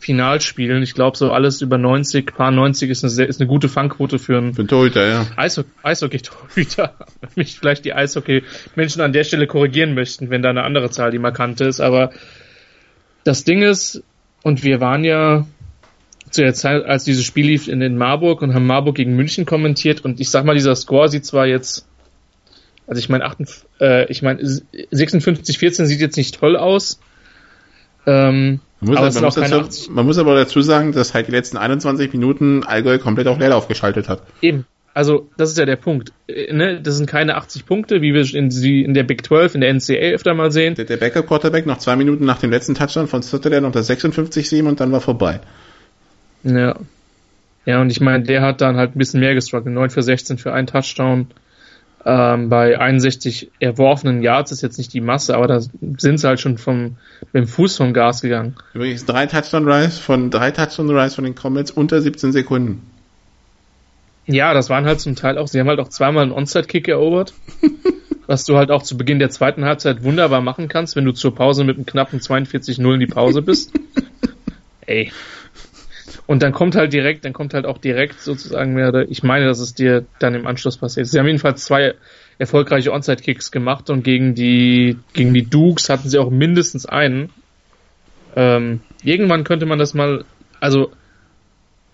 [0.00, 0.82] Finalspielen.
[0.82, 4.38] Ich glaube, so alles über 90, paar 90 ist eine, ist eine gute Fangquote für
[4.38, 5.26] einen für Torhüter, ja.
[5.36, 6.94] Eishockey-Torhüter.
[7.36, 11.20] mich vielleicht die Eishockey-Menschen an der Stelle korrigieren möchten, wenn da eine andere Zahl die
[11.20, 11.80] markante ist.
[11.80, 12.10] Aber
[13.22, 14.02] das Ding ist,
[14.42, 15.46] und wir waren ja
[16.32, 19.46] zu der Zeit, als dieses Spiel lief in den Marburg und haben Marburg gegen München
[19.46, 21.86] kommentiert und ich sag mal, dieser Score sieht zwar jetzt,
[22.86, 23.30] also ich meine,
[23.80, 27.00] äh, ich meine, 56-14 sieht jetzt nicht toll aus,
[28.06, 31.32] ähm, man, muss, aber, man, muss dazu, man muss aber dazu sagen, dass halt die
[31.32, 34.22] letzten 21 Minuten Allgäu komplett auf Leerlauf geschaltet hat.
[34.40, 34.66] Eben.
[34.94, 36.12] Also, das ist ja der Punkt.
[36.26, 36.80] Äh, ne?
[36.82, 40.12] Das sind keine 80 Punkte, wie wir in, in der Big 12, in der NCA
[40.14, 40.74] öfter mal sehen.
[40.74, 44.68] Der, der Backup-Quarterback noch zwei Minuten nach dem letzten Touchdown von Sutherland noch das 56-7
[44.68, 45.40] und dann war vorbei.
[46.44, 46.76] Ja.
[47.64, 49.74] Ja, und ich meine, der hat dann halt ein bisschen mehr gestruggelt.
[49.74, 51.28] 9 für 16 für einen Touchdown.
[52.04, 56.40] Ähm, bei 61 erworfenen Yards ist jetzt nicht die Masse, aber da sind sie halt
[56.40, 56.96] schon vom,
[57.32, 58.56] mit dem Fuß vom Gas gegangen.
[58.74, 62.82] Übrigens drei Touchdown Rise von drei Touchdown Rise von den Comets unter 17 Sekunden.
[64.26, 67.34] Ja, das waren halt zum Teil auch, sie haben halt auch zweimal einen Onside-Kick erobert,
[68.26, 71.34] was du halt auch zu Beginn der zweiten Halbzeit wunderbar machen kannst, wenn du zur
[71.34, 73.72] Pause mit einem knappen 42-0 in die Pause bist.
[74.86, 75.12] Ey.
[76.32, 79.58] Und dann kommt halt direkt, dann kommt halt auch direkt sozusagen mehr, ich meine, dass
[79.58, 81.06] es dir dann im Anschluss passiert.
[81.06, 81.92] Sie haben jedenfalls zwei
[82.38, 87.28] erfolgreiche Onside-Kicks gemacht und gegen die, gegen die Dukes hatten sie auch mindestens einen.
[88.34, 90.24] Ähm, irgendwann könnte man das mal,
[90.58, 90.92] also,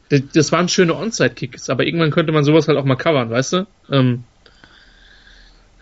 [0.08, 3.66] das waren schöne Onside-Kicks, aber irgendwann könnte man sowas halt auch mal covern, weißt du?
[3.90, 4.22] Ähm,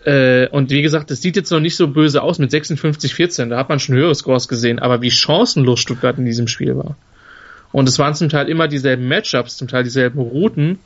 [0.03, 3.57] äh, und wie gesagt, das sieht jetzt noch nicht so böse aus mit 56-14, da
[3.59, 6.95] hat man schon höhere Scores gesehen, aber wie chancenlos Stuttgart in diesem Spiel war.
[7.71, 10.79] Und es waren zum Teil immer dieselben Matchups, zum Teil dieselben Routen.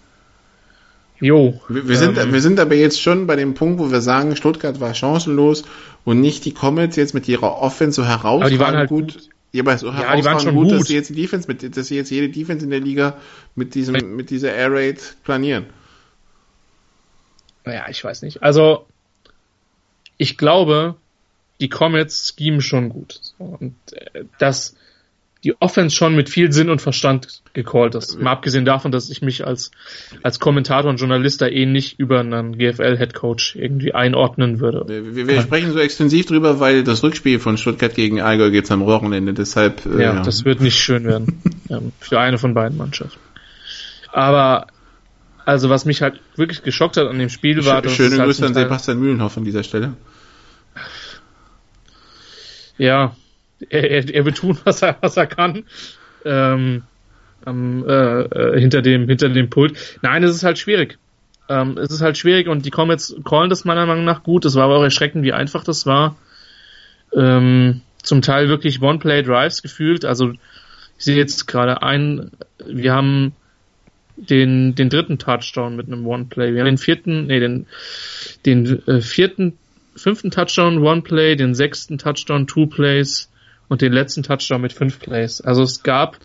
[1.20, 1.62] Jo.
[1.70, 4.36] Wir, wir sind, ähm, wir sind aber jetzt schon bei dem Punkt, wo wir sagen,
[4.36, 5.64] Stuttgart war chancenlos
[6.04, 9.14] und nicht die Comets jetzt mit ihrer Offense so herausragend aber die waren halt gut.
[9.14, 9.30] gut.
[9.52, 11.76] Ja, aber so ja, die waren schon gut, gut, dass sie jetzt die Defense mit,
[11.76, 13.18] dass sie jetzt jede Defense in der Liga
[13.54, 15.66] mit diesem, mit dieser Air Raid planieren.
[17.66, 18.42] Naja, ich weiß nicht.
[18.42, 18.88] Also,
[20.18, 20.96] ich glaube,
[21.60, 23.20] die Comets schemen schon gut.
[23.38, 24.76] Und äh, das,
[25.44, 28.20] die Offense schon mit viel Sinn und Verstand gecallt ist.
[28.22, 29.72] Mal abgesehen davon, dass ich mich als,
[30.22, 34.86] als Kommentator und Journalist da eh nicht über einen GFL-Headcoach irgendwie einordnen würde.
[34.88, 38.86] Wir, wir sprechen so extensiv drüber, weil das Rückspiel von Stuttgart gegen Allgäu geht am
[38.86, 39.86] Wochenende, deshalb.
[39.86, 41.42] Äh, ja, ja, das wird nicht schön werden.
[41.70, 43.20] ähm, für eine von beiden Mannschaften.
[44.12, 44.68] Aber,
[45.46, 47.96] also was mich halt wirklich geschockt hat an dem Spiel war, dass.
[47.96, 49.94] Schöne halt Grüße an Sebastian Mühlenhoff an dieser Stelle.
[52.78, 53.16] Ja,
[53.70, 55.64] er, er, er wird tun, was er, was er kann.
[56.26, 56.84] Ähm,
[57.46, 59.98] ähm, äh, hinter dem hinter dem Pult.
[60.02, 60.98] Nein, es ist halt schwierig.
[61.50, 64.46] Ähm, es ist halt schwierig und die Comets callen das meiner Meinung nach gut.
[64.46, 66.16] Es war aber auch erschreckend, wie einfach das war.
[67.14, 70.06] Ähm, zum Teil wirklich One-Play-Drives gefühlt.
[70.06, 72.32] Also ich sehe jetzt gerade ein,
[72.66, 73.34] wir haben
[74.16, 76.54] den, den dritten Touchdown mit einem One-Play.
[76.54, 77.66] Wir haben den vierten, nee, den,
[78.46, 79.58] den äh, vierten,
[79.96, 83.31] fünften Touchdown One-Play, den sechsten Touchdown Two Plays,
[83.72, 85.40] und den letzten Touchdown mit fünf Plays.
[85.40, 86.18] Also es gab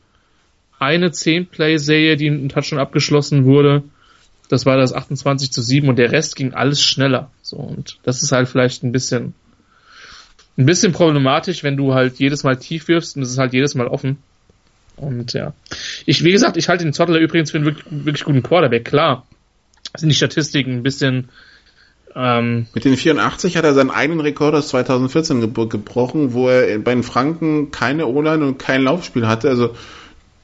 [0.80, 3.84] eine 10-Play-Serie, die in Touchdown abgeschlossen wurde.
[4.48, 7.30] Das war das 28 zu 7 und der Rest ging alles schneller.
[7.42, 9.34] So, und das ist halt vielleicht ein bisschen,
[10.58, 13.76] ein bisschen problematisch, wenn du halt jedes Mal tief wirfst und es ist halt jedes
[13.76, 14.18] Mal offen.
[14.96, 15.54] Und ja.
[16.04, 19.24] Ich, wie gesagt, ich halte den Zottler übrigens für einen wirklich, wirklich guten Quarterback, klar.
[19.96, 21.28] Sind die Statistiken ein bisschen,
[22.16, 26.78] ähm, Mit den 84 hat er seinen eigenen Rekord aus 2014 ge gebrochen, wo er
[26.78, 29.50] bei den Franken keine O-Line und kein Laufspiel hatte.
[29.50, 29.74] Also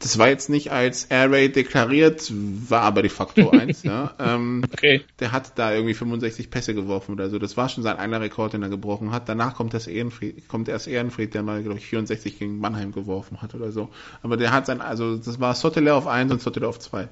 [0.02, 2.30] das war jetzt nicht als Air Raid deklariert,
[2.68, 3.84] war aber de facto eins.
[3.84, 4.12] ja.
[4.18, 5.02] Ähm, okay.
[5.20, 7.38] Der hat da irgendwie 65 Pässe geworfen oder so.
[7.38, 9.28] Das war schon sein einer Rekord, den er gebrochen hat.
[9.28, 13.40] Danach kommt das Ehrenfried, kommt erst Ehrenfried, der mal, glaube ich, 64 gegen Mannheim geworfen
[13.40, 13.88] hat oder so.
[14.22, 17.08] Aber der hat sein, also das war Sottele auf 1 und Sottele auf 2.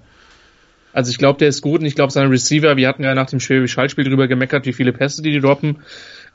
[0.92, 3.30] Also ich glaube, der ist gut und ich glaube, seine Receiver, wir hatten ja nach
[3.30, 5.78] dem Schwäbisch Hallspiel drüber gemeckert, wie viele Pässe die, die droppen.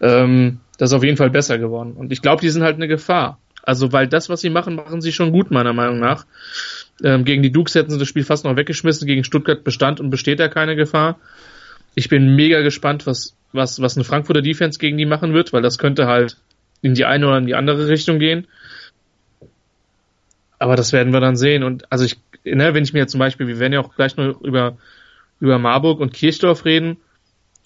[0.02, 1.94] Ähm, das ist auf jeden Fall besser geworden.
[1.94, 3.40] Und ich glaube, die sind halt eine Gefahr.
[3.64, 6.26] Also, weil das, was sie machen, machen sie schon gut, meiner Meinung nach.
[7.04, 9.08] Ähm, gegen die Dukes hätten sie das Spiel fast noch weggeschmissen.
[9.08, 11.18] Gegen Stuttgart bestand und besteht da keine Gefahr.
[11.96, 15.62] Ich bin mega gespannt, was, was, was eine Frankfurter Defense gegen die machen wird, weil
[15.62, 16.38] das könnte halt
[16.82, 18.48] in die eine oder in die andere Richtung gehen.
[20.60, 21.64] Aber das werden wir dann sehen.
[21.64, 24.16] Und also ich ne, wenn ich mir jetzt zum Beispiel, wir werden ja auch gleich
[24.18, 24.78] noch über,
[25.40, 26.98] über Marburg und Kirchdorf reden,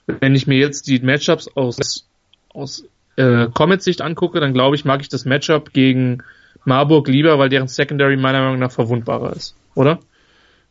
[0.07, 2.07] wenn ich mir jetzt die Matchups aus,
[2.49, 2.85] aus
[3.15, 6.23] äh, Comets-Sicht angucke, dann glaube ich, mag ich das Matchup gegen
[6.65, 9.99] Marburg lieber, weil deren Secondary meiner Meinung nach verwundbarer ist, oder?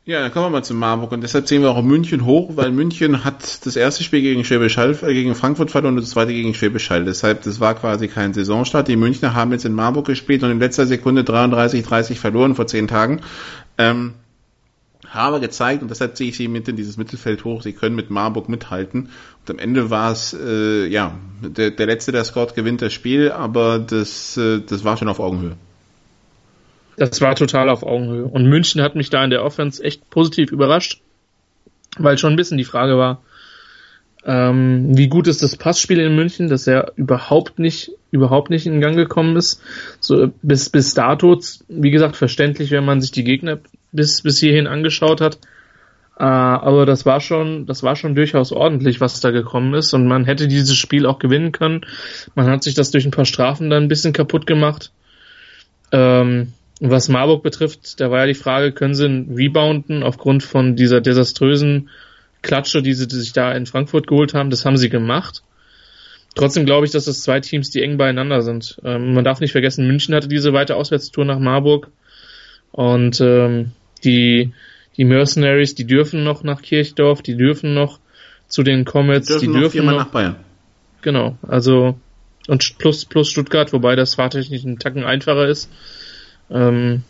[0.08, 2.70] Ja, dann kommen wir mal zu Marburg und deshalb sehen wir auch München hoch, weil
[2.70, 6.32] München hat das erste Spiel gegen Schwäbisch Hall, äh, gegen Frankfurt verloren und das zweite
[6.32, 7.04] gegen Schwäbisch Hall.
[7.04, 8.88] Deshalb, das war quasi kein Saisonstart.
[8.88, 12.88] Die Münchner haben jetzt in Marburg gespielt und in letzter Sekunde 33-30 verloren vor zehn
[12.88, 13.20] Tagen.
[13.78, 14.14] Ähm,
[15.06, 17.62] habe gezeigt und deshalb sehe ich sie mit in dieses Mittelfeld hoch.
[17.62, 19.08] Sie können mit Marburg mithalten.
[19.40, 23.30] Und am Ende war es, äh, ja, der, der letzte, der Scott gewinnt das Spiel,
[23.30, 25.56] aber das, äh, das war schon auf Augenhöhe.
[26.96, 28.24] das war total auf Augenhöhe.
[28.24, 31.00] Und München hat mich da in der Offense echt positiv überrascht,
[31.96, 33.22] weil schon ein bisschen die Frage war,
[34.24, 38.80] ähm, wie gut ist das Passspiel in München, dass er überhaupt nicht, überhaupt nicht in
[38.80, 39.62] Gang gekommen ist.
[40.00, 43.58] So bis bis dato, wie gesagt, verständlich, wenn man sich die Gegner
[43.92, 45.38] bis bis hierhin angeschaut hat.
[46.18, 49.94] Äh, aber das war schon, das war schon durchaus ordentlich, was da gekommen ist.
[49.94, 51.82] Und man hätte dieses Spiel auch gewinnen können.
[52.34, 54.90] Man hat sich das durch ein paar Strafen dann ein bisschen kaputt gemacht.
[55.92, 61.00] Ähm, was Marburg betrifft, da war ja die Frage, können sie rebounden aufgrund von dieser
[61.00, 61.88] desaströsen
[62.42, 64.50] Klatsche, die sie sich da in Frankfurt geholt haben.
[64.50, 65.42] Das haben sie gemacht.
[66.34, 68.78] Trotzdem glaube ich, dass das zwei Teams, die eng beieinander sind.
[68.84, 71.88] Ähm, man darf nicht vergessen, München hatte diese weite Auswärtstour nach Marburg.
[72.70, 73.72] Und ähm,
[74.04, 74.52] die,
[74.96, 77.98] die Mercenaries, die dürfen noch nach Kirchdorf, die dürfen noch
[78.46, 80.36] zu den Comets, die dürfen, die dürfen noch, nach Bayern.
[81.02, 81.98] Genau, also
[82.46, 85.70] und plus plus Stuttgart, wobei das fahrtechnisch einen Tacken einfacher ist.
[86.50, 87.02] Ähm,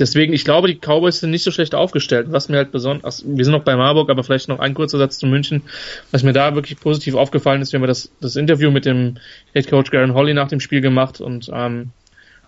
[0.00, 2.28] deswegen, ich glaube, die Cowboys sind nicht so schlecht aufgestellt.
[2.30, 5.18] Was mir halt besonders, wir sind noch bei Marburg, aber vielleicht noch ein kurzer Satz
[5.18, 5.62] zu München.
[6.10, 9.18] Was mir da wirklich positiv aufgefallen ist, wir haben das, das Interview mit dem
[9.52, 11.90] Head Coach Garen Holly nach dem Spiel gemacht und ähm,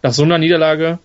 [0.03, 0.99] nach so einer Niederlage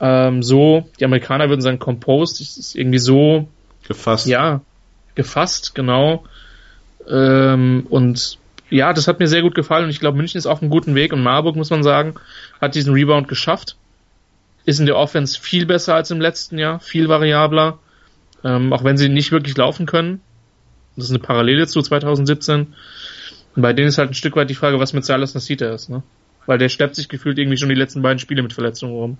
[0.00, 3.48] ähm, so, die Amerikaner würden sagen, composed, ist irgendwie so
[3.86, 4.26] gefasst.
[4.26, 4.60] Ja,
[5.14, 6.24] gefasst, genau.
[7.08, 8.38] Ähm, und
[8.68, 10.94] ja, das hat mir sehr gut gefallen und ich glaube, München ist auf einem guten
[10.94, 12.14] Weg und Marburg, muss man sagen,
[12.60, 13.76] hat diesen Rebound geschafft
[14.64, 17.78] ist in der Offense viel besser als im letzten Jahr, viel variabler,
[18.44, 20.20] ähm, auch wenn sie nicht wirklich laufen können.
[20.96, 22.74] Das ist eine Parallele zu 2017.
[23.54, 25.90] Und bei denen ist halt ein Stück weit die Frage, was mit Salas Nasita ist,
[25.90, 26.02] ne?
[26.46, 29.18] Weil der schleppt sich gefühlt irgendwie schon die letzten beiden Spiele mit Verletzungen rum.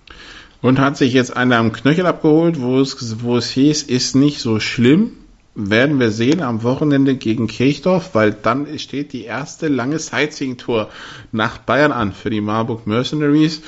[0.60, 4.40] Und hat sich jetzt einer am Knöchel abgeholt, wo es, wo es hieß, ist nicht
[4.40, 5.12] so schlimm.
[5.54, 10.88] Werden wir sehen am Wochenende gegen Kirchdorf, weil dann steht die erste lange Sightseeing-Tour
[11.30, 13.62] nach Bayern an für die Marburg Mercenaries.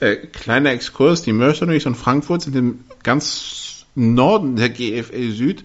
[0.00, 5.64] Äh, kleiner Exkurs, die Mercenaries und Frankfurt sind im ganz Norden der GFL Süd.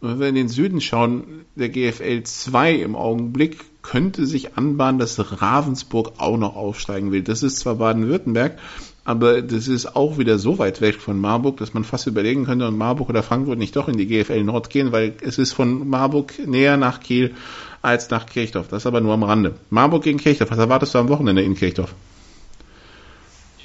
[0.00, 4.98] Und wenn wir in den Süden schauen, der GFL 2 im Augenblick könnte sich anbahnen,
[4.98, 7.22] dass Ravensburg auch noch aufsteigen will.
[7.22, 8.58] Das ist zwar Baden-Württemberg,
[9.04, 12.66] aber das ist auch wieder so weit weg von Marburg, dass man fast überlegen könnte,
[12.66, 15.88] ob Marburg oder Frankfurt nicht doch in die GFL Nord gehen, weil es ist von
[15.88, 17.34] Marburg näher nach Kiel
[17.82, 18.66] als nach Kirchdorf.
[18.66, 19.54] Das aber nur am Rande.
[19.70, 21.94] Marburg gegen Kirchdorf, was erwartest du am Wochenende in Kirchdorf?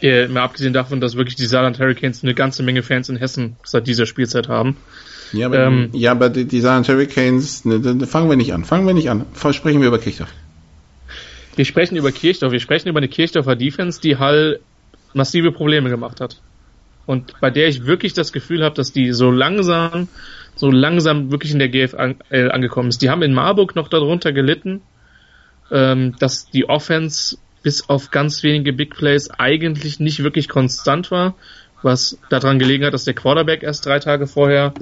[0.02, 3.56] Äh, mal abgesehen davon, dass wirklich die Saarland Hurricanes eine ganze Menge Fans in Hessen
[3.64, 4.78] seit dieser Spielzeit haben.
[5.32, 8.66] Ja, aber, ähm, ja, aber die, die Saarland Hurricanes, ne, ne, fangen wir nicht an.
[8.66, 9.26] Fangen wir nicht an.
[9.36, 10.30] Sprechen wir über Kirchdorf.
[11.56, 12.52] Wir sprechen über Kirchdorf.
[12.52, 14.60] Wir sprechen über eine Kirchdorfer Defense, die Hall
[15.14, 16.42] massive Probleme gemacht hat.
[17.06, 20.08] Und bei der ich wirklich das Gefühl habe, dass die so langsam,
[20.56, 23.02] so langsam wirklich in der GFL angekommen ist.
[23.02, 24.82] Die haben in Marburg noch darunter gelitten,
[25.72, 31.36] ähm, dass die Offense bis auf ganz wenige Big Plays eigentlich nicht wirklich konstant war,
[31.82, 34.74] was daran gelegen hat, dass der Quarterback erst drei Tage vorher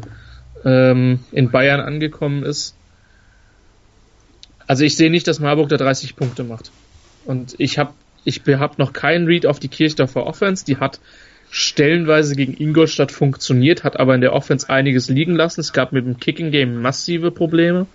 [0.66, 2.76] ähm, in Bayern angekommen ist.
[4.68, 6.72] Also ich sehe nicht, dass Marburg da 30 Punkte macht.
[7.26, 7.94] Und ich habe
[8.26, 10.66] ich hab noch keinen Read auf die Kirchdorfer Offense.
[10.66, 11.00] Die hat
[11.50, 15.62] stellenweise gegen Ingolstadt funktioniert, hat aber in der Offense einiges liegen lassen.
[15.62, 17.88] Es gab mit dem Kicking Game massive Probleme.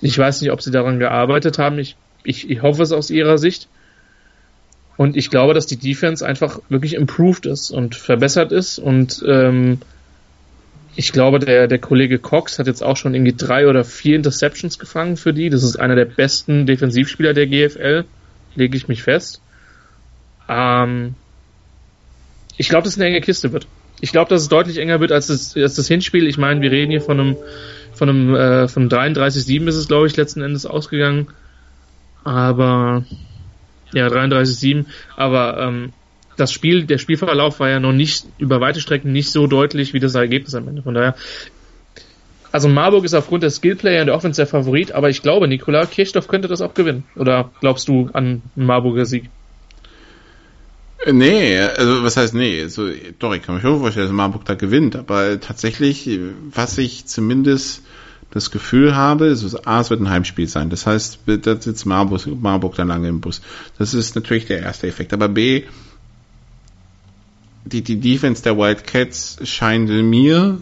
[0.00, 1.78] Ich weiß nicht, ob sie daran gearbeitet haben.
[1.78, 3.68] Ich, ich, ich hoffe es aus ihrer Sicht.
[4.96, 8.78] Und ich glaube, dass die Defense einfach wirklich improved ist und verbessert ist.
[8.78, 9.78] Und ähm,
[10.96, 14.78] ich glaube, der, der Kollege Cox hat jetzt auch schon irgendwie drei oder vier Interceptions
[14.78, 15.50] gefangen für die.
[15.50, 18.04] Das ist einer der besten Defensivspieler der GFL,
[18.54, 19.40] lege ich mich fest.
[20.48, 21.14] Ähm,
[22.56, 23.66] ich glaube, dass es eine enge Kiste wird.
[24.00, 26.28] Ich glaube, dass es deutlich enger wird als das, als das Hinspiel.
[26.28, 27.36] Ich meine, wir reden hier von einem,
[27.92, 31.28] von einem, äh, von 33-7 ist es, glaube ich, letzten Endes ausgegangen.
[32.22, 33.04] Aber
[33.94, 34.84] ja, 33-7.
[35.16, 35.92] Aber ähm,
[36.36, 40.00] das Spiel, der Spielverlauf war ja noch nicht über weite Strecken nicht so deutlich wie
[40.00, 40.82] das Ergebnis am Ende.
[40.82, 41.14] Von daher,
[42.52, 45.86] also Marburg ist aufgrund der Skillplayer in der Offense der Favorit, aber ich glaube, Nikola
[45.86, 47.04] Kirchdorf könnte das auch gewinnen.
[47.16, 49.30] Oder glaubst du an einen Marburger Sieg?
[51.06, 52.62] Nee, also was heißt nee?
[52.62, 52.88] Also,
[53.18, 56.08] doch, ich kann mir schon vorstellen, dass Marburg da gewinnt, aber tatsächlich,
[56.50, 57.82] was ich zumindest
[58.34, 60.68] das Gefühl habe, ist, A, es wird ein Heimspiel sein.
[60.68, 63.40] Das heißt, da sitzt Marburg, Marburg dann lange im Bus.
[63.78, 65.12] Das ist natürlich der erste Effekt.
[65.12, 65.62] Aber B,
[67.64, 70.58] die, die Defense der Wildcats scheint mir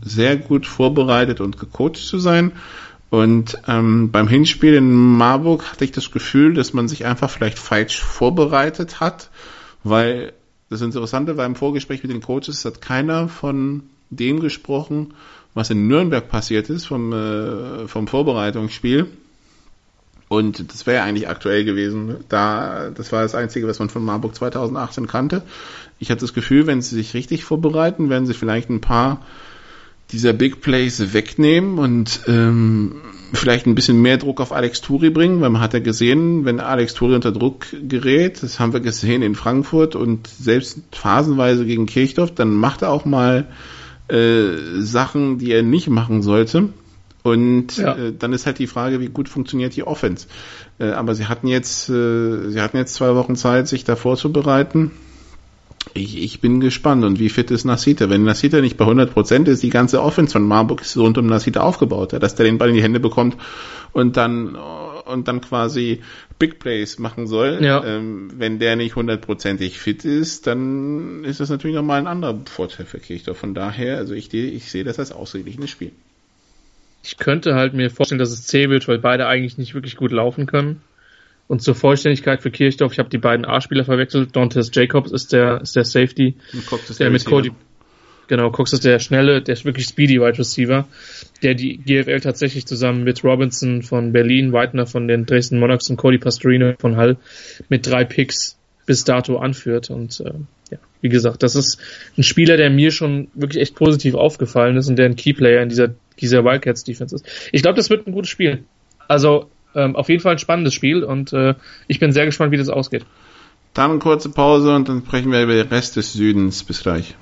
[0.00, 2.52] sehr gut vorbereitet und gecoacht zu sein.
[3.10, 7.58] Und ähm, beim Hinspiel in Marburg hatte ich das Gefühl, dass man sich einfach vielleicht
[7.58, 9.30] falsch vorbereitet hat,
[9.82, 10.34] weil
[10.70, 15.14] das Interessante war im Vorgespräch mit den Coaches, hat keiner von dem gesprochen,
[15.58, 19.08] was in Nürnberg passiert ist vom, äh, vom Vorbereitungsspiel,
[20.28, 22.16] Und das wäre eigentlich aktuell gewesen.
[22.28, 25.42] Da, das war das Einzige, was man von Marburg 2018 kannte.
[25.98, 29.22] Ich hatte das Gefühl, wenn sie sich richtig vorbereiten, werden sie vielleicht ein paar
[30.12, 32.96] dieser Big Plays wegnehmen und ähm,
[33.34, 36.60] vielleicht ein bisschen mehr Druck auf Alex Turi bringen, weil man hat ja gesehen, wenn
[36.60, 41.84] Alex Turi unter Druck gerät, das haben wir gesehen in Frankfurt und selbst phasenweise gegen
[41.84, 43.48] Kirchdorf, dann macht er auch mal
[44.08, 46.70] äh, Sachen, die er nicht machen sollte.
[47.22, 47.96] Und ja.
[47.96, 50.28] äh, dann ist halt die Frage, wie gut funktioniert die Offense.
[50.78, 54.92] Äh, aber sie hatten jetzt, äh, sie hatten jetzt zwei Wochen Zeit, sich da vorzubereiten.
[55.94, 57.04] Ich, ich bin gespannt.
[57.04, 58.10] Und wie fit ist Nasita?
[58.10, 61.26] Wenn Nasita nicht bei 100 Prozent ist, die ganze Offense von Marburg ist rund um
[61.26, 63.36] Nasita aufgebaut, ja, dass der den Ball in die Hände bekommt
[63.92, 64.56] und dann
[65.08, 66.02] und dann quasi
[66.38, 67.58] Big Plays machen soll.
[67.62, 67.84] Ja.
[67.84, 72.86] Ähm, wenn der nicht hundertprozentig fit ist, dann ist das natürlich nochmal ein anderer Vorteil
[72.86, 73.38] für Kirchdorf.
[73.38, 75.92] Von daher, also ich, ich sehe das als ausgeglichenes Spiel.
[77.02, 80.12] Ich könnte halt mir vorstellen, dass es zäh wird, weil beide eigentlich nicht wirklich gut
[80.12, 80.82] laufen können.
[81.48, 84.36] Und zur Vollständigkeit für Kirchdorf, ich habe die beiden A-Spieler verwechselt.
[84.36, 87.52] Dantes Jacobs ist der, ist der Safety, der, der mit Cody,
[88.28, 90.86] genau, Cox ist der schnelle, der ist wirklich speedy Wide Receiver,
[91.42, 95.96] der die GFL tatsächlich zusammen mit Robinson von Berlin, Weidner von den Dresden Monarchs und
[95.96, 97.16] Cody Pastorino von Hall
[97.70, 99.90] mit drei Picks bis dato anführt.
[99.90, 100.32] Und äh,
[100.70, 101.80] ja, wie gesagt, das ist
[102.16, 105.70] ein Spieler, der mir schon wirklich echt positiv aufgefallen ist und der ein Keyplayer in
[105.70, 107.26] dieser, dieser Wildcats Defense ist.
[107.52, 108.64] Ich glaube, das wird ein gutes Spiel.
[109.08, 111.54] Also ähm, auf jeden Fall ein spannendes Spiel und äh,
[111.86, 113.04] ich bin sehr gespannt, wie das ausgeht.
[113.74, 116.64] Dann eine kurze Pause und dann sprechen wir über den Rest des Südens.
[116.64, 117.14] Bis gleich.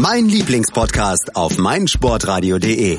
[0.00, 2.98] Mein Lieblingspodcast auf meinsportradio.de.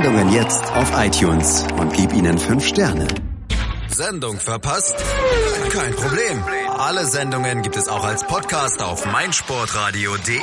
[0.00, 3.06] Sendungen jetzt auf iTunes und gib ihnen fünf Sterne.
[3.88, 4.94] Sendung verpasst?
[5.70, 6.42] Kein Problem.
[6.78, 10.38] Alle Sendungen gibt es auch als Podcast auf meinsportradio.de.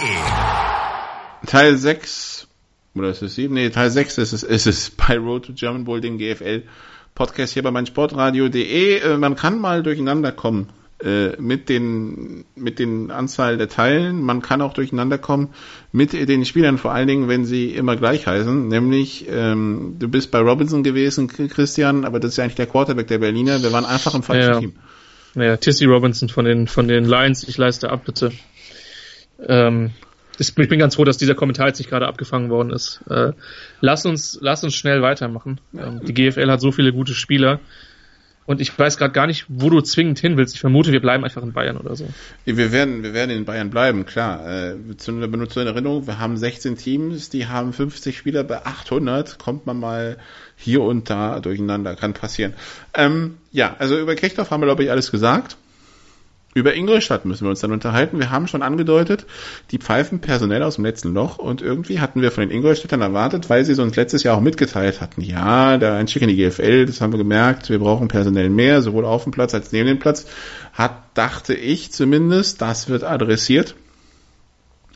[1.48, 2.48] Teil 6
[2.94, 3.52] oder ist es 7?
[3.52, 6.62] Nee, Teil 6 ist es, ist es bei Road to German Bowl, dem GFL
[7.16, 9.00] Podcast hier bei meinsportradio.de.
[9.00, 10.70] Äh, man kann mal durcheinander kommen
[11.38, 14.22] mit den mit den Anzahl der Teilen.
[14.22, 15.50] Man kann auch durcheinander kommen
[15.92, 18.68] mit den Spielern, vor allen Dingen, wenn sie immer gleich heißen.
[18.68, 23.08] Nämlich, ähm, du bist bei Robinson gewesen, Christian, aber das ist ja eigentlich der Quarterback
[23.08, 23.62] der Berliner.
[23.62, 24.60] Wir waren einfach im falschen ja.
[24.60, 24.74] Team.
[25.36, 27.48] Naja, Tissy Robinson von den von den Lions.
[27.48, 28.32] Ich leiste ab, bitte.
[29.48, 29.92] Ähm,
[30.40, 33.02] ich bin ganz froh, dass dieser Kommentar jetzt nicht gerade abgefangen worden ist.
[33.10, 33.34] Äh,
[33.82, 35.60] lass uns, lass uns schnell weitermachen.
[35.78, 37.60] Ähm, die GFL hat so viele gute Spieler.
[38.48, 40.56] Und ich weiß gerade gar nicht, wo du zwingend hin willst.
[40.56, 42.08] Ich vermute, wir bleiben einfach in Bayern oder so.
[42.46, 44.72] Wir werden, wir werden in Bayern bleiben, klar.
[44.72, 49.38] Äh, zu Benutzung in Erinnerung, wir haben 16 Teams, die haben 50 Spieler bei 800.
[49.38, 50.18] Kommt man mal
[50.56, 52.54] hier und da durcheinander, kann passieren.
[52.94, 55.58] Ähm, ja, also über Kirchdorf haben wir, glaube ich, alles gesagt.
[56.58, 58.18] Über Ingolstadt müssen wir uns dann unterhalten.
[58.18, 59.28] Wir haben schon angedeutet,
[59.70, 63.48] die pfeifen personell aus dem letzten Loch und irgendwie hatten wir von den Ingolstädtern erwartet,
[63.52, 65.22] weil sie es uns letztes Jahr auch mitgeteilt hatten.
[65.22, 69.06] Ja, der Einstieg in die GFL, das haben wir gemerkt, wir brauchen personell mehr, sowohl
[69.06, 70.26] auf dem Platz als neben dem Platz.
[70.74, 73.76] Hat, dachte ich zumindest, das wird adressiert.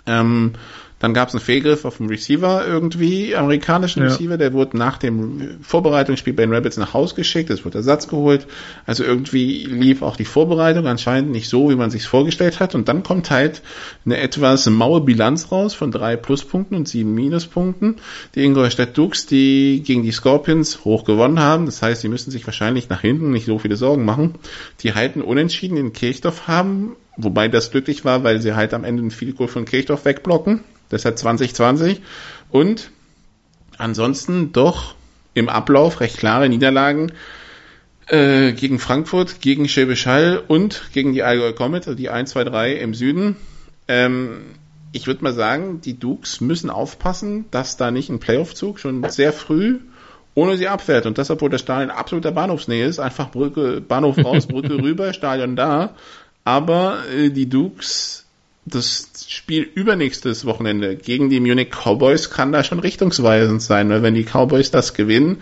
[0.08, 0.54] Ähm,
[1.02, 4.10] dann gab es einen Fehlgriff auf dem Receiver irgendwie, amerikanischen ja.
[4.10, 8.08] Receiver, der wurde nach dem Vorbereitungsspiel bei den Rabbits nach Haus geschickt, es wurde Ersatz
[8.08, 8.46] geholt.
[8.86, 12.76] Also irgendwie lief auch die Vorbereitung anscheinend nicht so, wie man sich vorgestellt hat.
[12.76, 13.64] Und dann kommt halt
[14.06, 17.96] eine etwas maue Bilanz raus von drei Pluspunkten und sieben Minuspunkten.
[18.36, 21.66] Die Ingolstadt Dukes, die gegen die Scorpions hoch gewonnen haben.
[21.66, 24.36] Das heißt, sie müssen sich wahrscheinlich nach hinten nicht so viele Sorgen machen.
[24.82, 29.02] Die halten unentschieden in Kirchdorf haben, wobei das glücklich war, weil sie halt am Ende
[29.02, 30.64] ein Field Goal von Kirchdorf wegblocken.
[30.92, 32.02] Deshalb 2020.
[32.50, 32.92] Und
[33.78, 34.96] ansonsten doch
[35.34, 37.14] im Ablauf recht klare Niederlagen
[38.08, 42.44] äh, gegen Frankfurt, gegen Schwäbisch Hall und gegen die Allgäu Comet, also die 1, 2,
[42.44, 43.38] 3 im Süden.
[43.88, 44.42] Ähm,
[44.92, 49.32] ich würde mal sagen, die Dukes müssen aufpassen, dass da nicht ein Playoff-Zug schon sehr
[49.32, 49.80] früh
[50.36, 51.06] ohne sie abfährt.
[51.06, 53.00] Und das, obwohl der Stadion in absoluter Bahnhofsnähe ist.
[53.00, 55.96] Einfach Brücke, Bahnhof raus, Brücke rüber, Stadion da.
[56.44, 58.21] Aber äh, die Dukes
[58.66, 64.14] das Spiel übernächstes Wochenende gegen die Munich Cowboys kann da schon richtungsweisend sein, weil wenn
[64.14, 65.38] die Cowboys das gewinnen,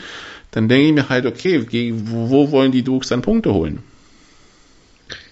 [0.52, 3.84] dann denke ich mir halt, okay, wo wollen die Dukes dann Punkte holen?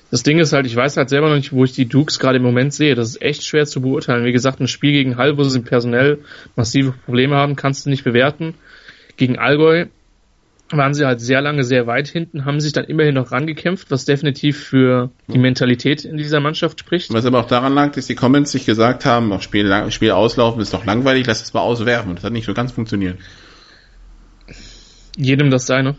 [0.10, 2.38] Das Ding ist halt, ich weiß halt selber noch nicht, wo ich die Dukes gerade
[2.38, 2.96] im Moment sehe.
[2.96, 4.24] Das ist echt schwer zu beurteilen.
[4.24, 6.20] Wie gesagt, ein Spiel gegen Hall, wo sie personell
[6.56, 8.54] massive Probleme haben, kannst du nicht bewerten.
[9.18, 9.88] Gegen Allgäu
[10.72, 14.06] waren sie halt sehr lange sehr weit hinten, haben sich dann immerhin noch rangekämpft, was
[14.06, 17.14] definitiv für die Mentalität in dieser Mannschaft spricht.
[17.14, 20.62] Was aber auch daran lag, dass die Comments sich gesagt haben, auch Spiel, Spiel auslaufen
[20.62, 22.16] ist doch langweilig, lass es mal auswerfen.
[22.16, 23.18] Das hat nicht so ganz funktioniert.
[25.16, 25.96] Jedem das seine.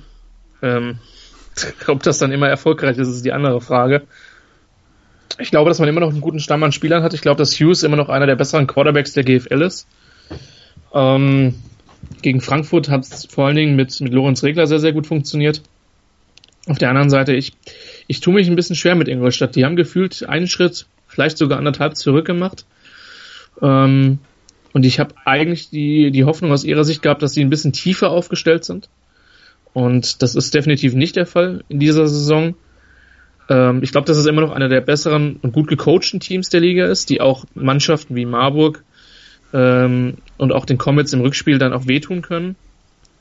[0.62, 0.98] Ähm,
[1.86, 4.02] ob das dann immer erfolgreich ist, ist die andere Frage.
[5.38, 7.14] Ich glaube, dass man immer noch einen guten Stamm an Spielern hat.
[7.14, 9.86] Ich glaube, dass Hughes immer noch einer der besseren Quarterbacks der GFL ist.
[10.92, 11.54] Ähm,
[12.22, 15.62] gegen Frankfurt hat es vor allen Dingen mit, mit Lorenz Regler sehr, sehr gut funktioniert.
[16.66, 17.52] Auf der anderen Seite, ich,
[18.06, 19.56] ich tue mich ein bisschen schwer mit Ingolstadt.
[19.56, 22.66] Die haben gefühlt einen Schritt, vielleicht sogar anderthalb zurück gemacht.
[23.62, 24.18] Ähm,
[24.72, 27.72] und ich habe eigentlich die, die Hoffnung aus ihrer Sicht gehabt, dass sie ein bisschen
[27.72, 28.88] tiefer aufgestellt sind.
[29.72, 32.54] Und das ist definitiv nicht der Fall in dieser Saison.
[33.48, 36.60] Ähm, ich glaube, dass es immer noch einer der besseren und gut gecoachten Teams der
[36.60, 38.84] Liga ist, die auch Mannschaften wie Marburg
[39.52, 42.56] ähm, und auch den Comets im Rückspiel dann auch wehtun können.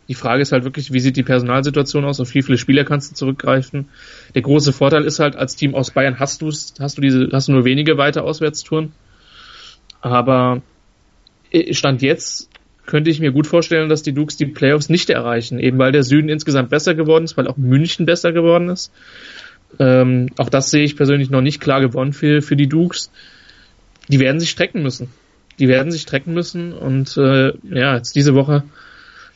[0.07, 2.21] Die Frage ist halt wirklich, wie sieht die Personalsituation aus?
[2.21, 3.89] Auf wie viele Spieler kannst du zurückgreifen?
[4.35, 7.49] Der große Vorteil ist halt, als Team aus Bayern hast du hast du diese, hast
[7.49, 8.93] du nur wenige weite Auswärtstouren.
[9.99, 10.61] Aber
[11.51, 12.49] äh, Stand jetzt
[12.85, 16.03] könnte ich mir gut vorstellen, dass die Dukes die Playoffs nicht erreichen, eben weil der
[16.03, 18.93] Süden insgesamt besser geworden ist, weil auch München besser geworden ist.
[19.77, 23.11] Ähm, auch das sehe ich persönlich noch nicht klar gewonnen für, für die Dukes.
[24.07, 25.09] Die werden sich strecken müssen
[25.59, 28.63] die werden sich strecken müssen und äh, ja, jetzt diese Woche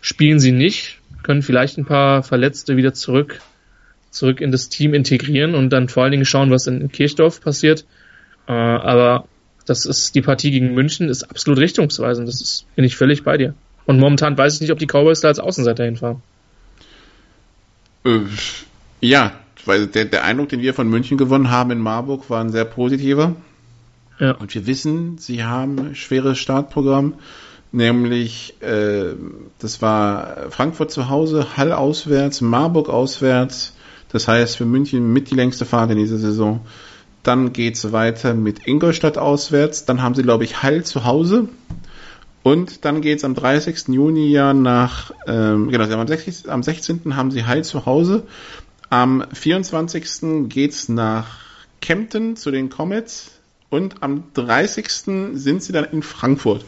[0.02, 3.39] spielen sie nicht, können vielleicht ein paar Verletzte wieder zurück,
[4.10, 7.85] zurück in das Team integrieren und dann vor allen Dingen schauen, was in Kirchdorf passiert.
[8.48, 9.26] Äh, aber
[9.65, 12.27] das ist die Partie gegen München ist absolut richtungsweisend.
[12.27, 13.53] Das ist, bin ich völlig bei dir.
[13.85, 16.22] Und momentan weiß ich nicht, ob die Cowboys da als Außenseiter hinfahren.
[18.06, 18.19] Äh,
[18.99, 19.34] ja,
[19.65, 22.65] weil der, der Eindruck, den wir von München gewonnen haben in Marburg, war ein sehr
[22.65, 23.35] positiver.
[24.22, 24.34] Ja.
[24.34, 27.15] Und wir wissen, sie haben ein schweres Startprogramm,
[27.72, 29.15] nämlich äh,
[29.57, 33.76] das war Frankfurt zu Hause, Hall auswärts, Marburg auswärts.
[34.10, 36.61] Das heißt für München mit die längste Fahrt in dieser Saison.
[37.23, 39.85] Dann geht's weiter mit Ingolstadt auswärts.
[39.85, 41.49] Dann haben sie, glaube ich, Hall zu Hause.
[42.43, 43.88] Und dann geht's am 30.
[43.88, 47.15] Juni ja nach, ähm, genau, am, 60, am 16.
[47.15, 48.23] haben sie Hall zu Hause.
[48.91, 50.48] Am 24.
[50.48, 51.39] geht's nach
[51.80, 53.40] Kempten zu den Comets
[53.72, 54.88] und am 30.
[55.34, 56.64] sind sie dann in Frankfurt.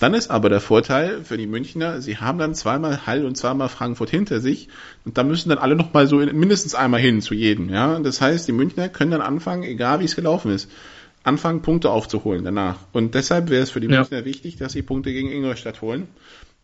[0.00, 3.68] Dann ist aber der Vorteil für die Münchner, sie haben dann zweimal Hall und zweimal
[3.68, 4.68] Frankfurt hinter sich
[5.04, 7.68] und da müssen dann alle nochmal so in, mindestens einmal hin zu jedem.
[7.68, 8.00] Ja?
[8.00, 10.68] Das heißt, die Münchner können dann anfangen, egal wie es gelaufen ist,
[11.22, 12.78] anfangen Punkte aufzuholen danach.
[12.92, 13.98] Und deshalb wäre es für die ja.
[13.98, 16.08] Münchner wichtig, dass sie Punkte gegen Ingolstadt holen,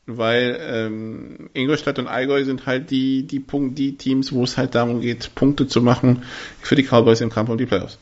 [0.07, 4.75] weil ähm, Ingolstadt und Allgäu sind halt die, die, Punkt, die Teams, wo es halt
[4.75, 6.25] darum geht, Punkte zu machen
[6.61, 7.99] für die Cowboys im Kampf um die Playoffs.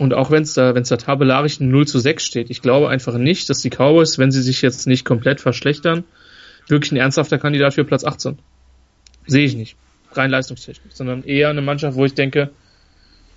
[0.00, 2.88] Und auch wenn es da, wenn es da tabellarisch 0 zu 6 steht, ich glaube
[2.88, 6.04] einfach nicht, dass die Cowboys, wenn sie sich jetzt nicht komplett verschlechtern,
[6.68, 8.38] wirklich ein ernsthafter Kandidat für Platz 18.
[9.26, 9.76] Sehe ich nicht.
[10.12, 10.94] Rein leistungstechnisch.
[10.94, 12.48] Sondern eher eine Mannschaft, wo ich denke,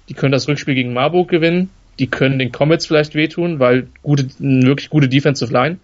[0.08, 1.70] die können das Rückspiel gegen Marburg gewinnen,
[2.00, 5.80] die können den Comets vielleicht wehtun, weil gute, wirklich gute Defensive Line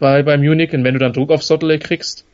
[0.00, 2.24] bei, bei Munich und wenn du dann Druck auf Sottle kriegst,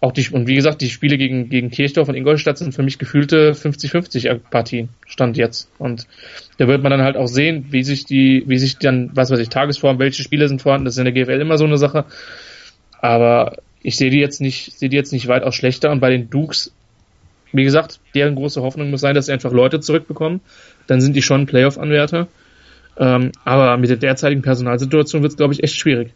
[0.00, 2.98] auch die, und wie gesagt, die Spiele gegen, gegen Kirchdorf und Ingolstadt sind für mich
[2.98, 5.70] gefühlte 50-50 Partien, Stand jetzt.
[5.78, 6.06] Und
[6.58, 9.38] da wird man dann halt auch sehen, wie sich die, wie sich dann, was weiß
[9.38, 12.04] ich, Tagesform, welche Spiele sind vorhanden, das ist in der GFL immer so eine Sache.
[13.00, 16.28] Aber ich sehe die jetzt nicht, sehe die jetzt nicht weitaus schlechter und bei den
[16.28, 16.72] Dukes,
[17.52, 20.40] wie gesagt, deren große Hoffnung muss sein, dass sie einfach Leute zurückbekommen.
[20.86, 22.28] Dann sind die schon Playoff-Anwärter.
[22.98, 26.12] Ähm, aber mit der derzeitigen Personalsituation wird es, glaube ich, echt schwierig.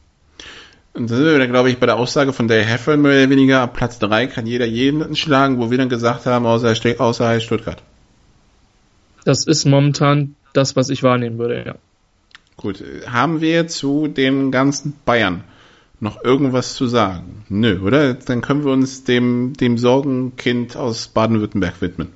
[0.93, 3.31] Und da sind wir dann, glaube ich, bei der Aussage von Dale Heffern mehr oder
[3.31, 7.41] weniger, ab Platz 3 kann jeder jeden schlagen, wo wir dann gesagt haben, außer, außer
[7.41, 7.83] Stuttgart.
[9.25, 11.75] Das ist momentan das, was ich wahrnehmen würde, ja.
[12.57, 15.45] Gut, haben wir zu dem ganzen Bayern
[16.01, 17.45] noch irgendwas zu sagen?
[17.49, 18.15] Nö, oder?
[18.15, 22.09] Dann können wir uns dem, dem Sorgenkind aus Baden-Württemberg widmen.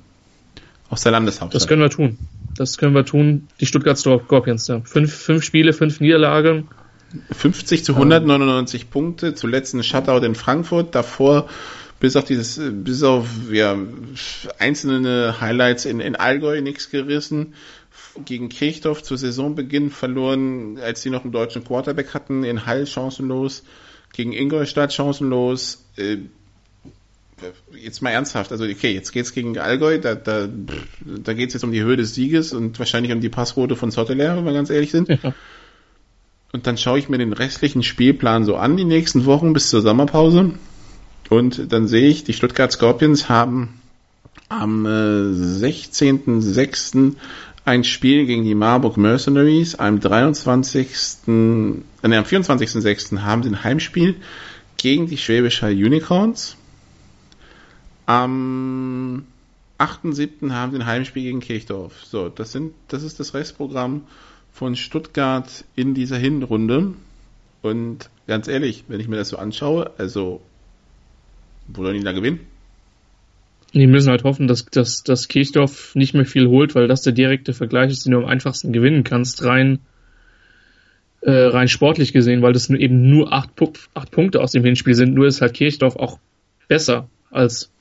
[0.89, 1.61] Aus der Landeshauptstadt.
[1.61, 2.17] Das können wir tun.
[2.57, 3.47] Das können wir tun.
[3.59, 4.81] Die Stuttgart Scorpions, ja.
[4.81, 6.67] Fünf, fünf Spiele, fünf Niederlagen
[7.31, 8.87] 50 zu 199 ähm.
[8.89, 11.47] Punkte, zuletzt ein Shutout in Frankfurt, davor
[11.99, 13.77] bis auf dieses, bis auf ja,
[14.59, 17.53] einzelne Highlights in, in Allgäu nichts gerissen.
[18.23, 23.63] Gegen Kirchdorf zu Saisonbeginn verloren, als sie noch einen deutschen Quarterback hatten, in Hall chancenlos,
[24.13, 25.85] gegen Ingolstadt chancenlos.
[25.97, 26.17] Äh,
[27.77, 31.71] jetzt mal ernsthaft, also okay, jetzt geht's gegen Allgäu, da, da, da geht's jetzt um
[31.71, 34.91] die Höhe des Sieges und wahrscheinlich um die Passquote von Sotteler, wenn wir ganz ehrlich
[34.91, 35.09] sind.
[35.09, 35.33] Ja.
[36.51, 39.81] Und dann schaue ich mir den restlichen Spielplan so an, die nächsten Wochen bis zur
[39.81, 40.53] Sommerpause.
[41.29, 43.81] Und dann sehe ich, die Stuttgart Scorpions haben
[44.49, 47.15] am äh, 16.06.
[47.65, 49.75] ein Spiel gegen die Marburg Mercenaries.
[49.75, 50.87] Am 23.
[51.27, 53.21] Äh, nee, am 24.06.
[53.21, 54.15] haben sie ein Heimspiel
[54.77, 56.57] gegen die Schwäbischer Unicorns.
[58.05, 59.25] Am
[59.79, 60.51] 8.7.
[60.51, 62.05] haben sie ein Heimspiel gegen Kirchdorf.
[62.05, 64.03] So, das sind, das ist das Restprogramm
[64.55, 66.93] von Stuttgart in dieser Hinrunde.
[67.61, 70.41] Und ganz ehrlich, wenn ich mir das so anschaue, also,
[71.67, 72.39] wo sollen die da gewinnen?
[73.73, 77.11] Die müssen halt hoffen, dass, dass, dass Kirchdorf nicht mehr viel holt, weil das der
[77.11, 79.79] direkte Vergleich ist, den du am einfachsten gewinnen kannst, rein,
[81.19, 83.49] äh, rein sportlich gesehen, weil das eben nur acht,
[83.93, 85.13] acht Punkte aus dem Hinspiel sind.
[85.13, 86.17] Nur ist halt Kirchdorf auch
[86.69, 87.73] besser als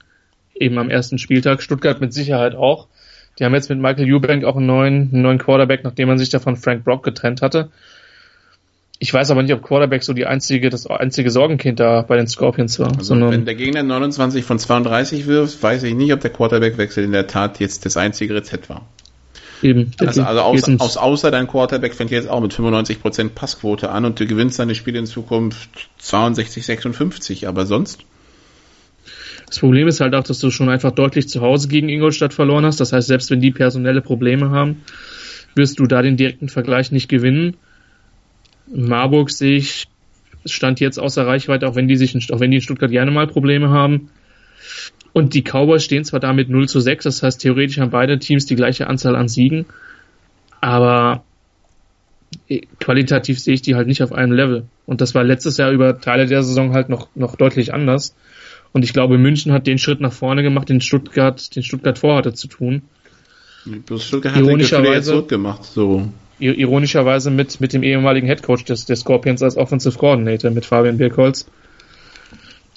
[0.56, 1.62] eben am ersten Spieltag.
[1.62, 2.88] Stuttgart mit Sicherheit auch.
[3.38, 6.30] Die haben jetzt mit Michael Eubank auch einen neuen, einen neuen Quarterback, nachdem man sich
[6.30, 7.70] da von Frank Brock getrennt hatte.
[9.00, 12.28] Ich weiß aber nicht, ob Quarterback so die einzige, das einzige Sorgenkind da bei den
[12.28, 12.96] Scorpions war.
[12.96, 17.12] Also wenn der Gegner 29 von 32 wirft, weiß ich nicht, ob der Quarterback-Wechsel in
[17.12, 18.86] der Tat jetzt das einzige Rezept war.
[19.62, 19.90] Eben.
[19.98, 24.20] Also, also aus, aus, außer dein Quarterback fängt jetzt auch mit 95% Passquote an und
[24.20, 28.04] du gewinnst deine Spiele in Zukunft 62, 56, aber sonst?
[29.46, 32.64] Das Problem ist halt auch, dass du schon einfach deutlich zu Hause gegen Ingolstadt verloren
[32.64, 32.80] hast.
[32.80, 34.82] Das heißt, selbst wenn die personelle Probleme haben,
[35.54, 37.56] wirst du da den direkten Vergleich nicht gewinnen.
[38.66, 39.86] Marburg sehe ich,
[40.46, 43.26] stand jetzt außer Reichweite, auch wenn die sich, auch wenn die in Stuttgart gerne mal
[43.26, 44.10] Probleme haben.
[45.12, 48.46] Und die Cowboys stehen zwar damit 0 zu 6, das heißt, theoretisch haben beide Teams
[48.46, 49.66] die gleiche Anzahl an Siegen,
[50.60, 51.22] aber
[52.48, 54.66] äh, qualitativ sehe ich die halt nicht auf einem Level.
[54.86, 58.16] Und das war letztes Jahr über Teile der Saison halt noch, noch deutlich anders.
[58.74, 62.34] Und ich glaube, München hat den Schritt nach vorne gemacht, den Stuttgart, den Stuttgart vorhatte
[62.34, 62.82] zu tun.
[63.98, 66.08] Stuttgart hat ironischerweise, den zurückgemacht, so.
[66.40, 71.46] Ironischerweise mit, mit dem ehemaligen Headcoach des, des Scorpions als Offensive Coordinator, mit Fabian Birkholz.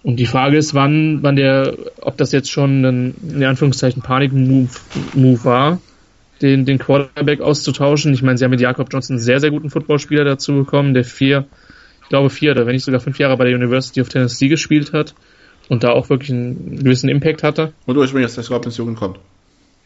[0.04, 4.70] Und die Frage ist, wann, wann der, ob das jetzt schon ein, in Anführungszeichen, Panik-Move
[5.16, 5.82] Move war,
[6.44, 8.14] den, den Quarterback auszutauschen.
[8.14, 11.06] Ich meine, sie haben mit Jakob Johnson einen sehr, sehr guten Footballspieler dazu bekommen, der
[11.06, 11.48] vier,
[12.04, 14.94] ich glaube vier oder wenn nicht sogar fünf Jahre bei der University of Tennessee gespielt
[14.94, 15.16] hat
[15.70, 17.74] und da auch wirklich einen gewissen Impact hatte.
[17.86, 19.20] Und ursprünglich aus der Scorpions Jugend kommt.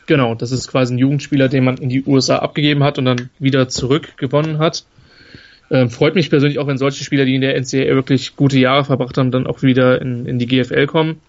[0.08, 3.30] Genau, das ist quasi ein Jugendspieler, den man in die USA abgegeben hat und dann
[3.40, 4.84] wieder zurückgewonnen hat.
[5.70, 8.84] Ähm, freut mich persönlich auch, wenn solche Spieler, die in der NCAA wirklich gute Jahre
[8.84, 11.22] verbracht haben, dann auch wieder in, in die GFL kommen.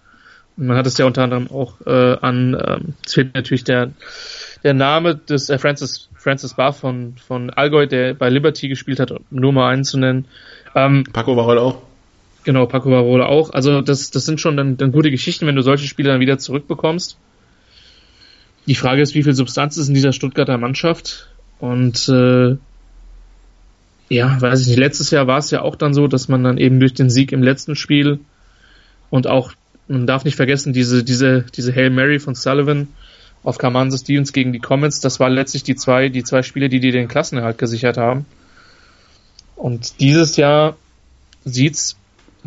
[0.57, 3.91] Und man hat es ja unter anderem auch äh, an, ähm, es fehlt natürlich der,
[4.63, 9.13] der Name des äh, Francis, Francis Barr von, von Allgäu, der bei Liberty gespielt hat,
[9.31, 10.25] nur mal einen zu nennen.
[10.75, 11.77] Ähm, Paco Barol auch.
[12.43, 13.51] Genau, Paco Barola auch.
[13.51, 16.37] Also das, das sind schon dann, dann gute Geschichten, wenn du solche Spieler dann wieder
[16.37, 17.17] zurückbekommst.
[18.67, 21.29] Die Frage ist, wie viel Substanz ist in dieser Stuttgarter Mannschaft?
[21.59, 22.57] Und äh,
[24.09, 24.79] ja, weiß ich nicht.
[24.79, 27.31] Letztes Jahr war es ja auch dann so, dass man dann eben durch den Sieg
[27.31, 28.19] im letzten Spiel
[29.09, 29.53] und auch,
[29.87, 32.87] man darf nicht vergessen, diese, diese, diese Hail Mary von Sullivan
[33.43, 36.79] auf Kamanse Stevens gegen die Comets, das waren letztlich die zwei, die zwei Spiele, die
[36.79, 38.25] dir den Klassenerhalt gesichert haben.
[39.55, 40.77] Und dieses Jahr
[41.45, 41.97] sieht's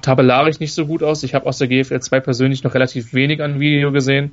[0.03, 1.23] tabellarisch nicht so gut aus.
[1.23, 4.33] Ich habe aus der GFL 2 persönlich noch relativ wenig an Video gesehen.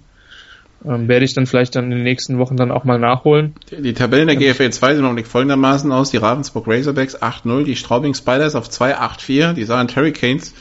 [0.86, 3.54] Ähm, werde ich dann vielleicht dann in den nächsten Wochen dann auch mal nachholen.
[3.72, 6.12] Die, die Tabellen der GFL 2 sehen noch folgendermaßen aus.
[6.12, 10.54] Die Ravensburg Razorbacks 8-0, die Straubing Spiders auf 2-8-4, die Saarland Hurricanes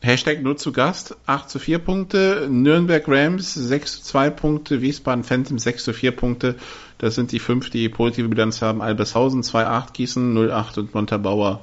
[0.00, 5.24] Hashtag nur zu Gast, 8 zu 4 Punkte, Nürnberg Rams 6 zu 2 Punkte, Wiesbaden
[5.24, 6.54] Phantom 6 zu 4 Punkte.
[6.98, 8.80] Das sind die fünf, die positive Bilanz haben.
[8.80, 11.62] Albershausen 2-8, Gießen 0-8 und Montabaur,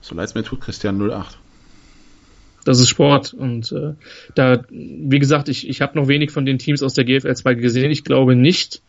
[0.00, 1.36] so leid es mir tut, Christian 0-8
[2.64, 3.32] das ist Sport.
[3.34, 3.94] Und äh,
[4.34, 7.54] da, wie gesagt, ich, ich habe noch wenig von den Teams aus der GFL 2
[7.54, 7.90] gesehen.
[7.90, 8.82] Ich glaube nicht.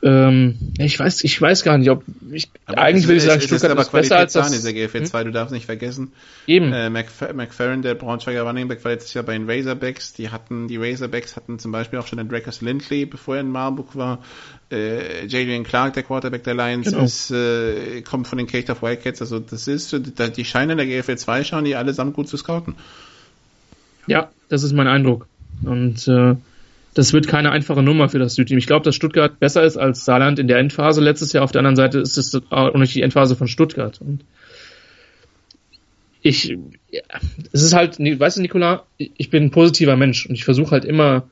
[0.00, 3.76] Ähm, ich weiß, ich weiß gar nicht, ob ich aber eigentlich will ich sagen, Stuttgart
[3.76, 4.46] ist, ist besser als das.
[4.46, 5.26] In dieser GFL 2, hm?
[5.26, 6.12] du darfst nicht vergessen.
[6.46, 6.72] Eben.
[6.72, 10.12] Äh, McF McFerrin, der Braunschweiger Running Back, war letztes Jahr bei den Razorbacks.
[10.12, 13.50] Die hatten, die Razorbacks hatten zum Beispiel auch schon den Dracus Lindley, bevor er in
[13.50, 14.20] Marburg war.
[14.70, 17.02] Äh, Jalen Clark, der Quarterback der Lions, genau.
[17.02, 19.20] ist, äh, kommt von den Cage of Wildcats.
[19.20, 19.96] Also das ist,
[20.36, 22.76] die scheinen in der GFL 2 schauen die allesamt gut zu scouten.
[24.06, 25.26] Ja, das ist mein Eindruck.
[25.64, 26.36] Und äh,
[26.98, 28.58] das wird keine einfache Nummer für das Südteam.
[28.58, 31.44] Ich glaube, dass Stuttgart besser ist als Saarland in der Endphase letztes Jahr.
[31.44, 34.00] Auf der anderen Seite ist es auch nicht die Endphase von Stuttgart.
[34.00, 34.24] Und
[36.22, 36.58] ich,
[36.90, 37.02] ja,
[37.52, 40.84] es ist halt, weißt du, Nikola, ich bin ein positiver Mensch und ich versuche halt
[40.84, 41.28] immer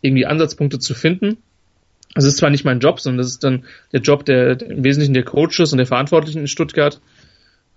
[0.00, 1.36] irgendwie Ansatzpunkte zu finden.
[2.14, 4.84] Es ist zwar nicht mein Job, sondern das ist dann der Job der, der im
[4.84, 6.98] Wesentlichen der Coaches und der Verantwortlichen in Stuttgart.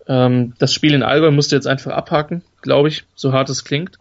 [0.08, 3.66] Ähm, das Spiel in Allgäu musst du jetzt einfach abhaken, glaube ich, so hart es
[3.66, 3.98] klingt.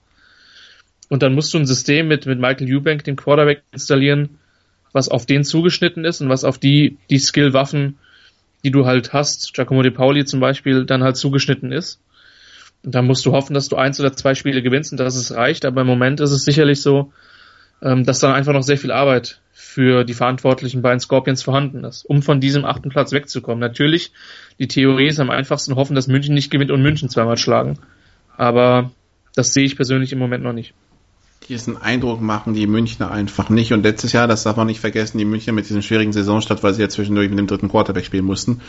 [1.13, 4.39] Und dann musst du ein System mit, mit Michael Eubank, dem Quarterback, installieren,
[4.95, 7.99] was auf den zugeschnitten ist und was auf die, die Skill-Waffen,
[8.65, 12.01] die du halt hast, Giacomo De Pauli zum Beispiel, dann halt zugeschnitten ist.
[12.83, 15.35] Und dann musst du hoffen, dass du eins oder zwei Spiele gewinnst und dass es
[15.35, 15.67] reicht.
[15.67, 17.13] Aber im Moment ist es sicherlich so,
[17.83, 21.85] ähm, dass dann einfach noch sehr viel Arbeit für die Verantwortlichen bei den Scorpions vorhanden
[21.85, 23.61] ist, um von diesem achten Platz wegzukommen.
[23.61, 24.13] Natürlich,
[24.59, 27.79] die Theorie ist am einfachsten hoffen, dass München nicht gewinnt und München zweimal schlagen.
[28.39, 28.93] Aber
[29.35, 30.73] das sehe ich persönlich im Moment noch nicht.
[31.49, 33.73] Diesen Eindruck machen die Münchner einfach nicht.
[33.73, 36.75] Und letztes Jahr, das darf man nicht vergessen, die Münchner mit diesem schwierigen Saisonstart, weil
[36.75, 38.61] sie ja zwischendurch mit dem dritten Quarterback spielen mussten,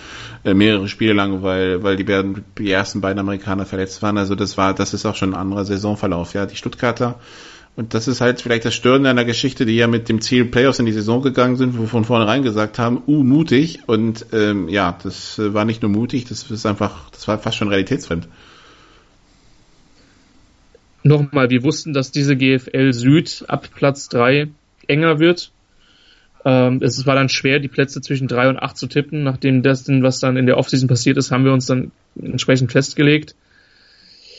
[0.44, 4.18] äh, mehrere Spiele lang, weil, weil die, beiden, die ersten beiden Amerikaner verletzt waren.
[4.18, 6.34] Also das war, das ist auch schon ein anderer Saisonverlauf.
[6.34, 7.20] Ja, die Stuttgarter,
[7.76, 10.80] und das ist halt vielleicht das Störende der Geschichte, die ja mit dem Ziel Playoffs
[10.80, 13.80] in die Saison gegangen sind, wo wir von vornherein gesagt haben, uh, mutig.
[13.88, 17.70] Und ähm, ja, das war nicht nur mutig, das ist einfach, das war fast schon
[17.70, 18.28] realitätsfremd
[21.04, 24.48] nochmal, wir wussten, dass diese GFL Süd ab Platz 3
[24.88, 25.52] enger wird.
[26.46, 29.24] Ähm, es war dann schwer, die Plätze zwischen 3 und 8 zu tippen.
[29.24, 32.72] Nachdem das, denn, was dann in der Offseason passiert ist, haben wir uns dann entsprechend
[32.72, 33.36] festgelegt.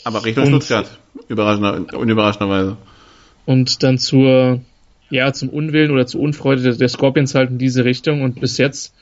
[0.04, 2.76] Aber Richtung und, Stuttgart, überraschender, unüberraschenderweise.
[3.46, 4.60] Und dann zur,
[5.08, 8.20] ja, zum Unwillen oder zur Unfreude der, der Scorpions halt in diese Richtung.
[8.20, 8.94] Und bis jetzt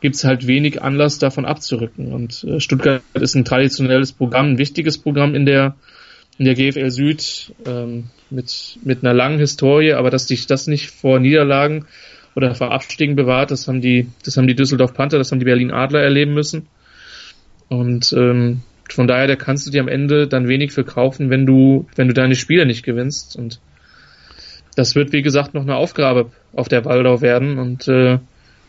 [0.00, 2.12] gibt's halt wenig Anlass, davon abzurücken.
[2.12, 5.74] Und äh, Stuttgart ist ein traditionelles Programm, ein wichtiges Programm in der
[6.38, 10.90] in der GFL Süd ähm, mit, mit einer langen Historie, aber dass sich das nicht
[10.90, 11.86] vor Niederlagen
[12.34, 15.46] oder vor Abstiegen bewahrt, das haben die, das haben die Düsseldorf Panther, das haben die
[15.46, 16.66] Berlin Adler erleben müssen.
[17.68, 21.86] Und ähm, von daher, da kannst du dir am Ende dann wenig verkaufen, wenn du,
[21.96, 23.36] wenn du deine Spiele nicht gewinnst.
[23.36, 23.60] Und
[24.76, 27.58] das wird, wie gesagt, noch eine Aufgabe auf der Waldau werden.
[27.58, 28.18] Und äh,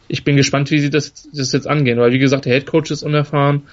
[0.07, 1.99] ich bin gespannt, wie sie das, das jetzt angehen.
[1.99, 3.63] Weil, wie gesagt, der Head Coach ist unerfahren.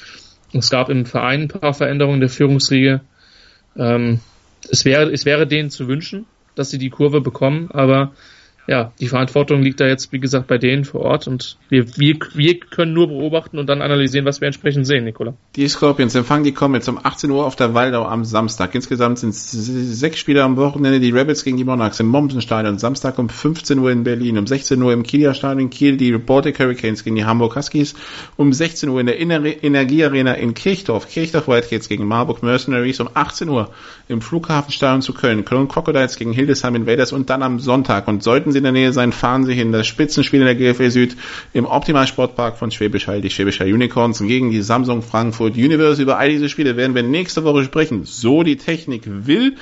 [0.53, 3.01] Es gab im Verein ein paar Veränderungen der Führungsriege.
[3.77, 4.21] Ähm,
[4.71, 8.13] es wäre, es wäre denen zu wünschen, dass sie die Kurve bekommen, aber
[8.67, 12.17] ja, die Verantwortung liegt da jetzt, wie gesagt, bei denen vor Ort und wir, wir,
[12.35, 15.35] wir können nur beobachten und dann analysieren, was wir entsprechend sehen, Nicola.
[15.57, 18.75] Die Scorpions empfangen die Comets um 18 Uhr auf der Waldau am Samstag.
[18.75, 21.01] Insgesamt sind sechs Spiele am Wochenende.
[21.01, 22.79] Die Rebels gegen die Monarchs im Mommsenstadion.
[22.79, 24.39] Samstag um 15 Uhr in Berlin.
[24.39, 27.95] Um 16 Uhr im Kieler Stadion Kiel die Baltic Hurricanes gegen die Hamburg Huskies.
[28.37, 31.09] Um 16 Uhr in der Energiearena in Kirchdorf.
[31.09, 33.01] Kirchdorf Wildcats gegen Marburg Mercenaries.
[33.01, 33.71] Um 18 Uhr
[34.09, 35.45] im Flughafenstadion zu Köln.
[35.45, 38.09] Köln Crocodiles gegen Hildesheim Invaders und dann am Sonntag.
[38.09, 39.73] Und sollten Sie in der Nähe sein, fahren Sie hin.
[39.73, 41.17] Das Spitzenspiel in der GFL Süd
[41.53, 43.21] im Optimalsportpark von Schwäbisch Hall.
[43.21, 46.01] Die Schwäbisch Hall Unicorns gegen die Samsung Frankfurt Universe.
[46.01, 48.05] Über all diese Spiele werden wir nächste Woche sprechen.
[48.05, 49.57] So die Technik will.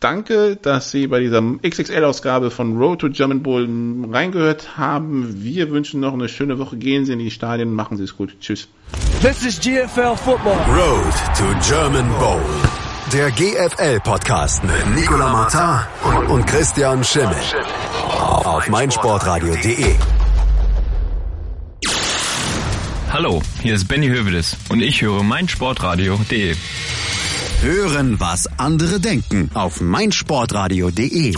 [0.00, 3.66] Danke, dass Sie bei dieser XXL-Ausgabe von Road to German Bowl
[4.12, 5.42] reingehört haben.
[5.42, 6.76] Wir wünschen noch eine schöne Woche.
[6.76, 8.36] Gehen Sie in die Stadien, machen Sie es gut.
[8.38, 8.68] Tschüss.
[9.22, 10.58] This is GFL Football.
[10.68, 12.83] Road to German Bowl.
[13.14, 17.36] Der GFL-Podcast mit Nicola Martin und, und Christian Schimmel.
[18.10, 19.94] Auf meinsportradio.de.
[23.12, 26.56] Hallo, hier ist Benny Hövedes und ich höre meinsportradio.de.
[27.60, 31.36] Hören, was andere denken auf meinsportradio.de.